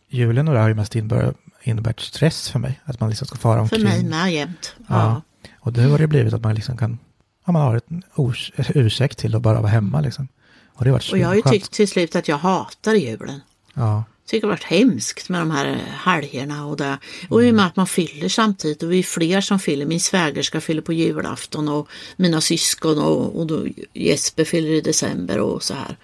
julen 0.09 0.47
och 0.47 0.53
det 0.53 0.59
har 0.59 0.67
ju 0.67 0.73
mest 0.73 0.95
innebär, 0.95 1.33
innebärt 1.63 1.99
stress 1.99 2.49
för 2.49 2.59
mig. 2.59 2.79
Att 2.85 2.99
man 2.99 3.09
liksom 3.09 3.27
ska 3.27 3.37
fara 3.37 3.55
för 3.55 3.61
omkring. 3.61 3.83
mig 3.83 4.03
med 4.03 4.33
jämt. 4.33 4.75
Ja. 4.77 4.83
Ja. 4.87 5.21
Och 5.59 5.77
nu 5.77 5.89
har 5.89 5.97
det 5.97 6.07
blivit 6.07 6.33
att 6.33 6.43
man 6.43 6.55
liksom 6.55 6.77
kan, 6.77 6.99
ja, 7.45 7.51
man 7.51 7.61
har 7.61 7.75
ett 7.75 7.85
urs, 8.15 8.51
ursäkt 8.57 9.17
till 9.17 9.35
att 9.35 9.41
bara 9.41 9.61
vara 9.61 9.71
hemma 9.71 10.01
liksom. 10.01 10.27
Och 10.75 10.85
det 10.85 10.91
varit 10.91 11.11
Och 11.11 11.17
jag 11.17 11.27
har 11.27 11.35
ju 11.35 11.41
tyckt 11.41 11.71
till 11.71 11.87
slut 11.87 12.15
att 12.15 12.27
jag 12.27 12.37
hatar 12.37 12.93
julen. 12.93 13.41
Ja, 13.73 14.03
tycker 14.25 14.47
det 14.47 14.51
har 14.51 14.57
varit 14.57 14.63
hemskt 14.63 15.29
med 15.29 15.41
de 15.41 15.51
här 15.51 15.81
helgerna 16.03 16.65
och 16.65 16.77
det. 16.77 16.97
Och 17.29 17.43
i 17.43 17.51
och 17.51 17.55
med 17.55 17.65
att 17.65 17.75
man 17.75 17.87
fyller 17.87 18.29
samtidigt 18.29 18.83
och 18.83 18.91
vi 18.91 18.99
är 18.99 19.03
fler 19.03 19.41
som 19.41 19.59
fyller. 19.59 19.85
Min 19.85 19.99
svägerska 19.99 20.61
fyller 20.61 20.81
på 20.81 20.93
julafton 20.93 21.67
och 21.69 21.87
mina 22.15 22.41
syskon 22.41 22.99
och, 22.99 23.39
och 23.39 23.47
då 23.47 23.67
Jesper 23.93 24.45
fyller 24.45 24.69
i 24.69 24.81
december 24.81 25.39
och 25.39 25.63
så 25.63 25.73
här. 25.73 25.97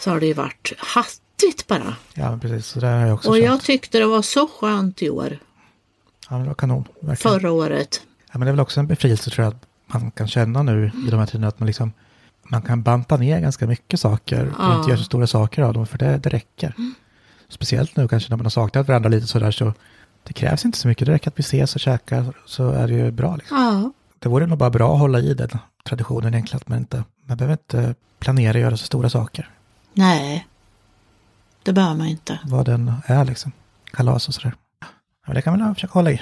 Så 0.00 0.10
har 0.10 0.20
det 0.20 0.26
ju 0.26 0.32
varit 0.32 0.72
hattigt 0.78 1.66
bara. 1.66 1.96
ja 2.14 2.38
precis. 2.42 2.66
Så 2.66 2.80
det 2.80 2.86
har 2.86 3.06
jag 3.06 3.14
också 3.14 3.28
Och 3.28 3.36
känt. 3.36 3.44
jag 3.46 3.62
tyckte 3.62 3.98
det 3.98 4.06
var 4.06 4.22
så 4.22 4.46
skönt 4.48 5.02
i 5.02 5.10
år. 5.10 5.38
Ja, 6.28 6.36
men 6.36 6.42
det 6.42 6.48
var 6.48 6.54
kanon. 6.54 6.84
Verkligen. 7.00 7.40
Förra 7.40 7.52
året. 7.52 8.00
Ja, 8.32 8.38
men 8.38 8.46
det 8.46 8.50
är 8.50 8.52
väl 8.52 8.60
också 8.60 8.80
en 8.80 8.86
befrielse 8.86 9.30
tror 9.30 9.44
jag 9.44 9.54
att 9.54 9.64
man 9.86 10.10
kan 10.10 10.28
känna 10.28 10.62
nu 10.62 10.90
i 11.06 11.10
de 11.10 11.16
här 11.18 11.26
tiderna. 11.26 11.48
Att 11.48 11.60
man 11.60 11.66
liksom, 11.66 11.92
man 12.50 12.62
kan 12.62 12.82
banta 12.82 13.16
ner 13.16 13.40
ganska 13.40 13.66
mycket 13.66 14.00
saker 14.00 14.46
och 14.46 14.54
Ja. 14.58 14.76
inte 14.78 14.88
göra 14.90 14.98
så 14.98 15.04
stora 15.04 15.26
saker 15.26 15.62
av 15.62 15.74
dem. 15.74 15.86
För 15.86 15.98
det, 15.98 16.18
det 16.18 16.28
räcker. 16.28 16.74
Speciellt 17.48 17.96
nu 17.96 18.08
kanske 18.08 18.30
när 18.30 18.36
man 18.36 18.46
har 18.46 18.50
saknat 18.50 18.88
varandra 18.88 19.08
lite 19.08 19.26
sådär 19.26 19.50
så 19.50 19.72
det 20.22 20.32
krävs 20.32 20.64
inte 20.64 20.78
så 20.78 20.88
mycket. 20.88 21.06
Det 21.06 21.12
räcker 21.12 21.30
att 21.30 21.38
vi 21.38 21.40
ses 21.40 21.74
och 21.74 21.80
käkar 21.80 22.32
så 22.46 22.70
är 22.70 22.88
det 22.88 22.94
ju 22.94 23.10
bra. 23.10 23.36
Liksom. 23.36 23.56
Ja. 23.56 23.92
Det 24.18 24.28
vore 24.28 24.46
nog 24.46 24.58
bara 24.58 24.70
bra 24.70 24.92
att 24.94 25.00
hålla 25.00 25.18
i 25.20 25.34
den 25.34 25.58
traditionen 25.84 26.34
egentligen. 26.34 26.60
Att 26.62 26.68
man, 26.68 26.78
inte, 26.78 27.04
man 27.26 27.36
behöver 27.36 27.52
inte 27.52 27.94
planera 28.18 28.54
och 28.54 28.60
göra 28.60 28.76
så 28.76 28.84
stora 28.86 29.10
saker. 29.10 29.50
Nej. 29.94 30.46
Det 31.62 31.72
behöver 31.72 31.96
man 31.96 32.06
inte. 32.06 32.38
Vad 32.44 32.66
den 32.66 32.92
är 33.06 33.24
liksom. 33.24 33.52
Kalas 33.92 34.28
och 34.28 34.34
sådär. 34.34 34.54
Men 35.26 35.34
det 35.34 35.42
kan 35.42 35.58
man 35.58 35.74
försöka 35.74 35.92
hålla 35.92 36.10
i. 36.10 36.20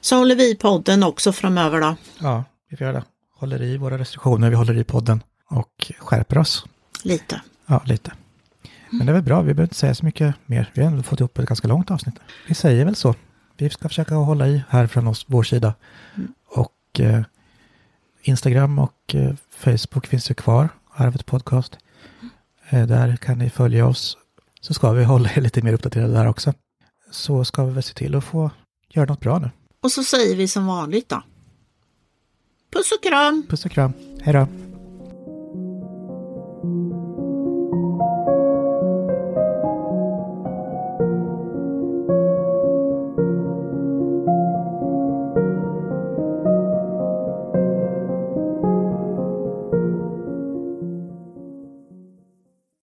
Så 0.00 0.16
håller 0.16 0.36
vi 0.36 0.54
podden 0.54 1.02
också 1.02 1.32
framöver 1.32 1.80
då. 1.80 1.96
Ja, 2.18 2.44
vi 2.70 2.76
får 2.76 2.84
göra 2.86 2.96
det. 2.96 3.04
Håller 3.38 3.62
i 3.62 3.76
våra 3.76 3.98
restriktioner, 3.98 4.50
vi 4.50 4.56
håller 4.56 4.76
i 4.78 4.84
podden 4.84 5.22
och 5.50 5.92
skärper 5.98 6.38
oss. 6.38 6.64
Lite. 7.02 7.42
Ja, 7.66 7.82
lite. 7.86 8.12
Men 8.90 9.06
det 9.06 9.12
är 9.12 9.14
väl 9.14 9.22
bra, 9.22 9.40
vi 9.40 9.54
behöver 9.54 9.62
inte 9.62 9.74
säga 9.74 9.94
så 9.94 10.04
mycket 10.04 10.34
mer. 10.46 10.70
Vi 10.74 10.82
har 10.82 10.90
ändå 10.90 11.02
fått 11.02 11.20
ihop 11.20 11.38
ett 11.38 11.48
ganska 11.48 11.68
långt 11.68 11.90
avsnitt. 11.90 12.14
Vi 12.48 12.54
säger 12.54 12.84
väl 12.84 12.96
så. 12.96 13.14
Vi 13.56 13.70
ska 13.70 13.88
försöka 13.88 14.14
hålla 14.14 14.48
i 14.48 14.62
här 14.68 14.86
från 14.86 15.06
oss, 15.06 15.24
vår 15.28 15.42
sida. 15.42 15.74
Och 16.46 17.00
eh, 17.00 17.22
Instagram 18.22 18.78
och 18.78 19.14
eh, 19.14 19.34
Facebook 19.50 20.06
finns 20.06 20.30
ju 20.30 20.34
kvar, 20.34 20.68
Arvet 20.94 21.26
Podcast. 21.26 21.78
Eh, 22.68 22.86
där 22.86 23.16
kan 23.16 23.38
ni 23.38 23.50
följa 23.50 23.86
oss. 23.86 24.16
Så 24.60 24.74
ska 24.74 24.92
vi 24.92 25.04
hålla 25.04 25.30
er 25.36 25.40
lite 25.40 25.62
mer 25.62 25.72
uppdaterade 25.72 26.12
där 26.12 26.26
också. 26.26 26.52
Så 27.10 27.44
ska 27.44 27.64
vi 27.64 27.72
väl 27.72 27.82
se 27.82 27.94
till 27.94 28.14
att 28.14 28.24
få 28.24 28.50
göra 28.88 29.06
något 29.06 29.20
bra 29.20 29.38
nu. 29.38 29.50
Och 29.82 29.92
så 29.92 30.04
säger 30.04 30.36
vi 30.36 30.48
som 30.48 30.66
vanligt 30.66 31.08
då. 31.08 31.22
Puss 32.72 32.92
och 32.92 33.02
kram! 33.02 33.46
Puss 33.48 33.64
och 33.64 33.70
kram. 33.70 33.92
Hej 34.20 34.32
då. 34.34 34.69